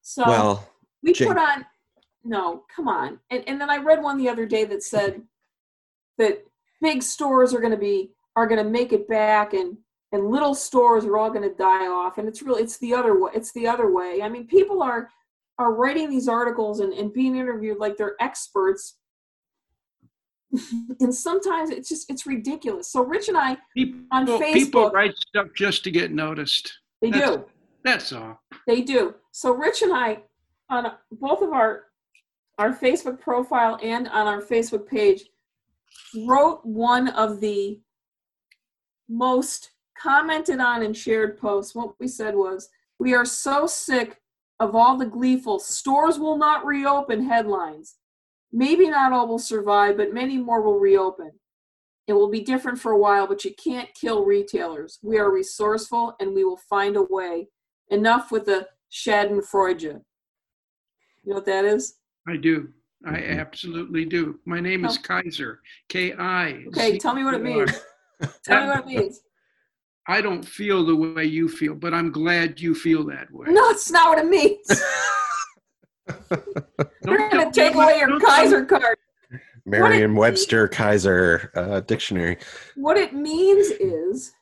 So 0.01 0.23
well, 0.25 0.69
we 1.03 1.13
Jane- 1.13 1.27
put 1.27 1.37
on 1.37 1.65
no 2.29 2.63
come 2.73 2.87
on. 2.87 3.19
And, 3.31 3.43
and 3.47 3.59
then 3.59 3.69
i 3.69 3.77
read 3.77 4.01
one 4.01 4.17
the 4.17 4.29
other 4.29 4.45
day 4.45 4.63
that 4.65 4.83
said 4.83 5.21
that 6.17 6.45
big 6.81 7.01
stores 7.03 7.53
are 7.53 7.59
going 7.59 7.71
to 7.71 7.77
be 7.77 8.11
are 8.35 8.47
going 8.47 8.63
to 8.63 8.69
make 8.69 8.93
it 8.93 9.07
back 9.09 9.53
and 9.53 9.77
and 10.11 10.29
little 10.31 10.55
stores 10.55 11.05
are 11.05 11.17
all 11.17 11.29
going 11.29 11.47
to 11.47 11.55
die 11.55 11.87
off. 11.87 12.17
And 12.17 12.27
it's 12.27 12.41
really 12.41 12.61
it's 12.63 12.77
the 12.77 12.93
other 12.93 13.19
way 13.19 13.31
it's 13.33 13.51
the 13.53 13.67
other 13.67 13.91
way. 13.91 14.21
I 14.23 14.29
mean 14.29 14.47
people 14.47 14.81
are 14.83 15.09
are 15.57 15.73
writing 15.73 16.09
these 16.09 16.29
articles 16.29 16.79
and, 16.79 16.93
and 16.93 17.11
being 17.11 17.35
interviewed 17.35 17.79
like 17.79 17.97
they're 17.97 18.15
experts. 18.21 18.95
And 20.99 21.13
sometimes 21.13 21.69
it's 21.69 21.87
just 21.89 22.09
it's 22.09 22.25
ridiculous. 22.25 22.91
So 22.91 23.03
rich 23.03 23.27
and 23.29 23.37
i 23.37 23.57
People, 23.75 24.01
On 24.11 24.25
people 24.53 24.89
write 24.89 25.15
stuff 25.15 25.47
just 25.55 25.83
to 25.85 25.91
get 25.91 26.11
noticed. 26.11 26.71
they 27.01 27.11
That's- 27.11 27.37
do. 27.37 27.45
That's 27.83 28.11
all. 28.11 28.41
They 28.67 28.81
do. 28.81 29.15
So 29.31 29.53
Rich 29.53 29.81
and 29.83 29.93
I, 29.93 30.19
on 30.69 30.91
both 31.11 31.41
of 31.41 31.53
our 31.53 31.85
our 32.59 32.73
Facebook 32.73 33.19
profile 33.19 33.79
and 33.81 34.07
on 34.09 34.27
our 34.27 34.41
Facebook 34.41 34.85
page, 34.85 35.23
wrote 36.27 36.63
one 36.63 37.07
of 37.09 37.39
the 37.39 37.79
most 39.07 39.71
commented 39.97 40.59
on 40.59 40.83
and 40.83 40.95
shared 40.95 41.39
posts. 41.39 41.73
What 41.73 41.99
we 41.99 42.07
said 42.07 42.35
was, 42.35 42.69
"We 42.99 43.13
are 43.15 43.25
so 43.25 43.65
sick 43.65 44.21
of 44.59 44.75
all 44.75 44.97
the 44.97 45.05
gleeful 45.05 45.57
stores 45.59 46.19
will 46.19 46.37
not 46.37 46.65
reopen 46.65 47.23
headlines. 47.23 47.97
Maybe 48.51 48.89
not 48.89 49.13
all 49.13 49.27
will 49.27 49.39
survive, 49.39 49.97
but 49.97 50.13
many 50.13 50.37
more 50.37 50.61
will 50.61 50.79
reopen. 50.79 51.39
It 52.07 52.13
will 52.13 52.29
be 52.29 52.41
different 52.41 52.79
for 52.79 52.91
a 52.91 52.97
while, 52.97 53.25
but 53.25 53.45
you 53.45 53.53
can't 53.55 53.93
kill 53.93 54.25
retailers. 54.25 54.99
We 55.01 55.17
are 55.17 55.31
resourceful 55.31 56.15
and 56.19 56.33
we 56.33 56.43
will 56.43 56.57
find 56.57 56.95
a 56.95 57.03
way." 57.03 57.49
enough 57.91 58.31
with 58.31 58.45
the 58.45 58.69
Schadenfreude. 58.91 59.81
You 59.81 60.01
know 61.25 61.35
what 61.35 61.45
that 61.45 61.65
is? 61.65 61.95
I 62.29 62.37
do. 62.37 62.69
I 63.05 63.11
Mhm. 63.13 63.39
absolutely 63.39 64.05
do. 64.05 64.39
My 64.45 64.59
name 64.59 64.85
is. 64.85 64.97
Kizer. 64.99 65.57
K 65.87 66.13
I. 66.13 66.65
Okay, 66.67 66.97
tell 66.99 67.15
me 67.15 67.23
what 67.23 67.33
it 67.33 67.41
means. 67.41 67.71
Tell 68.43 68.61
me 68.63 68.67
what 68.67 68.79
it 68.79 68.85
means. 68.85 69.21
I 70.05 70.19
don't 70.21 70.43
feel 70.43 70.85
the 70.85 70.95
way 70.95 71.23
you 71.23 71.47
feel, 71.47 71.73
but 71.73 71.93
I'm 71.93 72.11
glad 72.11 72.59
you 72.59 72.75
feel 72.75 73.05
that 73.05 73.31
way. 73.31 73.47
No, 73.49 73.69
it's 73.69 73.89
not 73.89 74.09
what 74.09 74.19
it 74.19 74.27
means. 74.27 74.67
They're 77.01 77.29
going 77.29 77.45
to 77.45 77.51
take 77.51 77.75
me- 77.75 77.81
away 77.83 77.99
your 77.99 78.09
don't 78.09 78.19
tell 78.19 78.45
Kizer 78.45 78.67
card. 78.67 78.97
Merriam-Webster 79.65 80.67
Kizer 80.67 81.49
uh, 81.55 81.79
dictionary. 81.81 82.37
What 82.75 82.97
it 82.97 83.13
means 83.13 83.67
is 83.67 84.33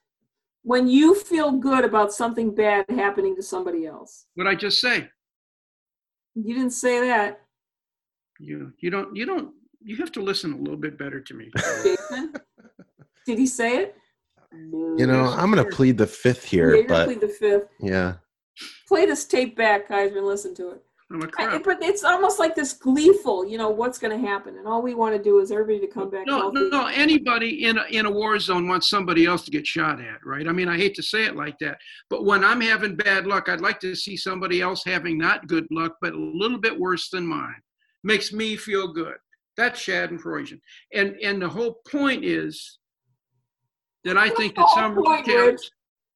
when 0.63 0.88
you 0.88 1.13
feel 1.13 1.51
good 1.51 1.83
about 1.85 2.11
something 2.13 2.55
bad 2.55 2.85
happening 2.89 3.35
to 3.35 3.43
somebody 3.43 3.85
else. 3.85 4.25
What 4.35 4.47
I 4.47 4.55
just 4.55 4.79
say. 4.79 5.09
You 6.33 6.55
didn't 6.55 6.71
say 6.71 6.99
that, 7.07 7.41
You 8.39 8.73
you 8.79 8.89
don't 8.89 9.15
you 9.15 9.25
don't 9.25 9.53
you 9.83 9.95
have 9.97 10.11
to 10.13 10.21
listen 10.21 10.53
a 10.53 10.57
little 10.57 10.77
bit 10.77 10.97
better 10.97 11.19
to 11.21 11.33
me. 11.33 11.51
Did 13.25 13.38
he 13.39 13.47
say 13.47 13.77
it? 13.77 13.95
No. 14.53 14.95
You 14.97 15.05
know, 15.07 15.25
I'm 15.25 15.51
going 15.51 15.63
to 15.63 15.75
plead 15.75 15.97
the 15.97 16.07
fifth 16.07 16.43
here, 16.43 16.73
you're 16.73 16.83
gonna 16.83 17.01
but 17.01 17.05
plead 17.05 17.21
the 17.21 17.27
fifth. 17.27 17.67
yeah. 17.79 18.13
Play 18.88 19.05
this 19.05 19.25
tape 19.25 19.55
back, 19.57 19.89
Kizer, 19.89 20.17
and 20.17 20.25
listen 20.25 20.55
to 20.55 20.69
it. 20.71 20.81
I'm 21.11 21.21
a 21.21 21.25
I, 21.25 21.29
crap. 21.29 21.63
but 21.63 21.83
it's 21.83 22.03
almost 22.03 22.39
like 22.39 22.55
this 22.55 22.73
gleeful, 22.73 23.45
you 23.47 23.57
know, 23.57 23.69
what's 23.69 23.97
going 23.97 24.19
to 24.19 24.27
happen, 24.27 24.57
and 24.57 24.67
all 24.67 24.81
we 24.81 24.93
want 24.95 25.15
to 25.15 25.21
do 25.21 25.39
is 25.39 25.51
everybody 25.51 25.79
to 25.79 25.88
come 25.88 26.09
back 26.09 26.25
No, 26.25 26.39
healthy. 26.39 26.55
no, 26.55 26.69
no. 26.69 26.85
Anybody 26.88 27.65
in 27.65 27.77
a, 27.77 27.83
in 27.91 28.05
a 28.05 28.11
war 28.11 28.39
zone 28.39 28.67
wants 28.67 28.89
somebody 28.89 29.25
else 29.25 29.43
to 29.43 29.51
get 29.51 29.65
shot 29.67 29.99
at, 30.01 30.25
right? 30.25 30.47
I 30.47 30.51
mean, 30.53 30.67
I 30.67 30.75
hate 30.77 30.95
to 30.95 31.03
say 31.03 31.25
it 31.25 31.35
like 31.35 31.59
that, 31.59 31.77
but 32.09 32.25
when 32.25 32.43
I'm 32.43 32.59
having 32.61 32.95
bad 32.95 33.27
luck, 33.27 33.47
I'd 33.47 33.61
like 33.61 33.79
to 33.81 33.95
see 33.95 34.17
somebody 34.17 34.61
else 34.61 34.83
having 34.85 35.17
not 35.17 35.47
good 35.47 35.67
luck, 35.71 35.97
but 36.01 36.13
a 36.13 36.17
little 36.19 36.57
bit 36.59 36.77
worse 36.77 37.09
than 37.09 37.25
mine. 37.27 37.61
Makes 38.03 38.31
me 38.33 38.55
feel 38.55 38.93
good. 38.93 39.15
That's 39.57 39.79
Schadenfreude. 39.83 40.51
And 40.93 41.09
and 41.09 41.15
and 41.23 41.41
the 41.41 41.49
whole 41.49 41.79
point 41.89 42.23
is 42.23 42.79
that 44.03 44.17
I 44.17 44.27
What's 44.27 44.37
think 44.39 44.55
that 44.55 44.61
whole 44.61 44.75
some 44.75 44.95
point, 44.95 45.27
retailers. 45.27 45.51
Rich? 45.53 45.71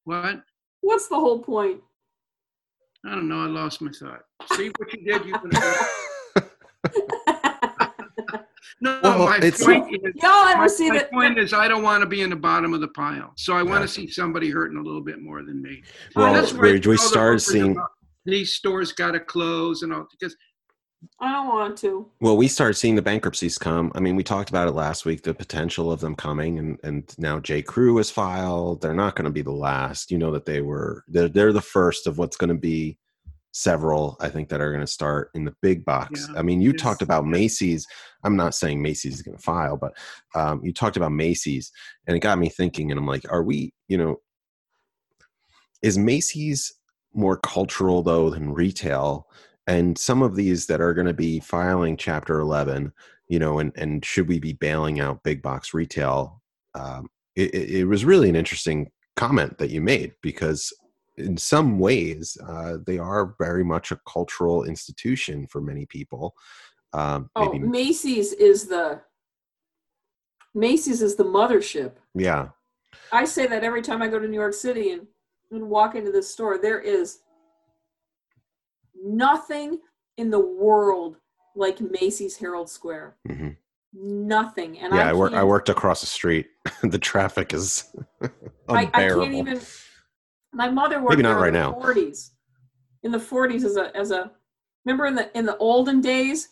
What? 0.06 0.42
What's 0.82 1.08
the 1.08 1.16
whole 1.16 1.40
point? 1.40 1.82
I 3.06 3.10
don't 3.16 3.28
know. 3.28 3.44
I 3.44 3.48
lost 3.48 3.82
my 3.82 3.92
thought. 3.92 4.22
See 4.56 4.72
what 4.78 4.94
you 4.94 5.04
did. 5.12 5.26
You 5.26 5.34
can. 5.34 5.52
No, 8.84 9.00
Well, 9.04 9.20
my 9.28 9.38
it's- 9.38 9.64
point 9.64 9.94
is. 9.94 10.00
Y'all 10.16 10.48
ever 10.48 10.62
My, 10.62 10.68
see 10.68 10.90
my 10.90 10.98
that? 11.00 11.12
point 11.12 11.38
is, 11.38 11.54
I 11.54 11.68
don't 11.68 11.84
want 11.84 12.02
to 12.02 12.08
be 12.08 12.22
in 12.22 12.32
the 12.32 12.36
bottom 12.36 12.74
of 12.74 12.82
the 12.82 12.88
pile, 12.88 13.32
so 13.38 13.54
I 13.54 13.62
want 13.62 13.76
Yeah. 13.76 13.80
to 13.82 13.88
see 13.88 14.08
somebody 14.08 14.50
hurting 14.50 14.78
a 14.78 14.82
little 14.82 15.02
bit 15.04 15.22
more 15.22 15.44
than 15.44 15.62
me. 15.62 15.84
well, 16.16 16.34
That's 16.34 16.52
why 16.54 16.62
we, 16.62 16.72
we 16.74 16.78
all 16.78 16.92
the 16.94 16.98
started 16.98 17.40
seeing 17.42 17.74
about 17.74 17.90
these 18.26 18.54
stores 18.56 18.92
got 18.92 19.12
to 19.12 19.20
close 19.20 19.84
and 19.84 19.94
all 19.94 20.08
because 20.10 20.36
I 21.20 21.32
don't 21.32 21.48
want 21.48 21.78
to. 21.80 22.08
well 22.20 22.38
we 22.38 22.48
started 22.48 22.76
seeing 22.76 22.96
the 22.96 23.02
bankruptcies 23.02 23.58
come. 23.58 23.92
I 23.96 24.00
mean 24.00 24.16
we 24.16 24.24
talked 24.24 24.50
about 24.50 24.68
it 24.68 24.74
last 24.74 25.06
week 25.06 25.24
the 25.24 25.34
potential 25.34 25.92
of 25.92 26.00
them 26.00 26.16
coming 26.16 26.60
and 26.60 26.80
and 26.84 27.14
now 27.18 27.40
j. 27.40 27.62
Crew 27.62 27.98
has 27.98 28.12
filed. 28.12 28.82
They're 28.82 28.94
not 28.94 29.16
going 29.16 29.26
to 29.26 29.32
be 29.32 29.42
the 29.42 29.52
last. 29.52 30.12
You 30.12 30.18
know 30.18 30.32
that 30.32 30.46
they 30.46 30.62
were 30.62 31.04
they're, 31.08 31.30
they're 31.30 31.54
the 31.54 31.62
first 31.62 32.08
of 32.08 32.18
what's 32.18 32.38
going 32.38 32.50
to 32.50 32.60
be 32.60 32.98
several 33.54 34.16
i 34.22 34.30
think 34.30 34.48
that 34.48 34.62
are 34.62 34.72
going 34.72 34.80
to 34.80 34.88
start 34.88 35.30
in 35.34 35.44
the 35.44 35.54
big 35.62 35.84
box. 35.84 36.28
Yeah. 36.32 36.40
i 36.40 36.42
mean 36.42 36.62
you 36.62 36.72
talked 36.72 37.02
about 37.02 37.26
macy's. 37.26 37.86
I'm 38.24 38.38
not 38.38 38.56
saying 38.56 38.82
macy's 38.82 39.16
is 39.16 39.22
going 39.22 39.36
to 39.36 39.44
file 39.44 39.76
but 39.76 39.94
um, 40.36 40.62
you 40.64 40.72
talked 40.72 40.96
about 40.96 41.12
macy's 41.12 41.70
and 42.08 42.16
it 42.16 42.22
got 42.22 42.40
me 42.40 42.48
thinking 42.48 42.92
and 42.92 42.98
i'm 42.98 43.06
like 43.06 43.26
are 43.30 43.44
we 43.44 43.74
you 43.90 43.98
know 43.98 44.22
is 45.82 45.98
macy's 45.98 46.72
more 47.14 47.36
cultural 47.36 48.02
though 48.04 48.30
than 48.30 48.54
retail 48.54 49.28
and 49.68 49.98
some 49.98 50.22
of 50.22 50.36
these 50.36 50.66
that 50.68 50.82
are 50.82 50.94
going 50.94 51.08
to 51.08 51.14
be 51.14 51.40
filing 51.40 51.98
chapter 51.98 52.40
11 52.40 52.92
you 53.28 53.40
know 53.40 53.60
and 53.60 53.72
and 53.76 54.04
should 54.04 54.28
we 54.28 54.40
be 54.40 54.54
bailing 54.54 55.00
out 55.00 55.24
big 55.24 55.42
box 55.42 55.74
retail 55.74 56.42
um, 56.74 57.10
it, 57.36 57.54
it 57.54 57.86
was 57.86 58.06
really 58.06 58.30
an 58.30 58.36
interesting 58.36 58.90
comment 59.16 59.58
that 59.58 59.70
you 59.70 59.82
made 59.82 60.14
because 60.22 60.74
in 61.18 61.38
some 61.38 61.78
ways 61.80 62.38
uh, 62.48 62.78
they 62.86 62.98
are 62.98 63.36
very 63.40 63.64
much 63.64 63.92
a 63.92 64.00
cultural 64.08 64.64
institution 64.64 65.46
for 65.48 65.62
many 65.62 65.86
people 65.86 66.34
um, 66.94 67.30
Oh, 67.36 67.52
maybe 67.52 67.60
Macy's 67.60 68.34
is 68.34 68.68
the 68.68 69.02
Macy's 70.54 71.02
is 71.02 71.16
the 71.16 71.24
mothership. 71.24 71.94
yeah 72.14 72.50
I 73.12 73.26
say 73.26 73.48
that 73.48 73.64
every 73.64 73.82
time 73.82 74.02
I 74.02 74.08
go 74.08 74.20
to 74.20 74.28
New 74.28 74.40
York 74.40 74.54
City 74.54 74.92
and, 74.92 75.08
and 75.52 75.70
walk 75.70 75.96
into 75.96 76.12
this 76.12 76.32
store. 76.32 76.58
There 76.58 76.80
is 76.80 77.20
nothing 79.04 79.80
in 80.18 80.30
the 80.30 80.40
world 80.40 81.18
like 81.56 81.80
Macy's 81.82 82.38
Herald 82.38 82.70
Square. 82.70 83.16
hmm 83.28 83.50
Nothing. 83.94 84.80
And 84.80 84.94
yeah 84.94 85.08
I, 85.08 85.10
I, 85.10 85.14
work, 85.14 85.34
I 85.34 85.44
worked 85.44 85.68
across 85.68 86.00
the 86.00 86.08
street 86.08 86.48
the 86.82 86.98
traffic 86.98 87.54
is 87.54 87.94
I, 88.70 88.84
I 88.84 88.86
can't 88.86 89.34
even. 89.34 89.60
My 90.54 90.70
mother 90.70 91.00
worked 91.02 91.12
Maybe 91.12 91.24
not 91.24 91.40
right 91.40 91.52
the 91.52 91.60
now. 91.60 91.74
40s. 91.74 92.32
In 93.04 93.12
the 93.12 93.18
40s, 93.18 93.66
as 93.66 93.76
a 93.78 93.96
as 93.96 94.12
a 94.12 94.32
remember 94.86 95.08
in 95.08 95.16
the 95.16 95.38
in 95.38 95.46
the 95.46 95.58
olden 95.58 96.00
days, 96.00 96.50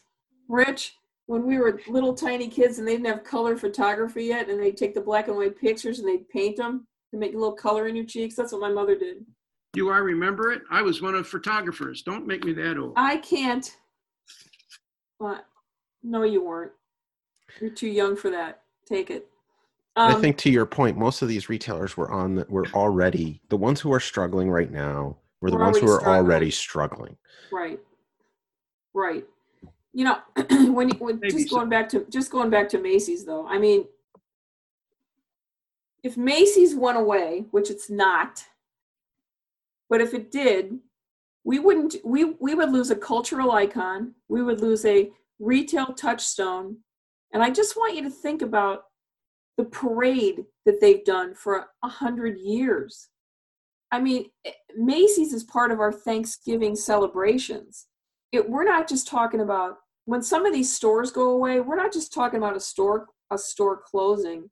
Rich, 0.49 0.95
when 1.27 1.45
we 1.45 1.59
were 1.59 1.79
little 1.87 2.13
tiny 2.13 2.47
kids 2.47 2.79
and 2.79 2.87
they 2.87 2.93
didn't 2.93 3.07
have 3.07 3.23
color 3.23 3.55
photography 3.55 4.25
yet, 4.25 4.49
and 4.49 4.59
they'd 4.59 4.77
take 4.77 4.93
the 4.93 5.01
black 5.01 5.27
and 5.27 5.37
white 5.37 5.57
pictures 5.57 5.99
and 5.99 6.07
they'd 6.07 6.27
paint 6.29 6.57
them 6.57 6.87
to 7.11 7.17
make 7.17 7.33
a 7.33 7.37
little 7.37 7.53
color 7.53 7.87
in 7.87 7.95
your 7.95 8.05
cheeks. 8.05 8.35
That's 8.35 8.51
what 8.51 8.61
my 8.61 8.71
mother 8.71 8.97
did. 8.97 9.25
Do 9.73 9.89
I 9.89 9.97
remember 9.97 10.51
it? 10.51 10.63
I 10.71 10.81
was 10.81 11.01
one 11.01 11.15
of 11.15 11.23
the 11.23 11.29
photographers. 11.29 12.01
Don't 12.01 12.25
make 12.27 12.43
me 12.43 12.53
that 12.53 12.77
old. 12.77 12.93
I 12.95 13.17
can't. 13.17 13.75
What? 15.19 15.45
No, 16.03 16.23
you 16.23 16.43
weren't. 16.43 16.71
You're 17.59 17.69
too 17.71 17.87
young 17.87 18.15
for 18.15 18.29
that. 18.31 18.61
Take 18.85 19.09
it. 19.11 19.27
I 19.95 20.13
Um, 20.13 20.21
think 20.21 20.37
to 20.39 20.49
your 20.49 20.65
point, 20.65 20.97
most 20.97 21.21
of 21.21 21.27
these 21.27 21.49
retailers 21.49 21.97
were 21.97 22.09
on 22.11 22.35
the, 22.35 22.45
were 22.49 22.65
already 22.73 23.41
the 23.49 23.57
ones 23.57 23.81
who 23.81 23.91
are 23.91 23.99
struggling 23.99 24.49
right 24.49 24.71
now 24.71 25.17
were 25.41 25.49
the 25.51 25.57
Were 25.57 25.63
ones 25.65 25.77
who 25.77 25.87
already 25.87 26.05
are 26.05 26.15
already 26.15 26.51
struggling. 26.51 27.17
Right. 27.51 27.79
Right. 28.93 29.25
You 29.93 30.05
know, 30.05 30.17
when 30.73 30.89
you 30.89 30.95
when 30.99 31.19
Maybe 31.19 31.33
just 31.33 31.49
so. 31.49 31.57
going 31.57 31.69
back 31.69 31.89
to 31.89 32.05
just 32.09 32.31
going 32.31 32.49
back 32.49 32.69
to 32.69 32.79
Macy's 32.79 33.25
though, 33.25 33.47
I 33.47 33.57
mean 33.57 33.85
if 36.01 36.15
Macy's 36.15 36.75
went 36.75 36.97
away, 36.97 37.45
which 37.51 37.69
it's 37.69 37.89
not, 37.89 38.45
but 39.89 40.01
if 40.01 40.13
it 40.13 40.31
did, 40.31 40.79
we 41.43 41.59
wouldn't 41.59 41.95
we 42.05 42.35
we 42.39 42.53
would 42.55 42.71
lose 42.71 42.91
a 42.91 42.95
cultural 42.95 43.51
icon, 43.51 44.13
we 44.27 44.43
would 44.43 44.61
lose 44.61 44.85
a 44.85 45.11
retail 45.39 45.87
touchstone. 45.87 46.77
And 47.33 47.41
I 47.43 47.49
just 47.49 47.77
want 47.77 47.95
you 47.95 48.03
to 48.03 48.09
think 48.09 48.41
about 48.41 48.83
the 49.57 49.65
parade 49.65 50.45
that 50.65 50.79
they've 50.79 51.03
done 51.03 51.33
for 51.33 51.67
a 51.83 51.87
hundred 51.87 52.37
years. 52.37 53.09
I 53.91 53.99
mean, 53.99 54.25
eh, 54.45 54.51
Macy's 54.77 55.33
is 55.33 55.43
part 55.43 55.71
of 55.71 55.79
our 55.79 55.91
Thanksgiving 55.91 56.75
celebrations. 56.75 57.87
it, 58.31 58.47
we're 58.49 58.63
not 58.63 58.87
just 58.87 59.07
talking 59.07 59.41
about 59.41 59.77
when 60.05 60.21
some 60.21 60.45
of 60.45 60.53
these 60.53 60.73
stores 60.73 61.11
go 61.11 61.31
away. 61.31 61.59
We're 61.59 61.75
not 61.75 61.93
just 61.93 62.13
talking 62.13 62.37
about 62.37 62.55
a 62.55 62.59
store 62.59 63.07
a 63.31 63.37
store 63.37 63.81
closing. 63.83 64.49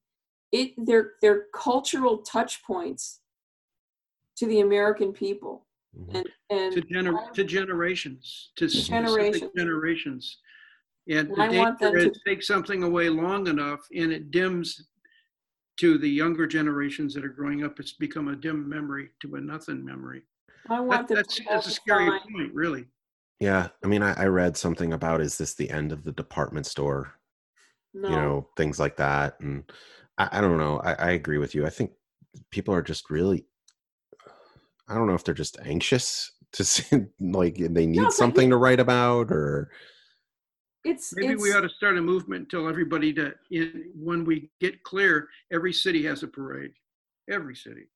It 0.52 0.72
they're 0.78 1.14
they're 1.22 1.46
cultural 1.54 2.20
touch 2.20 2.64
points 2.64 3.20
to 4.38 4.46
the 4.48 4.62
American 4.62 5.12
people 5.12 5.66
Mhm. 5.98 6.16
and 6.16 6.30
and 6.50 6.74
to, 6.74 6.82
gener- 6.82 7.34
to 7.34 7.44
generations, 7.44 8.52
to 8.56 8.68
Generations. 8.68 9.36
specific 9.38 9.56
generations. 9.56 10.38
And 11.10 11.30
And 11.30 11.38
the 11.38 11.42
I 11.42 11.58
want 11.58 11.80
them 11.80 11.94
danger 11.94 12.10
to- 12.12 12.20
take 12.26 12.44
something 12.44 12.84
away 12.84 13.10
long 13.10 13.48
enough 13.48 13.80
and 13.96 14.12
it 14.12 14.30
dims 14.32 14.88
to 15.78 15.98
the 15.98 16.10
younger 16.10 16.46
generations 16.48 17.14
that 17.14 17.24
are 17.24 17.30
growing 17.30 17.64
up. 17.64 17.80
It's 17.80 17.94
become 17.94 18.28
a 18.30 18.36
dim 18.36 18.68
memory 18.68 19.10
to 19.22 19.36
a 19.36 19.42
nothing 19.42 19.84
memory. 19.86 20.24
I 20.70 20.80
want 20.82 20.90
That, 20.90 21.08
them 21.08 21.16
that's, 21.18 21.36
to 21.36 21.44
that's 21.50 21.68
a 21.68 21.72
scary 21.72 22.08
sign. 22.10 22.20
point, 22.34 22.54
really. 22.54 22.88
Yeah, 23.40 23.70
I 23.84 23.88
mean, 23.88 24.02
I, 24.04 24.14
I 24.24 24.26
read 24.26 24.58
something 24.58 24.94
about 24.94 25.22
is 25.22 25.38
this 25.38 25.54
the 25.54 25.70
end 25.70 25.92
of 25.92 26.04
the 26.04 26.12
department 26.12 26.66
store? 26.66 27.14
No, 27.94 28.10
You 28.10 28.16
know, 28.16 28.50
things 28.58 28.80
like 28.80 28.98
that, 28.98 29.40
and 29.40 29.64
I, 30.18 30.30
I 30.34 30.42
don't 30.42 30.58
know. 30.58 30.80
I, 30.80 30.94
I 30.94 31.12
agree 31.12 31.38
with 31.38 31.56
you. 31.56 31.66
I 31.66 31.70
think 31.70 31.92
people 32.52 32.74
are 32.74 32.82
just 32.82 33.10
really. 33.10 33.46
I 34.88 34.96
don't 34.96 35.08
know 35.08 35.14
if 35.16 35.24
they're 35.24 35.34
just 35.34 35.58
anxious 35.66 36.32
to 36.54 36.64
see, 36.64 37.06
like 37.20 37.56
they 37.58 37.86
need 37.86 38.02
but 38.04 38.14
something 38.14 38.50
to 38.50 38.58
write 38.58 38.80
about, 38.80 39.32
or 39.32 39.70
it's 40.84 41.14
Maybe 41.16 41.34
it's, 41.34 41.42
we 41.44 41.52
ought 41.54 41.62
to 41.62 41.70
start 41.70 41.98
a 41.98 42.02
movement, 42.02 42.50
tell 42.50 42.68
everybody 42.70 43.12
that 43.14 43.36
in, 43.52 43.92
when 43.96 44.24
we 44.24 44.50
get 44.62 44.84
clear, 44.84 45.28
every 45.52 45.74
city 45.74 46.04
has 46.06 46.24
a 46.24 46.28
parade. 46.28 46.72
Every 47.30 47.56
city. 47.56 47.88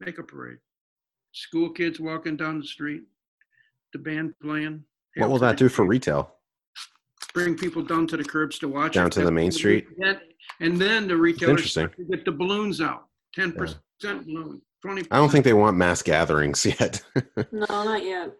Make 0.00 0.18
a 0.18 0.22
parade. 0.22 0.58
School 1.32 1.70
kids 1.70 1.98
walking 1.98 2.36
down 2.36 2.58
the 2.58 2.66
street, 2.66 3.02
the 3.94 3.98
band 3.98 4.34
playing. 4.42 4.84
what 5.16 5.30
will 5.30 5.38
that 5.38 5.56
do 5.56 5.70
for 5.70 5.86
retail? 5.86 6.34
Bring 7.32 7.56
people 7.56 7.80
down 7.80 8.06
to 8.08 8.18
the 8.18 8.24
curbs 8.24 8.58
to 8.58 8.68
watch. 8.68 8.92
Down 8.92 9.06
it. 9.06 9.12
to 9.14 9.22
the 9.24 9.30
main 9.32 9.50
street? 9.52 9.86
And- 10.02 10.20
And 10.60 10.78
then 10.78 11.08
the 11.08 11.16
retailers 11.16 11.76
interesting. 11.76 12.06
get 12.10 12.24
the 12.26 12.32
balloons 12.32 12.80
out, 12.82 13.06
ten 13.34 13.52
percent 13.52 14.26
balloon, 14.26 14.60
twenty. 14.82 15.02
I 15.10 15.16
don't 15.16 15.30
think 15.30 15.44
they 15.44 15.52
want 15.52 15.76
mass 15.76 16.02
gatherings 16.02 16.66
yet. 16.80 17.02
no, 17.52 17.66
not 17.68 18.04
yet. 18.04 18.32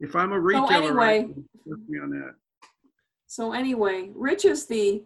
If 0.00 0.16
I'm 0.16 0.32
a 0.32 0.40
retailer, 0.40 1.00
I 1.00 1.16
anyway- 1.18 1.34
can 1.34 1.84
me 1.88 1.98
on 2.00 2.10
that. 2.10 2.34
So 3.26 3.52
anyway, 3.52 4.10
Rich 4.14 4.44
is 4.44 4.66
the 4.66 5.04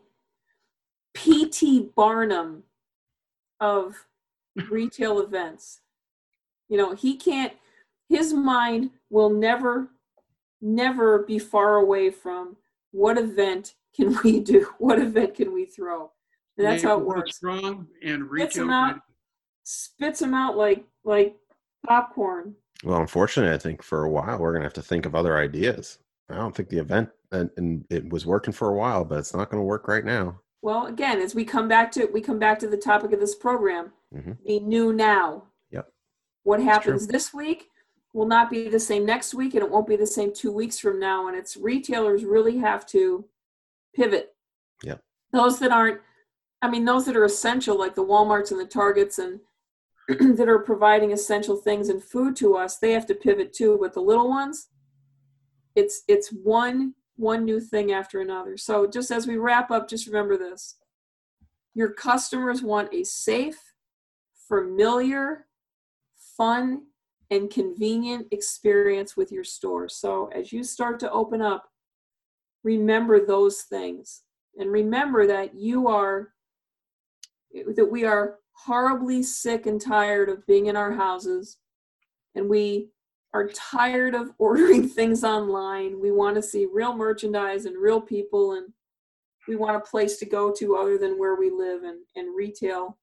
P.T. 1.14 1.90
Barnum 1.94 2.64
of 3.60 3.94
retail 4.68 5.20
events. 5.26 5.80
You 6.68 6.76
know, 6.76 6.94
he 6.94 7.16
can't, 7.16 7.52
his 8.08 8.34
mind 8.34 8.90
will 9.10 9.30
never, 9.30 9.88
never 10.60 11.20
be 11.20 11.38
far 11.38 11.76
away 11.76 12.10
from 12.10 12.56
what 12.90 13.16
event 13.16 13.74
can 13.94 14.18
we 14.24 14.40
do? 14.40 14.66
What 14.78 14.98
event 14.98 15.34
can 15.36 15.54
we 15.54 15.64
throw? 15.64 16.10
And 16.58 16.66
that's 16.66 16.82
how 16.82 16.98
it 16.98 17.04
works. 17.06 17.36
Strong 17.36 17.86
and 18.02 18.28
retail. 18.28 18.70
out. 18.70 18.88
ready. 18.88 19.00
Spits 19.68 20.20
them 20.20 20.32
out 20.32 20.56
like 20.56 20.84
like 21.04 21.34
popcorn. 21.84 22.54
well, 22.84 23.00
unfortunately, 23.00 23.52
I 23.52 23.58
think 23.58 23.82
for 23.82 24.04
a 24.04 24.10
while 24.10 24.38
we're 24.38 24.52
gonna 24.52 24.64
have 24.64 24.72
to 24.74 24.82
think 24.82 25.06
of 25.06 25.14
other 25.16 25.36
ideas. 25.36 25.98
I 26.30 26.36
don't 26.36 26.54
think 26.54 26.68
the 26.68 26.78
event 26.78 27.08
and, 27.32 27.50
and 27.56 27.84
it 27.90 28.08
was 28.08 28.24
working 28.26 28.52
for 28.52 28.68
a 28.68 28.74
while, 28.76 29.04
but 29.04 29.18
it's 29.18 29.34
not 29.34 29.50
going 29.50 29.60
to 29.60 29.64
work 29.66 29.88
right 29.88 30.04
now. 30.04 30.40
Well, 30.62 30.86
again, 30.86 31.20
as 31.20 31.34
we 31.34 31.44
come 31.44 31.66
back 31.68 31.90
to 31.92 32.06
we 32.06 32.20
come 32.20 32.38
back 32.38 32.58
to 32.60 32.68
the 32.68 32.76
topic 32.76 33.12
of 33.12 33.18
this 33.20 33.34
program, 33.34 33.92
Mhm. 34.14 34.36
the 34.44 34.60
new 34.60 34.92
now. 34.92 35.44
Yep. 35.70 35.92
What 36.44 36.60
happens 36.62 37.06
this 37.08 37.34
week 37.34 37.70
will 38.12 38.26
not 38.26 38.50
be 38.50 38.68
the 38.68 38.78
same 38.80 39.04
next 39.04 39.34
week, 39.34 39.54
and 39.54 39.64
it 39.64 39.70
won't 39.70 39.88
be 39.88 39.96
the 39.96 40.06
same 40.06 40.32
two 40.32 40.52
weeks 40.52 40.78
from 40.78 41.00
now. 41.00 41.26
And 41.26 41.36
it's 41.36 41.56
retailers 41.56 42.24
really 42.24 42.58
have 42.58 42.86
to 42.86 43.24
pivot. 43.94 44.34
Yep. 44.84 45.00
Those 45.32 45.58
that 45.58 45.72
aren't, 45.72 46.00
I 46.62 46.68
mean, 46.70 46.84
those 46.84 47.04
that 47.06 47.16
are 47.16 47.24
essential, 47.24 47.76
like 47.78 47.94
the 47.96 48.04
WalMarts 48.04 48.50
and 48.52 48.60
the 48.60 48.64
Targets, 48.66 49.18
and 49.18 49.40
that 50.36 50.48
are 50.48 50.60
providing 50.60 51.12
essential 51.12 51.56
things 51.56 51.88
and 51.88 52.02
food 52.02 52.36
to 52.36 52.56
us, 52.56 52.78
they 52.78 52.92
have 52.92 53.06
to 53.06 53.14
pivot 53.14 53.52
too. 53.52 53.78
But 53.80 53.92
the 53.92 54.00
little 54.00 54.28
ones, 54.28 54.68
it's 55.74 56.02
it's 56.08 56.28
one 56.30 56.94
one 57.16 57.44
new 57.44 57.60
thing 57.60 57.92
after 57.92 58.20
another. 58.20 58.56
So 58.56 58.86
just 58.86 59.10
as 59.10 59.26
we 59.26 59.36
wrap 59.36 59.70
up, 59.70 59.88
just 59.88 60.06
remember 60.06 60.36
this. 60.36 60.76
Your 61.74 61.92
customers 61.92 62.62
want 62.62 62.92
a 62.94 63.04
safe, 63.04 63.58
familiar, 64.48 65.46
fun, 66.36 66.82
and 67.30 67.50
convenient 67.50 68.28
experience 68.30 69.16
with 69.16 69.32
your 69.32 69.44
store. 69.44 69.88
So 69.88 70.30
as 70.34 70.52
you 70.52 70.62
start 70.62 71.00
to 71.00 71.10
open 71.10 71.42
up, 71.42 71.68
remember 72.62 73.24
those 73.24 73.62
things. 73.62 74.22
And 74.58 74.70
remember 74.70 75.26
that 75.26 75.54
you 75.54 75.88
are 75.88 76.32
that 77.74 77.90
we 77.90 78.04
are 78.04 78.38
horribly 78.64 79.22
sick 79.22 79.66
and 79.66 79.80
tired 79.80 80.28
of 80.28 80.46
being 80.46 80.66
in 80.66 80.76
our 80.76 80.92
houses 80.92 81.58
and 82.36 82.48
we 82.48 82.90
are 83.34 83.48
tired 83.48 84.14
of 84.14 84.30
ordering 84.38 84.88
things 84.88 85.24
online. 85.24 86.00
We 86.00 86.12
want 86.12 86.36
to 86.36 86.42
see 86.42 86.68
real 86.72 86.94
merchandise 86.94 87.64
and 87.64 87.76
real 87.76 88.00
people, 88.00 88.52
and 88.52 88.72
we 89.48 89.56
want 89.56 89.76
a 89.76 89.80
place 89.80 90.18
to 90.18 90.26
go 90.26 90.52
to 90.52 90.76
other 90.76 90.98
than 90.98 91.18
where 91.18 91.34
we 91.34 91.50
live. 91.50 91.82
And, 91.82 91.98
and 92.14 92.36
retail 92.36 92.98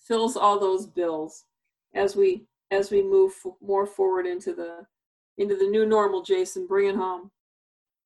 fills 0.00 0.36
all 0.36 0.58
those 0.58 0.86
bills 0.86 1.44
as 1.94 2.16
we 2.16 2.46
as 2.70 2.90
we 2.90 3.02
move 3.02 3.32
f- 3.44 3.52
more 3.62 3.86
forward 3.86 4.26
into 4.26 4.52
the 4.52 4.86
into 5.36 5.56
the 5.56 5.66
new 5.66 5.86
normal. 5.86 6.22
Jason, 6.22 6.66
bring 6.66 6.88
it 6.88 6.96
home. 6.96 7.30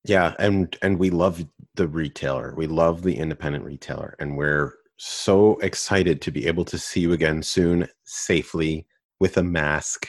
Yeah, 0.05 0.35
and 0.39 0.77
and 0.83 0.99
we 0.99 1.11
love 1.11 1.45
the 1.75 1.89
retailer. 1.89 2.55
We 2.57 2.67
love 2.67 3.03
the 3.03 3.17
independent 3.17 3.65
retailer, 3.65 4.17
and 4.19 4.37
we're 4.37 4.75
so 5.05 5.57
excited 5.57 6.23
to 6.23 6.31
be 6.31 6.47
able 6.47 6.65
to 6.65 6.79
see 6.79 7.01
you 7.01 7.13
again 7.13 7.43
soon, 7.43 7.89
safely 8.05 8.87
with 9.19 9.37
a 9.37 9.43
mask. 9.43 10.07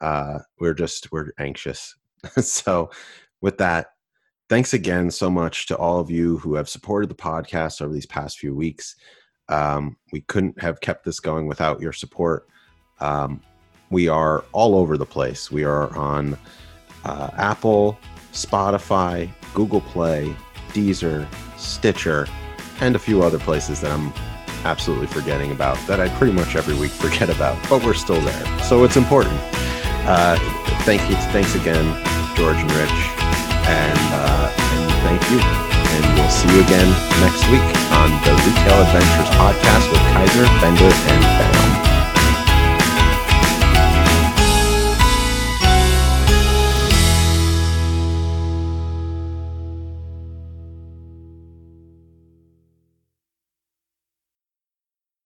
Uh, 0.00 0.38
we're 0.60 0.72
just 0.72 1.10
we're 1.10 1.32
anxious. 1.40 1.96
so, 2.40 2.90
with 3.40 3.58
that, 3.58 3.88
thanks 4.48 4.72
again 4.72 5.10
so 5.10 5.30
much 5.30 5.66
to 5.66 5.76
all 5.76 5.98
of 5.98 6.12
you 6.12 6.38
who 6.38 6.54
have 6.54 6.68
supported 6.68 7.10
the 7.10 7.14
podcast 7.16 7.82
over 7.82 7.92
these 7.92 8.06
past 8.06 8.38
few 8.38 8.54
weeks. 8.54 8.94
Um, 9.48 9.96
we 10.12 10.20
couldn't 10.20 10.62
have 10.62 10.80
kept 10.80 11.04
this 11.04 11.18
going 11.18 11.48
without 11.48 11.80
your 11.80 11.92
support. 11.92 12.46
Um, 13.00 13.42
we 13.90 14.06
are 14.06 14.44
all 14.52 14.76
over 14.76 14.96
the 14.96 15.06
place. 15.06 15.50
We 15.50 15.64
are 15.64 15.92
on 15.96 16.38
uh, 17.04 17.30
Apple, 17.36 17.98
Spotify, 18.32 19.28
Google 19.54 19.80
Play, 19.80 20.36
Deezer, 20.72 21.26
Stitcher, 21.58 22.28
and 22.80 22.96
a 22.96 22.98
few 22.98 23.22
other 23.22 23.38
places 23.38 23.80
that 23.80 23.90
I'm 23.92 24.12
absolutely 24.64 25.06
forgetting 25.06 25.52
about 25.52 25.76
that 25.86 26.00
I 26.00 26.08
pretty 26.18 26.32
much 26.32 26.56
every 26.56 26.74
week 26.74 26.90
forget 27.04 27.30
about, 27.30 27.56
but 27.68 27.84
we're 27.84 27.94
still 27.94 28.20
there. 28.20 28.60
So 28.60 28.84
it's 28.84 28.96
important. 28.96 29.38
Uh, 30.08 30.36
thank 30.84 31.02
you. 31.08 31.16
Thanks 31.32 31.54
again, 31.54 31.84
Georganne 32.34 32.68
Rich. 32.76 32.98
And, 33.68 34.00
uh, 34.16 34.52
and 34.56 34.90
thank 35.04 35.22
you. 35.30 35.38
And 35.40 36.04
we'll 36.18 36.30
see 36.30 36.48
you 36.48 36.64
again 36.64 36.88
next 37.20 37.44
week 37.50 37.66
on 37.92 38.10
the 38.24 38.32
Retail 38.32 38.80
Adventures 38.82 39.30
podcast 39.36 39.90
with 39.92 40.00
Kizer, 40.12 40.46
Bender, 40.60 40.90
and 40.90 41.22
Ben. 41.22 41.69